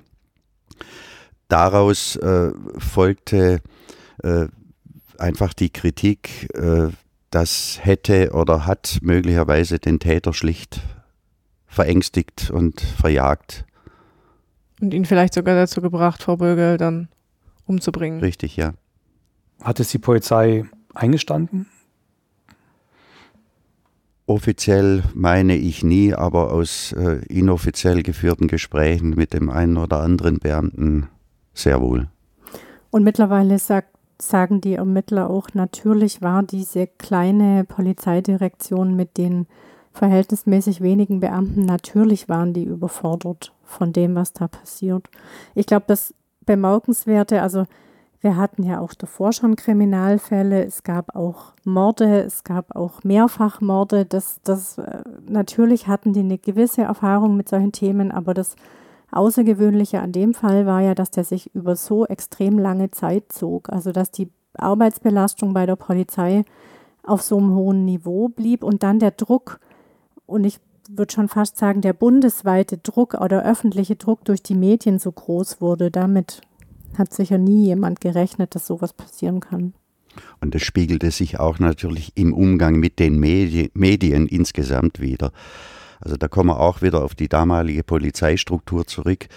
Daraus 1.49 2.16
äh, 2.16 2.53
folgte 2.78 3.61
äh, 4.22 4.47
einfach 5.18 5.53
die 5.53 5.70
Kritik, 5.70 6.49
das 7.30 7.78
hätte 7.80 8.32
oder 8.32 8.66
hat 8.66 8.99
möglicherweise 9.03 9.78
den 9.78 10.01
Täter 10.01 10.32
schlicht 10.32 10.80
verängstigt 11.73 12.51
und 12.51 12.81
verjagt. 12.81 13.64
Und 14.81 14.93
ihn 14.93 15.07
vielleicht 15.07 15.33
sogar 15.33 15.55
dazu 15.57 15.81
gebracht, 15.81 16.23
Frau 16.23 16.37
Bögel 16.37 16.77
dann 16.77 17.09
umzubringen. 17.64 18.20
Richtig, 18.20 18.57
ja. 18.57 18.75
Hat 19.62 19.81
es 19.81 19.91
die 19.91 19.99
Polizei 19.99 20.64
eingestanden? 20.93 21.66
Offiziell 24.27 25.03
meine 25.14 25.57
ich 25.57 25.83
nie, 25.83 26.14
aber 26.14 26.53
aus 26.53 26.93
äh, 26.93 27.25
inoffiziell 27.27 28.03
geführten 28.03 28.49
Gesprächen 28.49 29.11
mit 29.11 29.33
dem 29.33 29.49
einen 29.49 29.79
oder 29.79 30.01
anderen 30.01 30.39
Beamten 30.41 31.09
sehr 31.55 31.81
wohl. 31.81 32.09
Und 32.91 33.03
mittlerweile 33.03 33.59
sagt, 33.59 33.97
sagen 34.20 34.61
die 34.61 34.75
Ermittler 34.75 35.31
auch, 35.31 35.49
natürlich 35.55 36.20
war 36.20 36.43
diese 36.43 36.87
kleine 36.87 37.64
Polizeidirektion 37.64 38.95
mit 38.95 39.16
den 39.16 39.47
verhältnismäßig 39.93 40.80
wenigen 40.80 41.20
Beamten, 41.20 41.64
natürlich 41.64 42.28
waren 42.28 42.55
die 42.55 42.64
überfordert 42.64 43.53
von 43.62 43.93
dem, 43.93 44.14
was 44.14 44.32
da 44.32 44.49
passiert. 44.49 45.09
Ich 45.55 45.66
glaube, 45.66 45.84
das 45.86 46.14
Bemerkenswerte, 46.45 47.43
also 47.43 47.66
wir 48.20 48.36
hatten 48.36 48.62
ja 48.62 48.80
auch 48.80 48.95
davor 48.95 49.32
schon 49.32 49.57
Kriminalfälle, 49.57 50.64
es 50.64 50.84
gab 50.84 51.16
auch 51.16 51.55
Morde, 51.64 52.22
es 52.22 52.45
gab 52.45 52.76
auch 52.76 53.03
Mehrfachmorde. 53.03 54.05
Das, 54.05 54.40
das, 54.45 54.78
äh, 54.78 55.03
natürlich 55.28 55.88
hatten 55.88 56.12
die 56.12 56.20
eine 56.20 56.38
gewisse 56.38 56.82
Erfahrung 56.82 57.36
mit 57.36 57.49
solchen 57.49 57.72
Themen, 57.72 58.12
aber 58.12 58.32
das 58.32 58.55
Außergewöhnliche 59.11 60.01
an 60.01 60.12
dem 60.12 60.34
Fall 60.34 60.66
war 60.66 60.80
ja, 60.80 60.95
dass 60.95 61.11
der 61.11 61.24
sich 61.24 61.53
über 61.55 61.74
so 61.74 62.07
extrem 62.07 62.59
lange 62.59 62.93
Zeit 62.93 63.32
zog. 63.32 63.68
Also 63.70 63.90
dass 63.90 64.12
die 64.12 64.30
Arbeitsbelastung 64.55 65.53
bei 65.53 65.66
der 65.66 65.76
Polizei 65.76 66.45
auf 67.03 67.22
so 67.22 67.38
einem 67.38 67.55
hohen 67.55 67.84
Niveau 67.84 68.28
blieb 68.28 68.62
und 68.62 68.84
dann 68.84 69.01
der 69.01 69.11
Druck, 69.11 69.59
und 70.33 70.45
ich 70.45 70.59
würde 70.89 71.12
schon 71.12 71.28
fast 71.28 71.57
sagen, 71.59 71.80
der 71.80 71.93
bundesweite 71.93 72.78
Druck 72.78 73.14
oder 73.14 73.45
öffentliche 73.45 73.97
Druck 73.97 74.24
durch 74.24 74.43
die 74.43 74.55
Medien 74.55 74.99
so 74.99 75.12
groß 75.12 75.61
wurde. 75.61 75.91
Damit 75.91 76.41
hat 76.99 77.14
sicher 77.14 77.39
nie 77.39 77.66
jemand 77.66 78.01
gerechnet, 78.01 78.55
dass 78.55 78.66
sowas 78.66 78.93
passieren 78.93 79.41
kann. 79.41 79.74
Und 80.41 80.55
das 80.55 80.62
spiegelte 80.62 81.11
sich 81.11 81.41
auch 81.41 81.59
natürlich 81.59 82.12
im 82.16 82.35
Umgang 82.35 82.76
mit 82.76 82.99
den 82.99 83.18
Medi 83.18 83.70
Medien 83.74 84.26
insgesamt 84.26 85.01
wieder. 85.01 85.33
Also 86.01 86.16
da 86.16 86.28
kommen 86.28 86.51
wir 86.51 86.61
auch 86.61 86.83
wieder 86.83 87.03
auf 87.03 87.14
die 87.14 87.28
damalige 87.28 87.85
Polizeistruktur 87.85 88.87
zurück. 88.87 89.28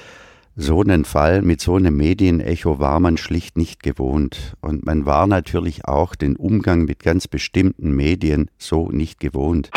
So 0.58 0.82
einen 0.82 1.06
Fall 1.06 1.42
mit 1.42 1.62
so 1.62 1.76
einem 1.76 1.96
Medienecho 1.98 2.80
war 2.80 3.00
man 3.00 3.18
schlicht 3.18 3.58
nicht 3.58 3.84
gewohnt. 3.84 4.56
Und 4.62 4.86
man 4.86 5.06
war 5.06 5.28
natürlich 5.28 5.86
auch 5.86 6.16
den 6.16 6.36
Umgang 6.36 6.86
mit 6.86 7.00
ganz 7.00 7.28
bestimmten 7.28 7.92
Medien 7.92 8.50
so 8.58 8.90
nicht 8.90 9.20
gewohnt. 9.20 9.70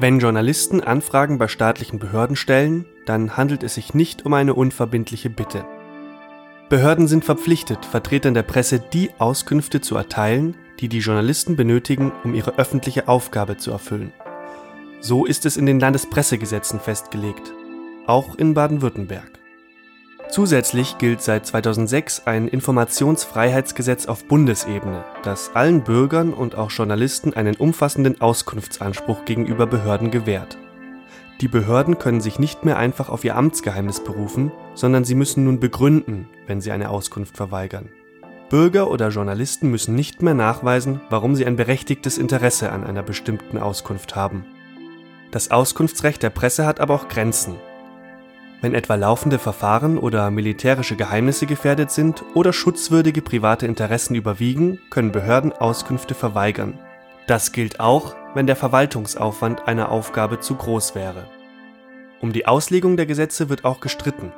Wenn 0.00 0.18
Journalisten 0.18 0.80
Anfragen 0.80 1.36
bei 1.36 1.46
staatlichen 1.46 1.98
Behörden 1.98 2.34
stellen, 2.34 2.86
dann 3.04 3.36
handelt 3.36 3.62
es 3.62 3.74
sich 3.74 3.92
nicht 3.92 4.24
um 4.24 4.32
eine 4.32 4.54
unverbindliche 4.54 5.28
Bitte. 5.28 5.66
Behörden 6.70 7.06
sind 7.06 7.22
verpflichtet, 7.22 7.84
Vertretern 7.84 8.32
der 8.32 8.42
Presse 8.42 8.80
die 8.80 9.10
Auskünfte 9.18 9.82
zu 9.82 9.96
erteilen, 9.96 10.56
die 10.78 10.88
die 10.88 11.00
Journalisten 11.00 11.54
benötigen, 11.54 12.12
um 12.24 12.34
ihre 12.34 12.56
öffentliche 12.56 13.08
Aufgabe 13.08 13.58
zu 13.58 13.72
erfüllen. 13.72 14.14
So 15.00 15.26
ist 15.26 15.44
es 15.44 15.58
in 15.58 15.66
den 15.66 15.78
Landespressegesetzen 15.78 16.80
festgelegt, 16.80 17.52
auch 18.06 18.36
in 18.36 18.54
Baden-Württemberg. 18.54 19.39
Zusätzlich 20.30 20.96
gilt 20.98 21.22
seit 21.22 21.44
2006 21.44 22.22
ein 22.26 22.46
Informationsfreiheitsgesetz 22.46 24.06
auf 24.06 24.26
Bundesebene, 24.26 25.04
das 25.24 25.50
allen 25.54 25.82
Bürgern 25.82 26.32
und 26.32 26.54
auch 26.54 26.70
Journalisten 26.70 27.34
einen 27.34 27.56
umfassenden 27.56 28.20
Auskunftsanspruch 28.20 29.24
gegenüber 29.24 29.66
Behörden 29.66 30.12
gewährt. 30.12 30.56
Die 31.40 31.48
Behörden 31.48 31.98
können 31.98 32.20
sich 32.20 32.38
nicht 32.38 32.64
mehr 32.64 32.78
einfach 32.78 33.08
auf 33.08 33.24
ihr 33.24 33.34
Amtsgeheimnis 33.34 34.04
berufen, 34.04 34.52
sondern 34.74 35.04
sie 35.04 35.16
müssen 35.16 35.44
nun 35.44 35.58
begründen, 35.58 36.28
wenn 36.46 36.60
sie 36.60 36.70
eine 36.70 36.90
Auskunft 36.90 37.36
verweigern. 37.36 37.88
Bürger 38.50 38.88
oder 38.88 39.08
Journalisten 39.08 39.68
müssen 39.68 39.96
nicht 39.96 40.22
mehr 40.22 40.34
nachweisen, 40.34 41.00
warum 41.10 41.34
sie 41.34 41.46
ein 41.46 41.56
berechtigtes 41.56 42.18
Interesse 42.18 42.70
an 42.70 42.84
einer 42.84 43.02
bestimmten 43.02 43.58
Auskunft 43.58 44.14
haben. 44.14 44.44
Das 45.32 45.50
Auskunftsrecht 45.50 46.22
der 46.22 46.30
Presse 46.30 46.66
hat 46.66 46.78
aber 46.78 46.94
auch 46.94 47.08
Grenzen. 47.08 47.56
Wenn 48.62 48.74
etwa 48.74 48.94
laufende 48.94 49.38
Verfahren 49.38 49.96
oder 49.96 50.30
militärische 50.30 50.94
Geheimnisse 50.94 51.46
gefährdet 51.46 51.90
sind 51.90 52.22
oder 52.34 52.52
schutzwürdige 52.52 53.22
private 53.22 53.66
Interessen 53.66 54.14
überwiegen, 54.14 54.78
können 54.90 55.12
Behörden 55.12 55.52
Auskünfte 55.52 56.14
verweigern. 56.14 56.78
Das 57.26 57.52
gilt 57.52 57.80
auch, 57.80 58.14
wenn 58.34 58.46
der 58.46 58.56
Verwaltungsaufwand 58.56 59.66
einer 59.66 59.90
Aufgabe 59.90 60.40
zu 60.40 60.56
groß 60.56 60.94
wäre. 60.94 61.24
Um 62.20 62.34
die 62.34 62.46
Auslegung 62.46 62.98
der 62.98 63.06
Gesetze 63.06 63.48
wird 63.48 63.64
auch 63.64 63.80
gestritten. 63.80 64.32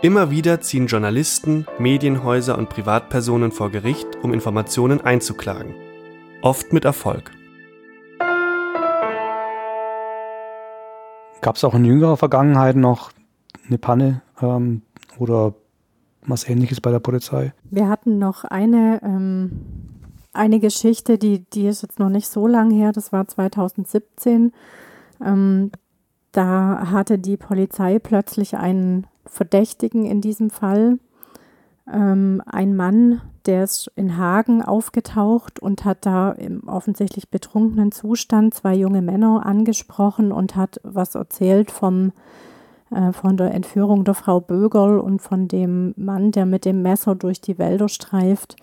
Immer 0.00 0.30
wieder 0.30 0.62
ziehen 0.62 0.86
Journalisten, 0.86 1.66
Medienhäuser 1.78 2.56
und 2.56 2.70
Privatpersonen 2.70 3.52
vor 3.52 3.70
Gericht, 3.70 4.06
um 4.22 4.32
Informationen 4.32 5.02
einzuklagen. 5.02 5.74
Oft 6.40 6.72
mit 6.72 6.86
Erfolg. 6.86 7.32
Gab 11.42 11.56
es 11.56 11.64
auch 11.64 11.74
in 11.74 11.84
jüngerer 11.84 12.16
Vergangenheit 12.16 12.76
noch 12.76 13.10
eine 13.68 13.78
Panne 13.78 14.22
ähm, 14.40 14.82
oder 15.18 15.54
was 16.26 16.48
ähnliches 16.48 16.80
bei 16.80 16.90
der 16.90 17.00
Polizei? 17.00 17.52
Wir 17.70 17.88
hatten 17.88 18.18
noch 18.18 18.44
eine, 18.44 19.00
ähm, 19.02 19.64
eine 20.32 20.60
Geschichte, 20.60 21.18
die, 21.18 21.44
die 21.50 21.66
ist 21.66 21.82
jetzt 21.82 21.98
noch 21.98 22.10
nicht 22.10 22.28
so 22.28 22.46
lang 22.46 22.70
her, 22.70 22.92
das 22.92 23.12
war 23.12 23.26
2017. 23.26 24.52
Ähm, 25.24 25.70
da 26.32 26.90
hatte 26.90 27.18
die 27.18 27.36
Polizei 27.36 27.98
plötzlich 27.98 28.56
einen 28.56 29.06
Verdächtigen 29.24 30.04
in 30.04 30.20
diesem 30.20 30.50
Fall. 30.50 30.98
Ähm, 31.90 32.42
ein 32.46 32.76
Mann, 32.76 33.22
der 33.46 33.64
ist 33.64 33.90
in 33.96 34.18
Hagen 34.18 34.62
aufgetaucht 34.62 35.58
und 35.58 35.86
hat 35.86 36.04
da 36.04 36.32
im 36.32 36.68
offensichtlich 36.68 37.30
betrunkenen 37.30 37.92
Zustand 37.92 38.52
zwei 38.52 38.74
junge 38.74 39.00
Männer 39.00 39.46
angesprochen 39.46 40.32
und 40.32 40.54
hat 40.54 40.80
was 40.82 41.14
erzählt 41.14 41.70
vom, 41.70 42.12
äh, 42.90 43.12
von 43.12 43.36
der 43.36 43.54
Entführung 43.54 44.04
der 44.04 44.14
Frau 44.14 44.40
Bögerl 44.40 44.98
und 44.98 45.20
von 45.20 45.48
dem 45.48 45.94
Mann, 45.96 46.32
der 46.32 46.46
mit 46.46 46.64
dem 46.64 46.82
Messer 46.82 47.14
durch 47.14 47.40
die 47.40 47.58
Wälder 47.58 47.88
streift. 47.88 48.56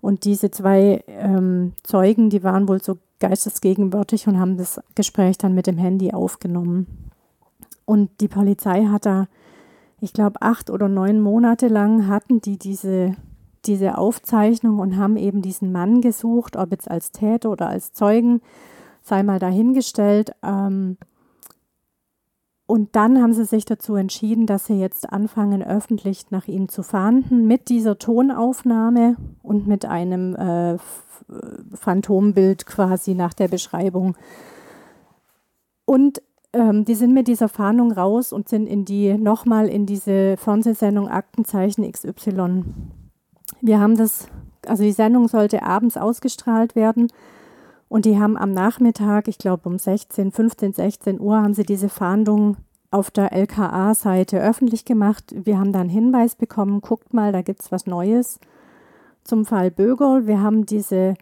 Und 0.00 0.24
diese 0.24 0.50
zwei 0.50 1.02
ähm, 1.06 1.72
Zeugen, 1.82 2.30
die 2.30 2.42
waren 2.42 2.68
wohl 2.68 2.82
so 2.82 2.98
geistesgegenwärtig 3.20 4.28
und 4.28 4.38
haben 4.38 4.56
das 4.56 4.80
Gespräch 4.94 5.38
dann 5.38 5.54
mit 5.54 5.66
dem 5.66 5.78
Handy 5.78 6.12
aufgenommen. 6.12 7.10
Und 7.86 8.10
die 8.20 8.28
Polizei 8.28 8.84
hat 8.86 9.06
da 9.06 9.26
ich 10.04 10.12
glaube, 10.12 10.42
acht 10.42 10.68
oder 10.68 10.86
neun 10.86 11.20
Monate 11.20 11.66
lang 11.68 12.08
hatten 12.08 12.42
die 12.42 12.58
diese, 12.58 13.16
diese 13.64 13.96
Aufzeichnung 13.96 14.78
und 14.78 14.98
haben 14.98 15.16
eben 15.16 15.40
diesen 15.40 15.72
Mann 15.72 16.02
gesucht, 16.02 16.56
ob 16.56 16.72
jetzt 16.72 16.90
als 16.90 17.10
Täter 17.10 17.50
oder 17.50 17.68
als 17.68 17.94
Zeugen, 17.94 18.42
sei 19.02 19.22
mal 19.22 19.38
dahingestellt. 19.38 20.32
Ähm, 20.42 20.98
und 22.66 22.96
dann 22.96 23.20
haben 23.20 23.34
sie 23.34 23.44
sich 23.44 23.66
dazu 23.66 23.94
entschieden, 23.94 24.46
dass 24.46 24.66
sie 24.66 24.80
jetzt 24.80 25.12
anfangen, 25.12 25.62
öffentlich 25.62 26.30
nach 26.30 26.48
ihm 26.48 26.68
zu 26.68 26.82
fahnden, 26.82 27.46
mit 27.46 27.68
dieser 27.68 27.98
Tonaufnahme 27.98 29.16
und 29.42 29.66
mit 29.66 29.84
einem 29.84 30.34
äh, 30.34 30.78
Phantombild 31.74 32.64
quasi 32.64 33.14
nach 33.14 33.34
der 33.34 33.48
Beschreibung. 33.48 34.16
Und 35.84 36.22
ähm, 36.54 36.86
die 36.86 36.94
sind 36.94 37.12
mit 37.12 37.28
dieser 37.28 37.50
Fahndung 37.50 37.92
raus 37.92 38.32
und 38.32 38.48
sind 38.48 38.66
in 38.66 38.86
die 38.86 39.12
nochmal 39.12 39.68
in 39.68 39.84
diese 39.84 40.38
Fernsehsendung 40.38 41.08
Aktenzeichen 41.08 41.90
XY. 41.90 42.64
Wir 43.60 43.78
haben 43.78 43.96
das, 43.98 44.28
also 44.66 44.84
die 44.84 44.92
Sendung 44.92 45.28
sollte 45.28 45.62
abends 45.62 45.98
ausgestrahlt 45.98 46.74
werden 46.74 47.08
und 47.88 48.04
die 48.04 48.18
haben 48.18 48.36
am 48.36 48.52
Nachmittag, 48.52 49.28
ich 49.28 49.38
glaube 49.38 49.68
um 49.68 49.78
16, 49.78 50.32
15, 50.32 50.72
16 50.72 51.20
Uhr, 51.20 51.36
haben 51.36 51.54
sie 51.54 51.64
diese 51.64 51.88
Fahndung 51.88 52.56
auf 52.90 53.10
der 53.10 53.32
LKA-Seite 53.32 54.40
öffentlich 54.40 54.84
gemacht. 54.84 55.34
Wir 55.36 55.58
haben 55.58 55.72
da 55.72 55.80
einen 55.80 55.88
Hinweis 55.88 56.36
bekommen, 56.36 56.80
guckt 56.80 57.12
mal, 57.12 57.32
da 57.32 57.42
gibt 57.42 57.60
es 57.60 57.72
was 57.72 57.86
Neues. 57.86 58.38
zum 59.24 59.46
Fall 59.46 59.70
Bögerl. 59.70 60.26
Wir 60.26 60.42
haben 60.42 60.66
diese, 60.66 61.14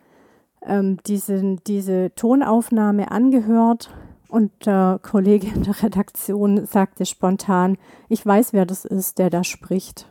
ähm, 0.67 0.99
diese, 1.07 1.57
diese 1.67 2.13
Tonaufnahme 2.15 3.11
angehört 3.11 3.95
und 4.29 4.51
der 4.67 4.99
Kollege 5.03 5.47
in 5.55 5.63
der 5.63 5.83
Redaktion 5.83 6.67
sagte 6.67 7.07
spontan, 7.07 7.79
ich 8.09 8.25
weiß, 8.25 8.53
wer 8.53 8.67
das 8.67 8.85
ist, 8.85 9.19
der 9.19 9.31
da 9.31 9.45
spricht. 9.45 10.11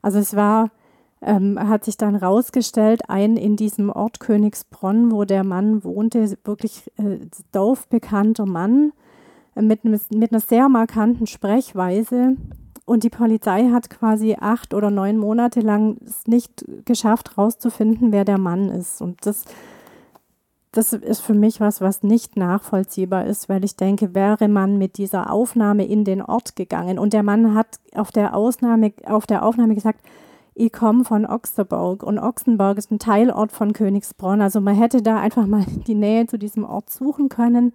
Also 0.00 0.18
es 0.18 0.36
war, 0.36 0.70
ähm, 1.22 1.58
hat 1.58 1.84
sich 1.84 1.96
dann 1.96 2.16
rausgestellt, 2.16 3.08
ein 3.08 3.36
in 3.36 3.56
diesem 3.56 3.90
Ort 3.90 4.20
Königsbronn, 4.20 5.12
wo 5.12 5.24
der 5.24 5.44
Mann 5.44 5.84
wohnte, 5.84 6.36
wirklich 6.44 6.90
äh, 6.98 7.18
dorfbekannter 7.52 8.46
Mann 8.46 8.92
äh, 9.54 9.62
mit, 9.62 9.84
mit 9.84 10.32
einer 10.32 10.40
sehr 10.40 10.68
markanten 10.68 11.26
Sprechweise. 11.26 12.36
Und 12.84 13.04
die 13.04 13.10
Polizei 13.10 13.68
hat 13.70 13.90
quasi 13.90 14.36
acht 14.40 14.74
oder 14.74 14.90
neun 14.90 15.16
Monate 15.16 15.60
lang 15.60 15.98
es 16.04 16.26
nicht 16.26 16.64
geschafft, 16.84 17.36
herauszufinden, 17.36 18.10
wer 18.10 18.24
der 18.24 18.38
Mann 18.38 18.68
ist. 18.70 19.00
Und 19.00 19.24
das, 19.24 19.44
das 20.72 20.92
ist 20.92 21.20
für 21.20 21.34
mich 21.34 21.60
was, 21.60 21.80
was 21.80 22.02
nicht 22.02 22.36
nachvollziehbar 22.36 23.26
ist, 23.26 23.48
weil 23.48 23.64
ich 23.64 23.76
denke, 23.76 24.16
wäre 24.16 24.48
man 24.48 24.78
mit 24.78 24.98
dieser 24.98 25.30
Aufnahme 25.30 25.86
in 25.86 26.04
den 26.04 26.20
Ort 26.20 26.56
gegangen 26.56 26.98
und 26.98 27.12
der 27.12 27.22
Mann 27.22 27.54
hat 27.54 27.78
auf 27.94 28.10
der, 28.10 28.34
Ausnahme, 28.34 28.92
auf 29.04 29.26
der 29.26 29.44
Aufnahme 29.44 29.76
gesagt, 29.76 30.00
ich 30.54 30.72
komme 30.72 31.04
von 31.04 31.24
Ochsterburg 31.24 32.02
und 32.02 32.18
Ochsenburg 32.18 32.76
ist 32.78 32.90
ein 32.90 32.98
Teilort 32.98 33.52
von 33.52 33.72
Königsbronn. 33.72 34.42
Also 34.42 34.60
man 34.60 34.74
hätte 34.74 35.02
da 35.02 35.18
einfach 35.18 35.46
mal 35.46 35.64
die 35.86 35.94
Nähe 35.94 36.26
zu 36.26 36.38
diesem 36.38 36.64
Ort 36.64 36.90
suchen 36.90 37.28
können 37.28 37.72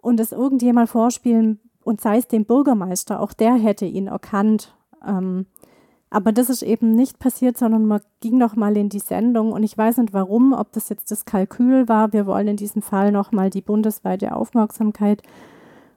und 0.00 0.20
es 0.20 0.32
irgendjemand 0.32 0.88
vorspielen 0.88 1.60
und 1.84 2.00
sei 2.00 2.18
es 2.18 2.28
dem 2.28 2.44
Bürgermeister, 2.44 3.20
auch 3.20 3.32
der 3.32 3.54
hätte 3.54 3.86
ihn 3.86 4.08
erkannt. 4.08 4.74
Ähm, 5.06 5.46
aber 6.10 6.32
das 6.32 6.48
ist 6.48 6.62
eben 6.62 6.94
nicht 6.94 7.18
passiert, 7.18 7.58
sondern 7.58 7.84
man 7.84 8.00
ging 8.20 8.38
noch 8.38 8.56
mal 8.56 8.76
in 8.76 8.88
die 8.88 8.98
Sendung 8.98 9.52
und 9.52 9.62
ich 9.62 9.76
weiß 9.76 9.98
nicht 9.98 10.14
warum, 10.14 10.54
ob 10.54 10.72
das 10.72 10.88
jetzt 10.88 11.10
das 11.10 11.24
Kalkül 11.24 11.88
war, 11.88 12.12
wir 12.12 12.26
wollen 12.26 12.48
in 12.48 12.56
diesem 12.56 12.82
Fall 12.82 13.12
noch 13.12 13.30
mal 13.30 13.50
die 13.50 13.60
bundesweite 13.60 14.34
Aufmerksamkeit 14.34 15.22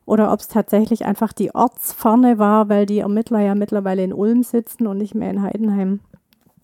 oder 0.05 0.34
ob 0.34 0.41
es 0.41 0.49
tatsächlich 0.49 1.05
einfach 1.05 1.32
die 1.32 1.55
Ortsferne 1.55 2.38
war, 2.38 2.67
weil 2.67 2.86
die 2.86 2.99
Ermittler 2.99 3.39
ja 3.39 3.55
mittlerweile 3.55 4.03
in 4.03 4.13
Ulm 4.13 4.43
sitzen 4.43 4.88
und 4.88 4.97
nicht 4.97 5.15
mehr 5.15 5.32
in 5.32 5.41
Heidenheim. 5.41 6.01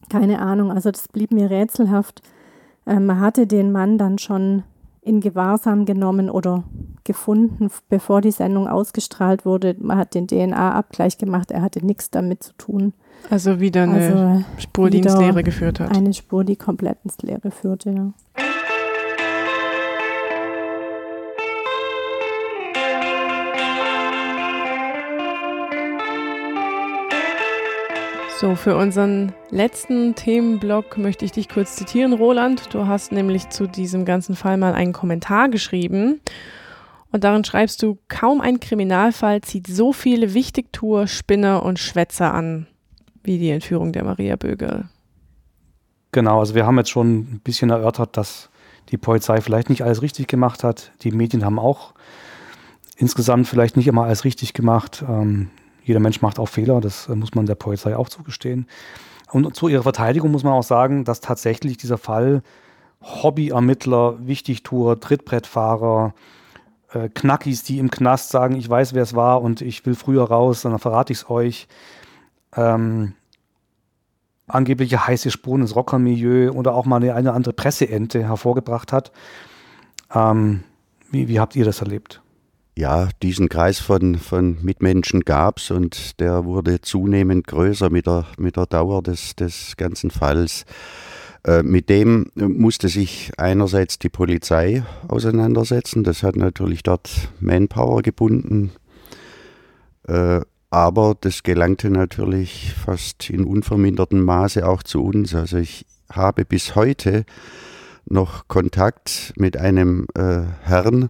Keine 0.10 0.40
Ahnung, 0.40 0.72
also 0.72 0.92
das 0.92 1.08
blieb 1.08 1.32
mir 1.32 1.50
rätselhaft. 1.50 2.22
Ähm, 2.86 3.06
man 3.06 3.20
hatte 3.20 3.48
den 3.48 3.72
Mann 3.72 3.98
dann 3.98 4.18
schon 4.18 4.64
in 5.02 5.22
Gewahrsam 5.22 5.86
genommen 5.86 6.30
oder 6.30 6.64
gefunden, 7.06 7.70
bevor 7.90 8.22
die 8.22 8.32
Sendung 8.32 8.68
ausgestrahlt 8.68 9.46
wurde. 9.46 9.76
Man 9.80 9.98
hat 9.98 10.14
den 10.14 10.28
DNA-Abgleich 10.28 11.18
gemacht, 11.18 11.52
er 11.52 11.62
hatte 11.62 11.86
nichts 11.86 12.12
damit 12.12 12.44
zu 12.44 12.54
tun. 12.58 12.94
Also 13.30 13.60
wieder 13.60 13.84
eine 13.84 13.94
also 13.94 14.46
Spur, 14.58 14.90
die 14.90 15.00
ins 15.00 15.18
Leere 15.18 15.44
geführt 15.44 15.80
hat. 15.80 15.96
Eine 15.96 16.14
Spur, 16.14 16.44
die 16.44 16.58
komplett 16.58 16.98
ins 17.04 17.18
Leere 17.20 17.52
führte, 17.52 17.92
ja. 17.92 18.14
So, 28.40 28.54
für 28.54 28.78
unseren 28.78 29.34
letzten 29.50 30.14
Themenblock 30.14 31.00
möchte 31.00 31.26
ich 31.26 31.32
dich 31.32 31.50
kurz 31.50 31.76
zitieren, 31.76 32.14
Roland. 32.14 32.72
Du 32.72 32.86
hast 32.86 33.12
nämlich 33.12 33.50
zu 33.50 33.66
diesem 33.66 34.06
ganzen 34.06 34.36
Fall 34.36 34.58
mal 34.58 34.76
einen 34.76 34.94
Kommentar 34.94 35.50
geschrieben. 35.50 36.22
Und 37.12 37.24
darin 37.24 37.44
schreibst 37.44 37.82
du, 37.82 37.98
kaum 38.10 38.40
ein 38.40 38.60
Kriminalfall 38.60 39.42
zieht 39.42 39.66
so 39.66 39.92
viele 39.92 40.36
Wichtigtour, 40.36 41.08
Spinner 41.08 41.64
und 41.64 41.80
Schwätzer 41.80 42.32
an, 42.32 42.68
wie 43.24 43.40
die 43.40 43.50
Entführung 43.50 43.92
der 43.92 44.04
Maria 44.04 44.36
Bögel. 44.36 44.86
Genau, 46.12 46.40
also 46.40 46.54
wir 46.54 46.68
haben 46.68 46.78
jetzt 46.78 46.92
schon 46.92 47.18
ein 47.18 47.42
bisschen 47.44 47.72
erörtert, 47.72 48.18
dass 48.18 48.52
die 48.90 48.98
Polizei 48.98 49.42
vielleicht 49.42 49.72
nicht 49.72 49.84
alles 49.84 50.04
richtig 50.04 50.28
gemacht 50.28 50.64
hat. 50.64 50.92
Die 51.02 51.12
Medien 51.12 51.44
haben 51.44 51.58
auch 51.58 51.96
insgesamt 52.98 53.48
vielleicht 53.48 53.78
nicht 53.78 53.88
immer 53.88 54.04
alles 54.04 54.26
richtig 54.26 54.54
gemacht. 54.54 55.04
Ähm, 55.10 55.50
jeder 55.88 56.02
Mensch 56.02 56.22
macht 56.22 56.38
auch 56.38 56.50
Fehler, 56.50 56.82
das 56.82 57.08
äh, 57.08 57.16
muss 57.16 57.34
man 57.34 57.46
der 57.46 57.56
Polizei 57.56 57.96
auch 57.96 58.10
zugestehen. 58.10 58.68
Und 59.32 59.56
zu 59.56 59.68
ihrer 59.68 59.84
Verteidigung 59.84 60.32
muss 60.32 60.44
man 60.44 60.54
auch 60.54 60.64
sagen, 60.64 61.04
dass 61.06 61.22
tatsächlich 61.22 61.78
dieser 61.78 61.98
Fall 61.98 62.44
Hobbyermittler, 63.02 64.26
Wichtigtour, 64.26 65.00
Trittbrettfahrer, 65.00 66.14
äh, 66.92 67.10
Knackis, 67.10 67.64
die 67.64 67.80
im 67.80 67.90
Knast 67.90 68.30
sagen, 68.30 68.56
ich 68.56 68.70
weiß, 68.70 68.94
wer 68.94 69.04
es 69.04 69.16
war 69.16 69.42
und 69.42 69.62
ich 69.62 69.86
will 69.86 69.96
früher 69.96 70.24
raus, 70.26 70.62
dann 70.62 70.78
verrate 70.80 71.14
ich 71.14 71.20
es 71.20 71.30
euch. 71.30 71.68
Ähm, 72.56 73.14
angebliche 74.48 75.08
heiße 75.08 75.32
Spuren 75.32 75.62
ins 75.62 75.76
Rockermilieu 75.76 76.52
oder 76.52 76.74
auch 76.74 76.86
mal 76.86 76.98
eine, 76.98 77.14
eine 77.14 77.34
andere 77.34 77.54
Presseente 77.54 78.24
hervorgebracht 78.24 78.92
hat. 78.92 79.12
Ähm, 80.14 80.64
wie, 81.12 81.28
wie 81.28 81.40
habt 81.40 81.56
ihr 81.56 81.66
das 81.66 81.82
erlebt? 81.82 82.22
Ja, 82.78 83.10
diesen 83.24 83.50
Kreis 83.50 83.80
von, 83.80 84.16
von 84.16 84.64
Mitmenschen 84.64 85.22
gab 85.22 85.58
es 85.58 85.72
und 85.72 86.20
der 86.20 86.46
wurde 86.46 86.80
zunehmend 86.80 87.48
größer 87.48 87.90
mit 87.90 88.06
der, 88.06 88.26
mit 88.38 88.56
der 88.56 88.68
Dauer 88.68 89.02
des, 89.02 89.36
des 89.36 89.76
ganzen 89.78 90.12
Falls. 90.12 90.64
Äh, 91.44 91.64
mit 91.64 91.90
dem 91.90 92.30
musste 92.36 92.88
sich 92.88 93.32
einerseits 93.38 93.98
die 93.98 94.10
Polizei 94.10 94.84
auseinandersetzen. 95.08 96.04
Das 96.04 96.22
hat 96.22 96.36
natürlich 96.36 96.84
dort 96.84 97.30
Manpower 97.40 98.04
gebunden. 98.04 98.72
Äh, 100.08 100.42
aber 100.70 101.16
das 101.20 101.42
gelangte 101.42 101.90
natürlich 101.90 102.74
fast 102.74 103.32
in 103.32 103.46
unvermindertem 103.46 104.22
Maße 104.24 104.68
auch 104.68 104.84
zu 104.84 105.04
uns. 105.04 105.34
Also 105.34 105.58
ich 105.58 105.88
habe 106.12 106.46
bis 106.46 106.76
heute 106.76 107.26
noch 108.06 108.48
Kontakt 108.48 109.34
mit 109.36 109.58
einem 109.58 110.06
äh, 110.14 110.44
Herrn, 110.62 111.10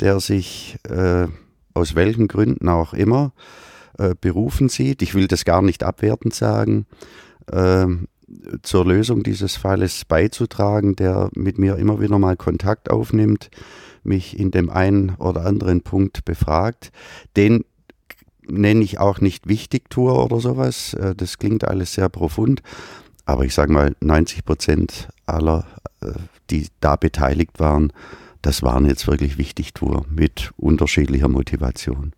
der 0.00 0.20
sich 0.20 0.78
äh, 0.88 1.26
aus 1.74 1.94
welchen 1.94 2.28
Gründen 2.28 2.68
auch 2.68 2.92
immer 2.94 3.32
äh, 3.98 4.14
berufen 4.20 4.68
sieht, 4.68 5.02
ich 5.02 5.14
will 5.14 5.28
das 5.28 5.44
gar 5.44 5.62
nicht 5.62 5.84
abwertend 5.84 6.34
sagen, 6.34 6.86
äh, 7.50 7.86
zur 8.62 8.86
Lösung 8.86 9.22
dieses 9.22 9.56
Falles 9.56 10.04
beizutragen, 10.04 10.96
der 10.96 11.30
mit 11.34 11.58
mir 11.58 11.76
immer 11.76 12.00
wieder 12.00 12.18
mal 12.18 12.36
Kontakt 12.36 12.90
aufnimmt, 12.90 13.50
mich 14.04 14.38
in 14.38 14.50
dem 14.50 14.70
einen 14.70 15.16
oder 15.16 15.44
anderen 15.44 15.82
Punkt 15.82 16.24
befragt. 16.24 16.92
Den 17.36 17.64
nenne 18.46 18.82
ich 18.82 18.98
auch 18.98 19.20
nicht 19.20 19.48
Wichtigtour 19.48 20.24
oder 20.24 20.40
sowas. 20.40 20.94
Äh, 20.94 21.14
das 21.14 21.38
klingt 21.38 21.64
alles 21.66 21.94
sehr 21.94 22.08
profund. 22.08 22.62
Aber 23.24 23.44
ich 23.44 23.54
sage 23.54 23.72
mal, 23.72 23.94
90 24.00 24.44
Prozent 24.44 25.08
aller, 25.26 25.66
äh, 26.00 26.12
die 26.50 26.68
da 26.80 26.96
beteiligt 26.96 27.60
waren, 27.60 27.92
das 28.42 28.62
waren 28.62 28.86
jetzt 28.86 29.06
wirklich 29.06 29.38
Wichtigtour 29.38 30.04
mit 30.08 30.52
unterschiedlicher 30.56 31.28
Motivation. 31.28 32.12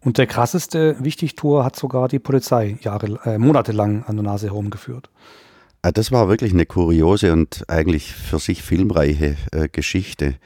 Und 0.00 0.18
der 0.18 0.26
krasseste 0.26 0.96
Wichtigtour 1.00 1.64
hat 1.64 1.76
sogar 1.76 2.08
die 2.08 2.18
Polizei 2.18 2.78
Jahre, 2.82 3.18
äh, 3.24 3.38
monatelang 3.38 4.04
an 4.04 4.16
der 4.16 4.24
Nase 4.24 4.48
herumgeführt. 4.48 5.08
Ah, 5.82 5.92
das 5.92 6.12
war 6.12 6.28
wirklich 6.28 6.52
eine 6.52 6.66
kuriose 6.66 7.32
und 7.32 7.64
eigentlich 7.68 8.12
für 8.12 8.38
sich 8.38 8.62
filmreiche 8.62 9.36
äh, 9.52 9.68
Geschichte. 9.68 10.36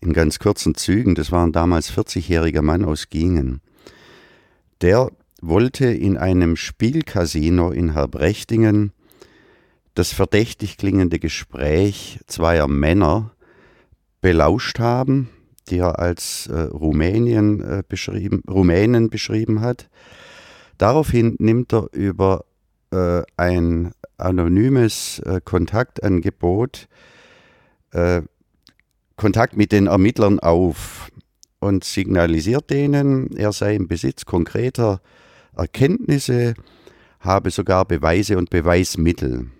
In 0.00 0.12
ganz 0.12 0.38
kurzen 0.38 0.74
Zügen, 0.74 1.14
das 1.14 1.32
war 1.32 1.46
ein 1.46 1.52
damals 1.52 1.90
40-jähriger 1.92 2.62
Mann 2.62 2.84
aus 2.84 3.08
Gingen. 3.08 3.60
Der 4.82 5.10
wollte 5.40 5.86
in 5.86 6.16
einem 6.16 6.56
Spielcasino 6.56 7.70
in 7.70 7.94
Herbrechtingen 7.94 8.92
das 9.94 10.12
verdächtig 10.12 10.76
klingende 10.76 11.18
Gespräch 11.18 12.20
zweier 12.26 12.68
Männer 12.68 13.32
belauscht 14.26 14.80
haben, 14.80 15.28
die 15.68 15.78
er 15.78 16.00
als 16.00 16.48
äh, 16.48 16.62
Rumänien 16.62 17.60
äh, 17.60 17.84
beschrieben, 17.88 18.42
Rumänen 18.50 19.08
beschrieben 19.08 19.60
hat. 19.60 19.88
Daraufhin 20.78 21.36
nimmt 21.38 21.72
er 21.72 21.86
über 21.92 22.44
äh, 22.90 23.22
ein 23.36 23.92
anonymes 24.18 25.20
äh, 25.20 25.40
Kontaktangebot 25.44 26.88
äh, 27.92 28.22
Kontakt 29.14 29.56
mit 29.56 29.70
den 29.70 29.86
Ermittlern 29.86 30.40
auf 30.40 31.12
und 31.60 31.84
signalisiert 31.84 32.68
denen, 32.68 33.30
er 33.36 33.52
sei 33.52 33.76
im 33.76 33.86
Besitz 33.86 34.24
konkreter 34.24 35.00
Erkenntnisse, 35.56 36.54
habe 37.20 37.52
sogar 37.52 37.84
Beweise 37.84 38.38
und 38.38 38.50
Beweismittel. 38.50 39.52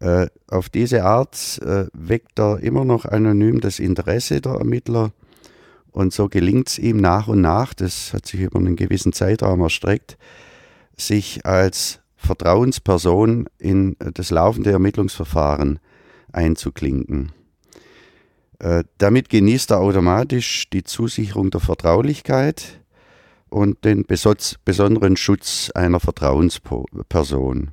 Äh, 0.00 0.28
auf 0.46 0.68
diese 0.68 1.04
Art 1.04 1.60
äh, 1.62 1.86
weckt 1.92 2.38
er 2.38 2.60
immer 2.60 2.84
noch 2.84 3.04
anonym 3.04 3.60
das 3.60 3.78
Interesse 3.80 4.40
der 4.40 4.52
Ermittler 4.52 5.12
und 5.90 6.12
so 6.12 6.28
gelingt 6.28 6.68
es 6.68 6.78
ihm 6.78 6.98
nach 6.98 7.26
und 7.26 7.40
nach, 7.40 7.74
das 7.74 8.12
hat 8.12 8.26
sich 8.26 8.40
über 8.40 8.60
einen 8.60 8.76
gewissen 8.76 9.12
Zeitraum 9.12 9.60
erstreckt, 9.60 10.16
sich 10.96 11.44
als 11.44 12.00
Vertrauensperson 12.16 13.48
in 13.58 13.96
das 13.98 14.30
laufende 14.30 14.70
Ermittlungsverfahren 14.70 15.80
einzuklinken. 16.32 17.32
Äh, 18.60 18.84
damit 18.98 19.28
genießt 19.28 19.70
er 19.70 19.80
automatisch 19.80 20.68
die 20.70 20.84
Zusicherung 20.84 21.50
der 21.50 21.60
Vertraulichkeit 21.60 22.80
und 23.48 23.84
den 23.84 24.04
besonderen 24.04 25.16
Schutz 25.16 25.70
einer 25.74 26.00
Vertrauensperson. 26.00 27.70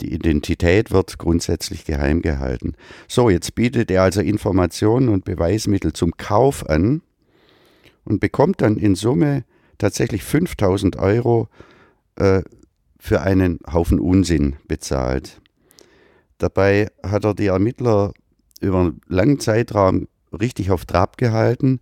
Die 0.00 0.12
Identität 0.12 0.90
wird 0.90 1.18
grundsätzlich 1.18 1.84
geheim 1.84 2.22
gehalten. 2.22 2.74
So, 3.08 3.28
jetzt 3.30 3.54
bietet 3.54 3.90
er 3.90 4.02
also 4.02 4.20
Informationen 4.20 5.08
und 5.08 5.24
Beweismittel 5.24 5.92
zum 5.92 6.16
Kauf 6.16 6.68
an 6.68 7.02
und 8.04 8.20
bekommt 8.20 8.62
dann 8.62 8.76
in 8.76 8.94
Summe 8.94 9.44
tatsächlich 9.78 10.24
5000 10.24 10.96
Euro 10.96 11.48
äh, 12.16 12.42
für 12.98 13.20
einen 13.22 13.58
Haufen 13.70 13.98
Unsinn 13.98 14.56
bezahlt. 14.68 15.40
Dabei 16.38 16.88
hat 17.02 17.24
er 17.24 17.34
die 17.34 17.46
Ermittler 17.46 18.12
über 18.60 18.80
einen 18.80 19.00
langen 19.06 19.40
Zeitraum 19.40 20.08
richtig 20.32 20.70
auf 20.70 20.86
Trab 20.86 21.16
gehalten. 21.18 21.80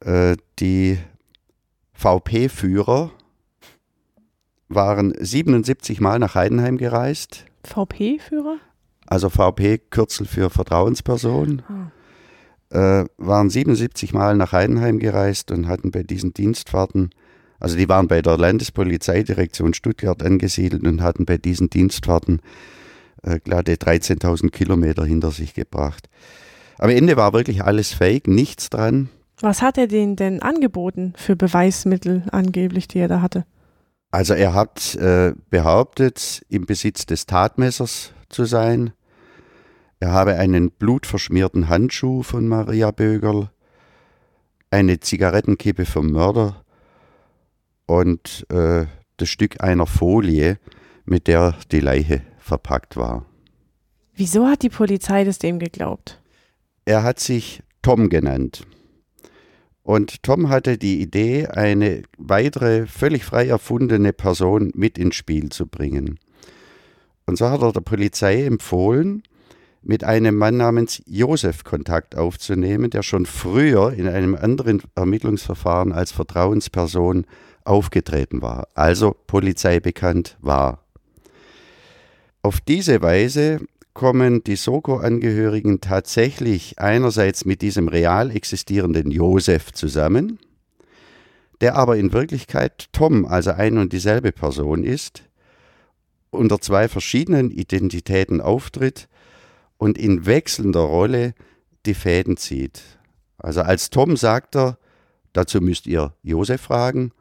Äh, 0.00 0.36
die 0.58 0.98
VP-Führer 1.92 3.12
waren 4.74 5.14
77 5.18 6.00
Mal 6.00 6.18
nach 6.18 6.34
Heidenheim 6.34 6.76
gereist. 6.76 7.44
VP-Führer? 7.64 8.56
Also 9.06 9.28
VP, 9.28 9.78
Kürzel 9.90 10.26
für 10.26 10.50
Vertrauensperson. 10.50 11.62
Oh. 11.68 12.76
Äh, 12.76 13.04
waren 13.18 13.50
77 13.50 14.12
Mal 14.12 14.36
nach 14.36 14.52
Heidenheim 14.52 14.98
gereist 14.98 15.50
und 15.50 15.68
hatten 15.68 15.90
bei 15.90 16.02
diesen 16.02 16.34
Dienstfahrten, 16.34 17.10
also 17.60 17.76
die 17.76 17.88
waren 17.88 18.08
bei 18.08 18.22
der 18.22 18.36
Landespolizeidirektion 18.36 19.74
Stuttgart 19.74 20.22
angesiedelt 20.22 20.84
und 20.84 21.02
hatten 21.02 21.24
bei 21.24 21.36
diesen 21.36 21.70
Dienstfahrten 21.70 22.40
äh, 23.22 23.38
glatte 23.38 23.74
13.000 23.74 24.50
Kilometer 24.50 25.04
hinter 25.04 25.30
sich 25.30 25.54
gebracht. 25.54 26.08
Am 26.78 26.90
Ende 26.90 27.16
war 27.16 27.32
wirklich 27.32 27.62
alles 27.62 27.92
fake, 27.92 28.26
nichts 28.26 28.70
dran. 28.70 29.08
Was 29.40 29.62
hat 29.62 29.78
er 29.78 29.86
denen 29.86 30.16
denn 30.16 30.42
angeboten 30.42 31.12
für 31.16 31.36
Beweismittel 31.36 32.24
angeblich, 32.30 32.88
die 32.88 32.98
er 32.98 33.08
da 33.08 33.20
hatte? 33.20 33.44
Also 34.14 34.34
er 34.34 34.54
hat 34.54 34.94
äh, 34.94 35.32
behauptet, 35.50 36.46
im 36.48 36.66
Besitz 36.66 37.04
des 37.04 37.26
Tatmessers 37.26 38.12
zu 38.28 38.44
sein. 38.44 38.92
Er 39.98 40.12
habe 40.12 40.36
einen 40.36 40.70
blutverschmierten 40.70 41.68
Handschuh 41.68 42.22
von 42.22 42.46
Maria 42.46 42.92
Bögerl, 42.92 43.50
eine 44.70 45.00
Zigarettenkippe 45.00 45.84
vom 45.84 46.12
Mörder 46.12 46.64
und 47.86 48.46
äh, 48.50 48.86
das 49.16 49.28
Stück 49.28 49.60
einer 49.60 49.86
Folie, 49.86 50.60
mit 51.04 51.26
der 51.26 51.56
die 51.72 51.80
Leiche 51.80 52.22
verpackt 52.38 52.96
war. 52.96 53.26
Wieso 54.14 54.46
hat 54.46 54.62
die 54.62 54.70
Polizei 54.70 55.24
das 55.24 55.40
dem 55.40 55.58
geglaubt? 55.58 56.22
Er 56.84 57.02
hat 57.02 57.18
sich 57.18 57.64
Tom 57.82 58.08
genannt. 58.10 58.64
Und 59.84 60.22
Tom 60.22 60.48
hatte 60.48 60.78
die 60.78 61.02
Idee, 61.02 61.46
eine 61.46 62.02
weitere, 62.16 62.86
völlig 62.86 63.24
frei 63.24 63.46
erfundene 63.46 64.14
Person 64.14 64.72
mit 64.74 64.96
ins 64.96 65.14
Spiel 65.14 65.50
zu 65.50 65.66
bringen. 65.66 66.18
Und 67.26 67.36
so 67.36 67.50
hat 67.50 67.60
er 67.60 67.72
der 67.72 67.82
Polizei 67.82 68.44
empfohlen, 68.44 69.22
mit 69.82 70.02
einem 70.02 70.36
Mann 70.36 70.56
namens 70.56 71.02
Josef 71.06 71.64
Kontakt 71.64 72.16
aufzunehmen, 72.16 72.88
der 72.88 73.02
schon 73.02 73.26
früher 73.26 73.92
in 73.92 74.08
einem 74.08 74.34
anderen 74.34 74.82
Ermittlungsverfahren 74.94 75.92
als 75.92 76.12
Vertrauensperson 76.12 77.26
aufgetreten 77.64 78.40
war, 78.40 78.68
also 78.74 79.14
polizeibekannt 79.26 80.38
war. 80.40 80.80
Auf 82.42 82.60
diese 82.60 83.02
Weise 83.02 83.60
kommen 83.94 84.42
die 84.42 84.56
Soko-Angehörigen 84.56 85.80
tatsächlich 85.80 86.80
einerseits 86.80 87.44
mit 87.44 87.62
diesem 87.62 87.86
real 87.88 88.30
existierenden 88.30 89.10
Josef 89.12 89.72
zusammen, 89.72 90.40
der 91.60 91.76
aber 91.76 91.96
in 91.96 92.12
Wirklichkeit 92.12 92.88
Tom, 92.92 93.24
also 93.24 93.52
ein 93.52 93.78
und 93.78 93.92
dieselbe 93.92 94.32
Person 94.32 94.82
ist, 94.82 95.22
unter 96.30 96.60
zwei 96.60 96.88
verschiedenen 96.88 97.52
Identitäten 97.52 98.40
auftritt 98.40 99.08
und 99.78 99.96
in 99.96 100.26
wechselnder 100.26 100.80
Rolle 100.80 101.34
die 101.86 101.94
Fäden 101.94 102.36
zieht. 102.36 102.82
Also 103.38 103.62
als 103.62 103.90
Tom 103.90 104.16
sagt 104.16 104.56
er, 104.56 104.78
dazu 105.32 105.60
müsst 105.60 105.86
ihr 105.86 106.14
Josef 106.22 106.60
fragen, 106.60 107.12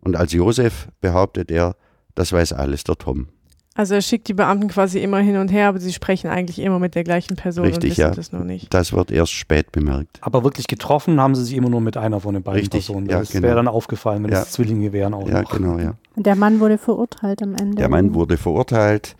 und 0.00 0.16
als 0.16 0.32
Josef 0.32 0.88
behauptet 1.00 1.52
er, 1.52 1.76
das 2.16 2.32
weiß 2.32 2.54
alles 2.54 2.82
der 2.82 2.96
Tom. 2.96 3.28
Also 3.74 3.94
er 3.94 4.02
schickt 4.02 4.28
die 4.28 4.34
Beamten 4.34 4.68
quasi 4.68 4.98
immer 4.98 5.18
hin 5.18 5.36
und 5.38 5.48
her, 5.50 5.68
aber 5.68 5.78
sie 5.80 5.92
sprechen 5.92 6.28
eigentlich 6.28 6.58
immer 6.58 6.78
mit 6.78 6.94
der 6.94 7.04
gleichen 7.04 7.36
Person 7.36 7.64
Richtig, 7.64 7.84
und 7.84 7.90
wissen 7.90 8.00
ja. 8.02 8.10
das 8.10 8.30
noch 8.32 8.44
nicht. 8.44 8.72
Das 8.74 8.92
wird 8.92 9.10
erst 9.10 9.32
spät 9.32 9.72
bemerkt. 9.72 10.18
Aber 10.20 10.44
wirklich 10.44 10.66
getroffen 10.66 11.18
haben 11.20 11.34
sie 11.34 11.44
sich 11.44 11.54
immer 11.56 11.70
nur 11.70 11.80
mit 11.80 11.96
einer 11.96 12.20
von 12.20 12.34
den 12.34 12.42
beiden 12.42 12.60
Richtig, 12.60 12.86
Personen. 12.86 13.08
ja, 13.08 13.20
Das 13.20 13.30
genau. 13.30 13.44
wäre 13.44 13.56
dann 13.56 13.68
aufgefallen, 13.68 14.24
wenn 14.24 14.30
Ja. 14.32 14.42
es 14.42 14.52
Zwillinge 14.52 14.92
wären 14.92 15.14
auch 15.14 15.26
Ja, 15.26 15.42
noch. 15.42 15.50
genau, 15.50 15.78
ja. 15.78 15.94
Und 16.16 16.26
der 16.26 16.36
Mann 16.36 16.60
wurde 16.60 16.76
verurteilt 16.76 17.42
am 17.42 17.54
Ende. 17.54 17.76
Der 17.76 17.88
Mann 17.88 18.12
wurde 18.14 18.36
verurteilt, 18.36 19.16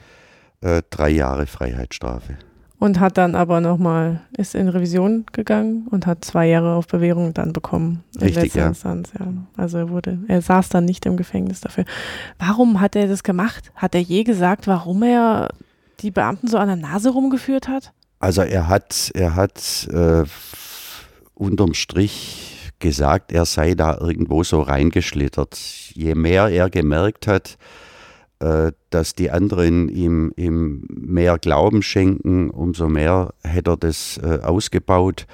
äh, 0.61 0.83
drei 0.91 1.09
Jahre 1.09 1.47
Freiheitsstrafe. 1.47 2.37
Und 2.83 2.99
hat 2.99 3.17
dann 3.17 3.37
aber 3.37 3.61
nochmal, 3.61 4.23
ist 4.37 4.57
in 4.57 4.67
Revision 4.67 5.25
gegangen 5.31 5.87
und 5.93 6.05
hat 6.05 6.25
zwei 6.25 6.49
Jahre 6.49 6.75
auf 6.75 6.89
Bewährung 6.89 7.33
dann 7.33 7.53
bekommen. 7.53 8.03
In 8.17 8.23
Richtig, 8.23 8.43
letzter 8.43 8.59
ja. 8.59 8.67
Instanz, 8.67 9.13
ja. 9.17 9.29
Also 9.57 9.79
er 9.79 9.91
wurde, 9.91 10.19
er 10.27 10.43
saß 10.43 10.69
dann 10.69 10.85
nicht 10.85 11.07
im 11.07 11.17
Gefängnis 11.17 11.61
dafür. 11.61 11.85
Warum 12.41 12.81
hat 12.81 12.97
er 12.97 13.07
das 13.07 13.23
gemacht? 13.23 13.71
Hat 13.77 13.95
er 13.95 14.01
je 14.01 14.25
gesagt, 14.25 14.67
warum 14.67 15.05
er 15.05 15.51
die 16.01 16.11
Beamten 16.11 16.49
so 16.49 16.59
an 16.59 16.67
der 16.67 16.77
Nase 16.77 17.11
rumgeführt 17.11 17.69
hat? 17.69 17.93
Also 18.19 18.43
er 18.43 18.67
hat, 18.67 19.13
er 19.15 19.37
hat 19.37 19.89
äh, 19.93 20.25
unterm 21.35 21.75
Strich 21.75 22.73
gesagt, 22.81 23.31
er 23.31 23.45
sei 23.45 23.77
da 23.77 23.97
irgendwo 23.97 24.43
so 24.43 24.61
reingeschlittert. 24.61 25.57
Je 25.95 26.17
mehr 26.17 26.49
er 26.49 26.69
gemerkt 26.69 27.29
hat, 27.29 27.51
äh, 27.51 27.92
dass 28.91 29.15
die 29.15 29.31
anderen 29.31 29.89
ihm, 29.89 30.33
ihm 30.37 30.87
mehr 30.89 31.39
Glauben 31.39 31.83
schenken, 31.83 32.51
umso 32.51 32.89
mehr 32.89 33.35
hätte 33.43 33.73
er 33.73 33.77
das 33.77 34.19
äh, 34.23 34.41
ausgebaut. 34.43 35.27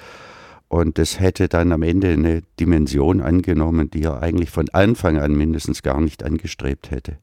Und 0.67 0.99
das 0.99 1.19
hätte 1.19 1.47
dann 1.47 1.71
am 1.71 1.81
Ende 1.81 2.09
eine 2.09 2.43
Dimension 2.59 3.21
angenommen, 3.21 3.89
die 3.89 4.03
er 4.03 4.21
eigentlich 4.21 4.51
von 4.51 4.69
Anfang 4.69 5.17
an 5.17 5.35
mindestens 5.35 5.81
gar 5.81 5.99
nicht 5.99 6.23
angestrebt 6.23 6.91
hätte. 6.91 7.17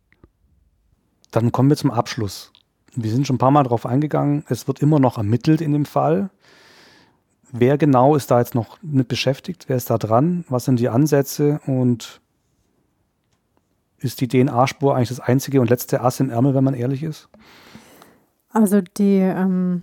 Dann 1.31 1.53
kommen 1.53 1.69
wir 1.69 1.77
zum 1.77 1.93
Abschluss. 1.93 2.53
Wir 2.97 3.11
sind 3.11 3.27
schon 3.27 3.37
ein 3.37 3.39
paar 3.39 3.53
Mal 3.53 3.63
darauf 3.63 3.87
eingegangen. 3.87 4.45
Es 4.49 4.67
wird 4.67 4.81
immer 4.81 4.99
noch 4.99 5.19
ermittelt 5.19 5.61
in 5.61 5.73
dem 5.73 5.85
Fall. 5.85 6.31
Wer 7.53 7.79
genau 7.79 8.17
ist 8.17 8.31
da 8.33 8.41
jetzt 8.41 8.57
noch 8.57 8.79
mit 8.83 9.07
beschäftigt? 9.07 9.67
Wer 9.69 9.77
ist 9.77 9.91
da 9.91 9.99
dran? 9.99 10.45
Was 10.49 10.65
sind 10.65 10.81
die 10.81 10.89
Ansätze? 10.89 11.61
Und 11.67 12.21
ist 13.99 14.21
die 14.21 14.29
DNA-Spur 14.29 14.95
eigentlich 14.95 15.09
das 15.09 15.21
einzige 15.21 15.61
und 15.61 15.71
letzte 15.71 16.01
Ass 16.01 16.21
im 16.21 16.31
Ärmel, 16.31 16.55
wenn 16.55 16.65
man 16.65 16.75
ehrlich 16.75 17.03
ist? 17.03 17.29
Also 18.51 18.81
die 18.81 19.19
ähm, 19.19 19.83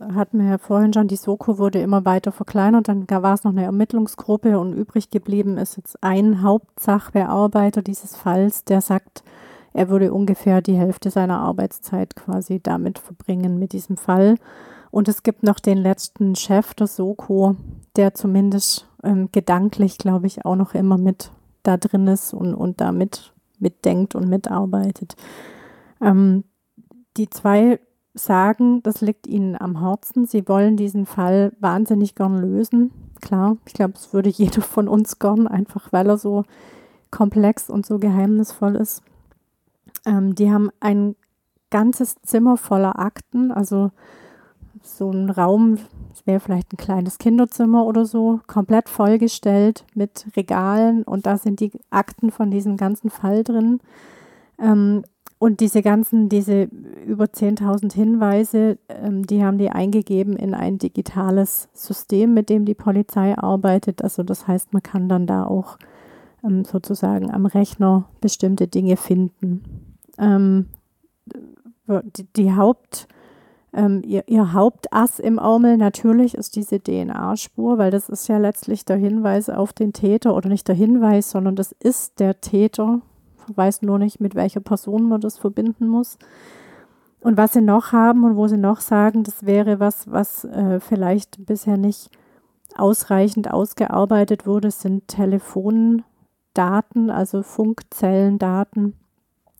hatten 0.00 0.38
wir 0.38 0.50
ja 0.50 0.58
vorhin 0.58 0.92
schon, 0.92 1.08
die 1.08 1.16
Soko 1.16 1.58
wurde 1.58 1.80
immer 1.80 2.04
weiter 2.04 2.32
verkleinert, 2.32 2.88
dann 2.88 3.06
war 3.08 3.34
es 3.34 3.44
noch 3.44 3.52
eine 3.52 3.64
Ermittlungsgruppe 3.64 4.58
und 4.58 4.72
übrig 4.72 5.10
geblieben 5.10 5.58
ist 5.58 5.76
jetzt 5.76 6.02
ein 6.02 6.42
Hauptsachbearbeiter 6.42 7.82
dieses 7.82 8.16
Falls, 8.16 8.64
der 8.64 8.80
sagt, 8.80 9.24
er 9.72 9.88
würde 9.88 10.12
ungefähr 10.12 10.62
die 10.62 10.76
Hälfte 10.76 11.10
seiner 11.10 11.40
Arbeitszeit 11.40 12.16
quasi 12.16 12.60
damit 12.60 12.98
verbringen 12.98 13.58
mit 13.58 13.72
diesem 13.72 13.96
Fall. 13.96 14.36
Und 14.90 15.08
es 15.08 15.22
gibt 15.22 15.42
noch 15.42 15.60
den 15.60 15.78
letzten 15.78 16.34
Chef 16.34 16.74
der 16.74 16.86
Soko, 16.86 17.56
der 17.96 18.14
zumindest 18.14 18.88
ähm, 19.04 19.28
gedanklich, 19.30 19.98
glaube 19.98 20.26
ich, 20.26 20.44
auch 20.44 20.56
noch 20.56 20.74
immer 20.74 20.96
mit 20.96 21.30
da 21.68 21.76
drin 21.76 22.06
ist 22.06 22.32
und, 22.32 22.54
und 22.54 22.80
damit 22.80 23.32
mitdenkt 23.58 24.14
und 24.14 24.28
mitarbeitet. 24.28 25.16
Ähm, 26.00 26.44
die 27.16 27.28
zwei 27.28 27.80
sagen, 28.14 28.82
das 28.82 29.00
liegt 29.00 29.26
ihnen 29.26 29.56
am 29.60 29.80
Herzen. 29.80 30.26
Sie 30.26 30.48
wollen 30.48 30.76
diesen 30.76 31.06
Fall 31.06 31.52
wahnsinnig 31.60 32.14
gern 32.14 32.40
lösen. 32.40 32.90
Klar, 33.20 33.58
ich 33.66 33.74
glaube, 33.74 33.94
es 33.94 34.12
würde 34.12 34.30
jeder 34.30 34.62
von 34.62 34.88
uns 34.88 35.18
gern, 35.18 35.46
einfach 35.46 35.92
weil 35.92 36.08
er 36.08 36.18
so 36.18 36.44
komplex 37.10 37.70
und 37.70 37.86
so 37.86 37.98
geheimnisvoll 37.98 38.76
ist. 38.76 39.02
Ähm, 40.06 40.34
die 40.34 40.50
haben 40.50 40.70
ein 40.80 41.16
ganzes 41.70 42.16
Zimmer 42.22 42.56
voller 42.56 42.98
Akten, 42.98 43.52
also 43.52 43.90
so 44.82 45.10
ein 45.10 45.30
Raum, 45.30 45.78
es 46.12 46.26
wäre 46.26 46.40
vielleicht 46.40 46.72
ein 46.72 46.76
kleines 46.76 47.18
Kinderzimmer 47.18 47.84
oder 47.84 48.04
so, 48.04 48.40
komplett 48.46 48.88
vollgestellt 48.88 49.84
mit 49.94 50.26
Regalen 50.36 51.02
und 51.04 51.26
da 51.26 51.36
sind 51.36 51.60
die 51.60 51.72
Akten 51.90 52.30
von 52.30 52.50
diesem 52.50 52.76
ganzen 52.76 53.10
Fall 53.10 53.44
drin. 53.44 53.80
Ähm, 54.58 55.04
und 55.40 55.60
diese 55.60 55.82
ganzen, 55.82 56.28
diese 56.28 56.64
über 57.06 57.26
10.000 57.26 57.92
Hinweise, 57.94 58.78
ähm, 58.88 59.24
die 59.24 59.44
haben 59.44 59.58
die 59.58 59.70
eingegeben 59.70 60.34
in 60.36 60.52
ein 60.52 60.78
digitales 60.78 61.68
System, 61.72 62.34
mit 62.34 62.48
dem 62.48 62.64
die 62.64 62.74
Polizei 62.74 63.38
arbeitet. 63.38 64.02
Also 64.02 64.24
das 64.24 64.48
heißt, 64.48 64.72
man 64.72 64.82
kann 64.82 65.08
dann 65.08 65.28
da 65.28 65.44
auch 65.44 65.78
ähm, 66.42 66.64
sozusagen 66.64 67.30
am 67.30 67.46
Rechner 67.46 68.08
bestimmte 68.20 68.66
Dinge 68.66 68.96
finden. 68.96 69.62
Ähm, 70.18 70.66
die, 71.86 72.26
die 72.34 72.54
Haupt, 72.54 73.06
ähm, 73.72 74.02
ihr, 74.04 74.24
ihr 74.26 74.52
Hauptass 74.52 75.18
im 75.18 75.38
Ärmel 75.38 75.76
natürlich 75.76 76.34
ist 76.34 76.56
diese 76.56 76.80
DNA-Spur, 76.80 77.78
weil 77.78 77.90
das 77.90 78.08
ist 78.08 78.28
ja 78.28 78.38
letztlich 78.38 78.84
der 78.84 78.96
Hinweis 78.96 79.50
auf 79.50 79.72
den 79.72 79.92
Täter 79.92 80.34
oder 80.34 80.48
nicht 80.48 80.68
der 80.68 80.74
Hinweis, 80.74 81.30
sondern 81.30 81.56
das 81.56 81.72
ist 81.72 82.20
der 82.20 82.40
Täter. 82.40 83.00
Ich 83.48 83.56
weiß 83.56 83.82
nur 83.82 83.98
nicht, 83.98 84.20
mit 84.20 84.34
welcher 84.34 84.60
Person 84.60 85.08
man 85.08 85.20
das 85.20 85.38
verbinden 85.38 85.86
muss. 85.86 86.18
Und 87.20 87.36
was 87.36 87.52
sie 87.52 87.60
noch 87.60 87.92
haben 87.92 88.24
und 88.24 88.36
wo 88.36 88.46
sie 88.46 88.56
noch 88.56 88.80
sagen, 88.80 89.24
das 89.24 89.44
wäre 89.44 89.80
was, 89.80 90.10
was 90.10 90.44
äh, 90.44 90.80
vielleicht 90.80 91.44
bisher 91.46 91.76
nicht 91.76 92.10
ausreichend 92.76 93.50
ausgearbeitet 93.50 94.46
wurde, 94.46 94.70
sind 94.70 95.08
Telefondaten, 95.08 97.10
also 97.10 97.42
Funkzellendaten, 97.42 98.94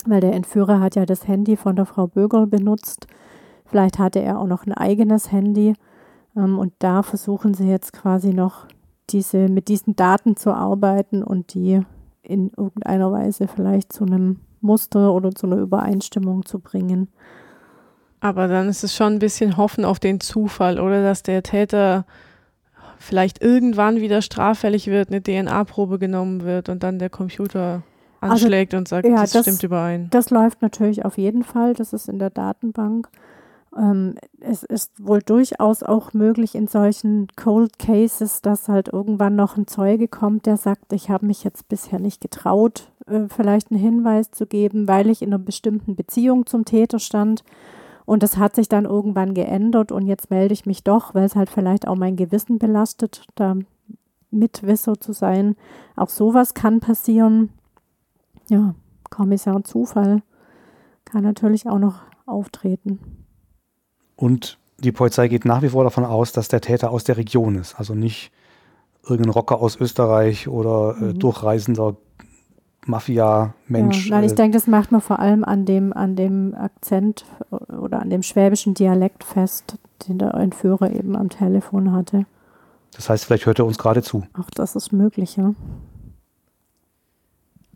weil 0.06 0.20
der 0.20 0.34
Entführer 0.34 0.80
hat 0.80 0.94
ja 0.94 1.04
das 1.04 1.26
Handy 1.26 1.56
von 1.56 1.76
der 1.76 1.86
Frau 1.86 2.06
Bögerl 2.06 2.46
benutzt. 2.46 3.08
Vielleicht 3.70 3.98
hatte 3.98 4.20
er 4.20 4.38
auch 4.38 4.46
noch 4.46 4.66
ein 4.66 4.72
eigenes 4.72 5.30
Handy. 5.32 5.74
Ähm, 6.36 6.58
und 6.58 6.72
da 6.78 7.02
versuchen 7.02 7.54
sie 7.54 7.68
jetzt 7.68 7.92
quasi 7.92 8.32
noch 8.32 8.66
diese, 9.10 9.48
mit 9.48 9.68
diesen 9.68 9.96
Daten 9.96 10.36
zu 10.36 10.52
arbeiten 10.52 11.22
und 11.22 11.54
die 11.54 11.82
in 12.22 12.50
irgendeiner 12.56 13.10
Weise 13.10 13.48
vielleicht 13.48 13.92
zu 13.92 14.04
einem 14.04 14.40
Muster 14.60 15.12
oder 15.12 15.30
zu 15.30 15.46
einer 15.46 15.56
Übereinstimmung 15.56 16.44
zu 16.44 16.58
bringen. 16.58 17.08
Aber 18.20 18.48
dann 18.48 18.68
ist 18.68 18.84
es 18.84 18.94
schon 18.94 19.14
ein 19.14 19.18
bisschen 19.18 19.56
Hoffen 19.56 19.84
auf 19.84 20.00
den 20.00 20.20
Zufall, 20.20 20.80
oder 20.80 21.02
dass 21.02 21.22
der 21.22 21.42
Täter 21.42 22.04
vielleicht 22.98 23.40
irgendwann 23.40 24.00
wieder 24.00 24.22
straffällig 24.22 24.88
wird, 24.88 25.10
eine 25.10 25.22
DNA-Probe 25.22 25.98
genommen 25.98 26.42
wird 26.42 26.68
und 26.68 26.82
dann 26.82 26.98
der 26.98 27.10
Computer 27.10 27.82
also, 28.20 28.34
anschlägt 28.34 28.74
also, 28.74 28.80
und 28.80 28.88
sagt, 28.88 29.06
ja, 29.06 29.20
das, 29.20 29.32
das 29.32 29.42
stimmt 29.42 29.62
überein. 29.62 30.08
Das 30.10 30.30
läuft 30.30 30.62
natürlich 30.62 31.04
auf 31.04 31.16
jeden 31.16 31.44
Fall, 31.44 31.74
das 31.74 31.92
ist 31.92 32.08
in 32.08 32.18
der 32.18 32.30
Datenbank. 32.30 33.08
Ähm, 33.76 34.14
es 34.40 34.62
ist 34.62 34.92
wohl 35.04 35.20
durchaus 35.20 35.82
auch 35.82 36.12
möglich 36.12 36.54
in 36.54 36.68
solchen 36.68 37.28
Cold 37.36 37.78
Cases, 37.78 38.40
dass 38.42 38.68
halt 38.68 38.88
irgendwann 38.88 39.36
noch 39.36 39.56
ein 39.56 39.66
Zeuge 39.66 40.08
kommt, 40.08 40.46
der 40.46 40.56
sagt, 40.56 40.92
ich 40.92 41.10
habe 41.10 41.26
mich 41.26 41.44
jetzt 41.44 41.68
bisher 41.68 41.98
nicht 41.98 42.20
getraut, 42.20 42.90
äh, 43.06 43.28
vielleicht 43.28 43.70
einen 43.70 43.80
Hinweis 43.80 44.30
zu 44.30 44.46
geben, 44.46 44.88
weil 44.88 45.10
ich 45.10 45.22
in 45.22 45.28
einer 45.28 45.42
bestimmten 45.42 45.96
Beziehung 45.96 46.46
zum 46.46 46.64
Täter 46.64 46.98
stand. 46.98 47.44
Und 48.06 48.22
das 48.22 48.38
hat 48.38 48.54
sich 48.54 48.70
dann 48.70 48.86
irgendwann 48.86 49.34
geändert 49.34 49.92
und 49.92 50.06
jetzt 50.06 50.30
melde 50.30 50.54
ich 50.54 50.64
mich 50.64 50.82
doch, 50.82 51.14
weil 51.14 51.24
es 51.24 51.36
halt 51.36 51.50
vielleicht 51.50 51.86
auch 51.86 51.96
mein 51.96 52.16
Gewissen 52.16 52.58
belastet, 52.58 53.26
da 53.34 53.54
Mitwisser 54.30 54.98
zu 54.98 55.12
sein. 55.12 55.56
Auch 55.94 56.08
sowas 56.08 56.54
kann 56.54 56.80
passieren. 56.80 57.50
Ja, 58.48 58.74
Kommissar 59.10 59.62
Zufall 59.64 60.22
kann 61.04 61.22
natürlich 61.22 61.68
auch 61.68 61.78
noch 61.78 62.00
auftreten. 62.24 63.17
Und 64.18 64.58
die 64.78 64.90
Polizei 64.90 65.28
geht 65.28 65.44
nach 65.44 65.62
wie 65.62 65.68
vor 65.68 65.84
davon 65.84 66.04
aus, 66.04 66.32
dass 66.32 66.48
der 66.48 66.60
Täter 66.60 66.90
aus 66.90 67.04
der 67.04 67.16
Region 67.16 67.54
ist. 67.54 67.78
Also 67.78 67.94
nicht 67.94 68.32
irgendein 69.04 69.30
Rocker 69.30 69.60
aus 69.60 69.76
Österreich 69.76 70.48
oder 70.48 70.96
äh, 71.00 71.04
mhm. 71.04 71.18
durchreisender 71.20 71.96
Mafia-Mensch. 72.84 74.08
Ja, 74.08 74.16
nein, 74.16 74.24
ich 74.24 74.32
äh, 74.32 74.34
denke, 74.34 74.56
das 74.56 74.66
macht 74.66 74.90
man 74.90 75.00
vor 75.00 75.20
allem 75.20 75.44
an 75.44 75.64
dem, 75.66 75.92
an 75.92 76.16
dem 76.16 76.54
Akzent 76.56 77.24
oder 77.50 78.00
an 78.00 78.10
dem 78.10 78.22
schwäbischen 78.22 78.74
Dialekt 78.74 79.22
fest, 79.22 79.78
den 80.08 80.18
der 80.18 80.34
Entführer 80.34 80.90
eben 80.90 81.16
am 81.16 81.28
Telefon 81.28 81.92
hatte. 81.92 82.26
Das 82.96 83.08
heißt, 83.08 83.24
vielleicht 83.24 83.46
hört 83.46 83.60
er 83.60 83.66
uns 83.66 83.78
gerade 83.78 84.02
zu. 84.02 84.26
Auch 84.36 84.50
das 84.50 84.74
ist 84.74 84.92
möglich, 84.92 85.36
ja. 85.36 85.54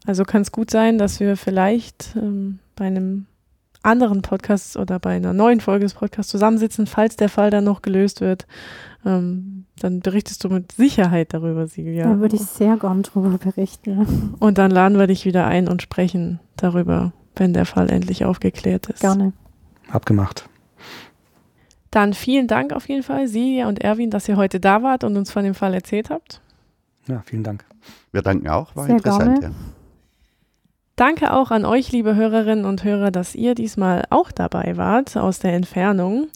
Also 0.07 0.25
kann 0.25 0.43
es 0.43 0.51
gut 0.51 0.73
sein, 0.73 0.99
dass 0.99 1.21
wir 1.21 1.37
vielleicht 1.37 2.17
ähm, 2.17 2.59
bei 2.75 2.87
einem 2.87 3.27
anderen 3.83 4.23
Podcasts 4.23 4.77
oder 4.77 4.99
bei 4.99 5.17
einer 5.17 5.33
neuen 5.33 5.61
Folge 5.61 5.85
des 5.85 5.95
Podcasts 5.95 6.31
zusammensitzen, 6.31 6.87
falls 6.87 7.17
der 7.17 7.29
Fall 7.29 7.51
dann 7.51 7.65
noch 7.65 7.83
gelöst 7.83 8.21
wird. 8.21 8.47
Ähm, 9.05 9.65
dann 9.81 10.01
berichtest 10.01 10.45
du 10.45 10.49
mit 10.49 10.73
Sicherheit 10.73 11.35
darüber, 11.35 11.67
Silvia. 11.67 12.05
Da 12.05 12.21
würde 12.21 12.37
ich 12.37 12.43
sehr 12.43 12.77
gern 12.77 13.03
drüber 13.03 13.39
berichten. 13.39 14.35
Und 14.39 14.59
dann 14.59 14.71
laden 14.71 14.99
wir 14.99 15.07
dich 15.07 15.25
wieder 15.25 15.47
ein 15.47 15.69
und 15.69 15.83
sprechen 15.83 16.41
darüber, 16.57 17.13
wenn 17.35 17.53
der 17.53 17.67
Fall 17.67 17.91
endlich 17.91 18.25
aufgeklärt 18.25 18.87
ist. 18.87 19.01
Gerne. 19.01 19.33
Abgemacht. 19.91 20.49
Dann 21.91 22.15
vielen 22.15 22.47
Dank 22.47 22.73
auf 22.73 22.89
jeden 22.89 23.03
Fall, 23.03 23.29
Silvia 23.29 23.69
und 23.69 23.81
Erwin, 23.83 24.11
dass 24.11 24.29
ihr 24.29 24.37
heute 24.37 24.61
da 24.61 24.83
wart 24.83 25.05
und 25.05 25.17
uns 25.17 25.31
von 25.31 25.45
dem 25.45 25.55
Fall 25.55 25.75
erzählt 25.75 26.09
habt. 26.09 26.41
Ja, 27.07 27.23
vielen 27.27 27.43
Dank. 27.43 27.65
Wir 28.13 28.23
danken 28.23 28.49
auch, 28.49 28.75
war 28.77 28.87
Sehr 28.87 28.97
interessant. 28.97 29.43
Ja. 29.43 29.51
Danke 30.97 31.33
auch 31.33 31.51
an 31.51 31.65
euch, 31.65 31.91
liebe 31.91 32.15
Hörerinnen 32.15 32.67
und 32.67 32.85
Hörer, 32.85 33.11
dass 33.11 33.35
ihr 33.35 33.55
diesmal 33.55 34.05
auch 34.11 34.31
dabei 34.31 34.77
wart 34.77 35.17
aus 35.17 35.39
der 35.39 35.55
Entfernung. 35.55 36.29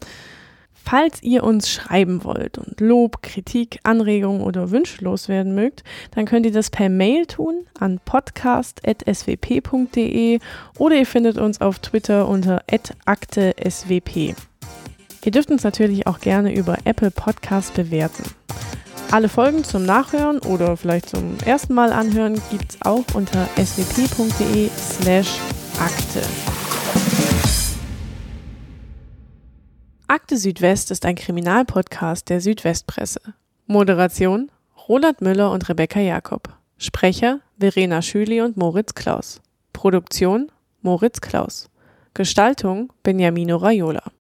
Falls 0.72 1.22
ihr 1.22 1.44
uns 1.44 1.68
schreiben 1.68 2.24
wollt 2.24 2.56
und 2.58 2.80
Lob, 2.80 3.20
Kritik, 3.20 3.80
Anregungen 3.82 4.40
oder 4.40 4.70
Wünsche 4.70 5.04
loswerden 5.04 5.54
mögt, 5.54 5.84
dann 6.14 6.24
könnt 6.26 6.46
ihr 6.46 6.52
das 6.52 6.70
per 6.70 6.88
Mail 6.88 7.26
tun 7.26 7.66
an 7.78 8.00
podcast.swp.de 8.04 10.38
oder 10.78 10.96
ihr 10.96 11.06
findet 11.06 11.36
uns 11.38 11.60
auf 11.60 11.80
Twitter 11.80 12.28
unter 12.28 12.62
@akte_swp. 13.04 14.36
Ihr 15.24 15.32
dürft 15.32 15.50
uns 15.50 15.64
natürlich 15.64 16.06
auch 16.06 16.20
gerne 16.20 16.54
über 16.54 16.78
Apple 16.84 17.10
Podcast 17.10 17.74
bewerten. 17.74 18.22
Alle 19.12 19.28
Folgen 19.28 19.62
zum 19.62 19.84
Nachhören 19.84 20.40
oder 20.40 20.76
vielleicht 20.76 21.08
zum 21.08 21.38
ersten 21.44 21.74
Mal 21.74 21.92
anhören 21.92 22.40
gibt 22.50 22.72
es 22.72 22.78
auch 22.82 23.04
unter 23.14 23.46
swp.de 23.56 24.68
slash 24.76 25.38
Akte. 25.78 26.22
Akte 30.08 30.36
Südwest 30.36 30.90
ist 30.90 31.06
ein 31.06 31.14
Kriminalpodcast 31.14 32.28
der 32.28 32.40
Südwestpresse. 32.40 33.20
Moderation 33.66 34.50
Roland 34.88 35.20
Müller 35.20 35.52
und 35.52 35.68
Rebecca 35.68 36.00
Jakob. 36.00 36.48
Sprecher 36.76 37.40
Verena 37.58 38.02
Schüli 38.02 38.40
und 38.40 38.56
Moritz 38.56 38.94
Klaus. 38.94 39.40
Produktion 39.72 40.50
Moritz 40.82 41.20
Klaus. 41.20 41.70
Gestaltung 42.12 42.92
Beniamino 43.02 43.56
Raiola. 43.56 44.12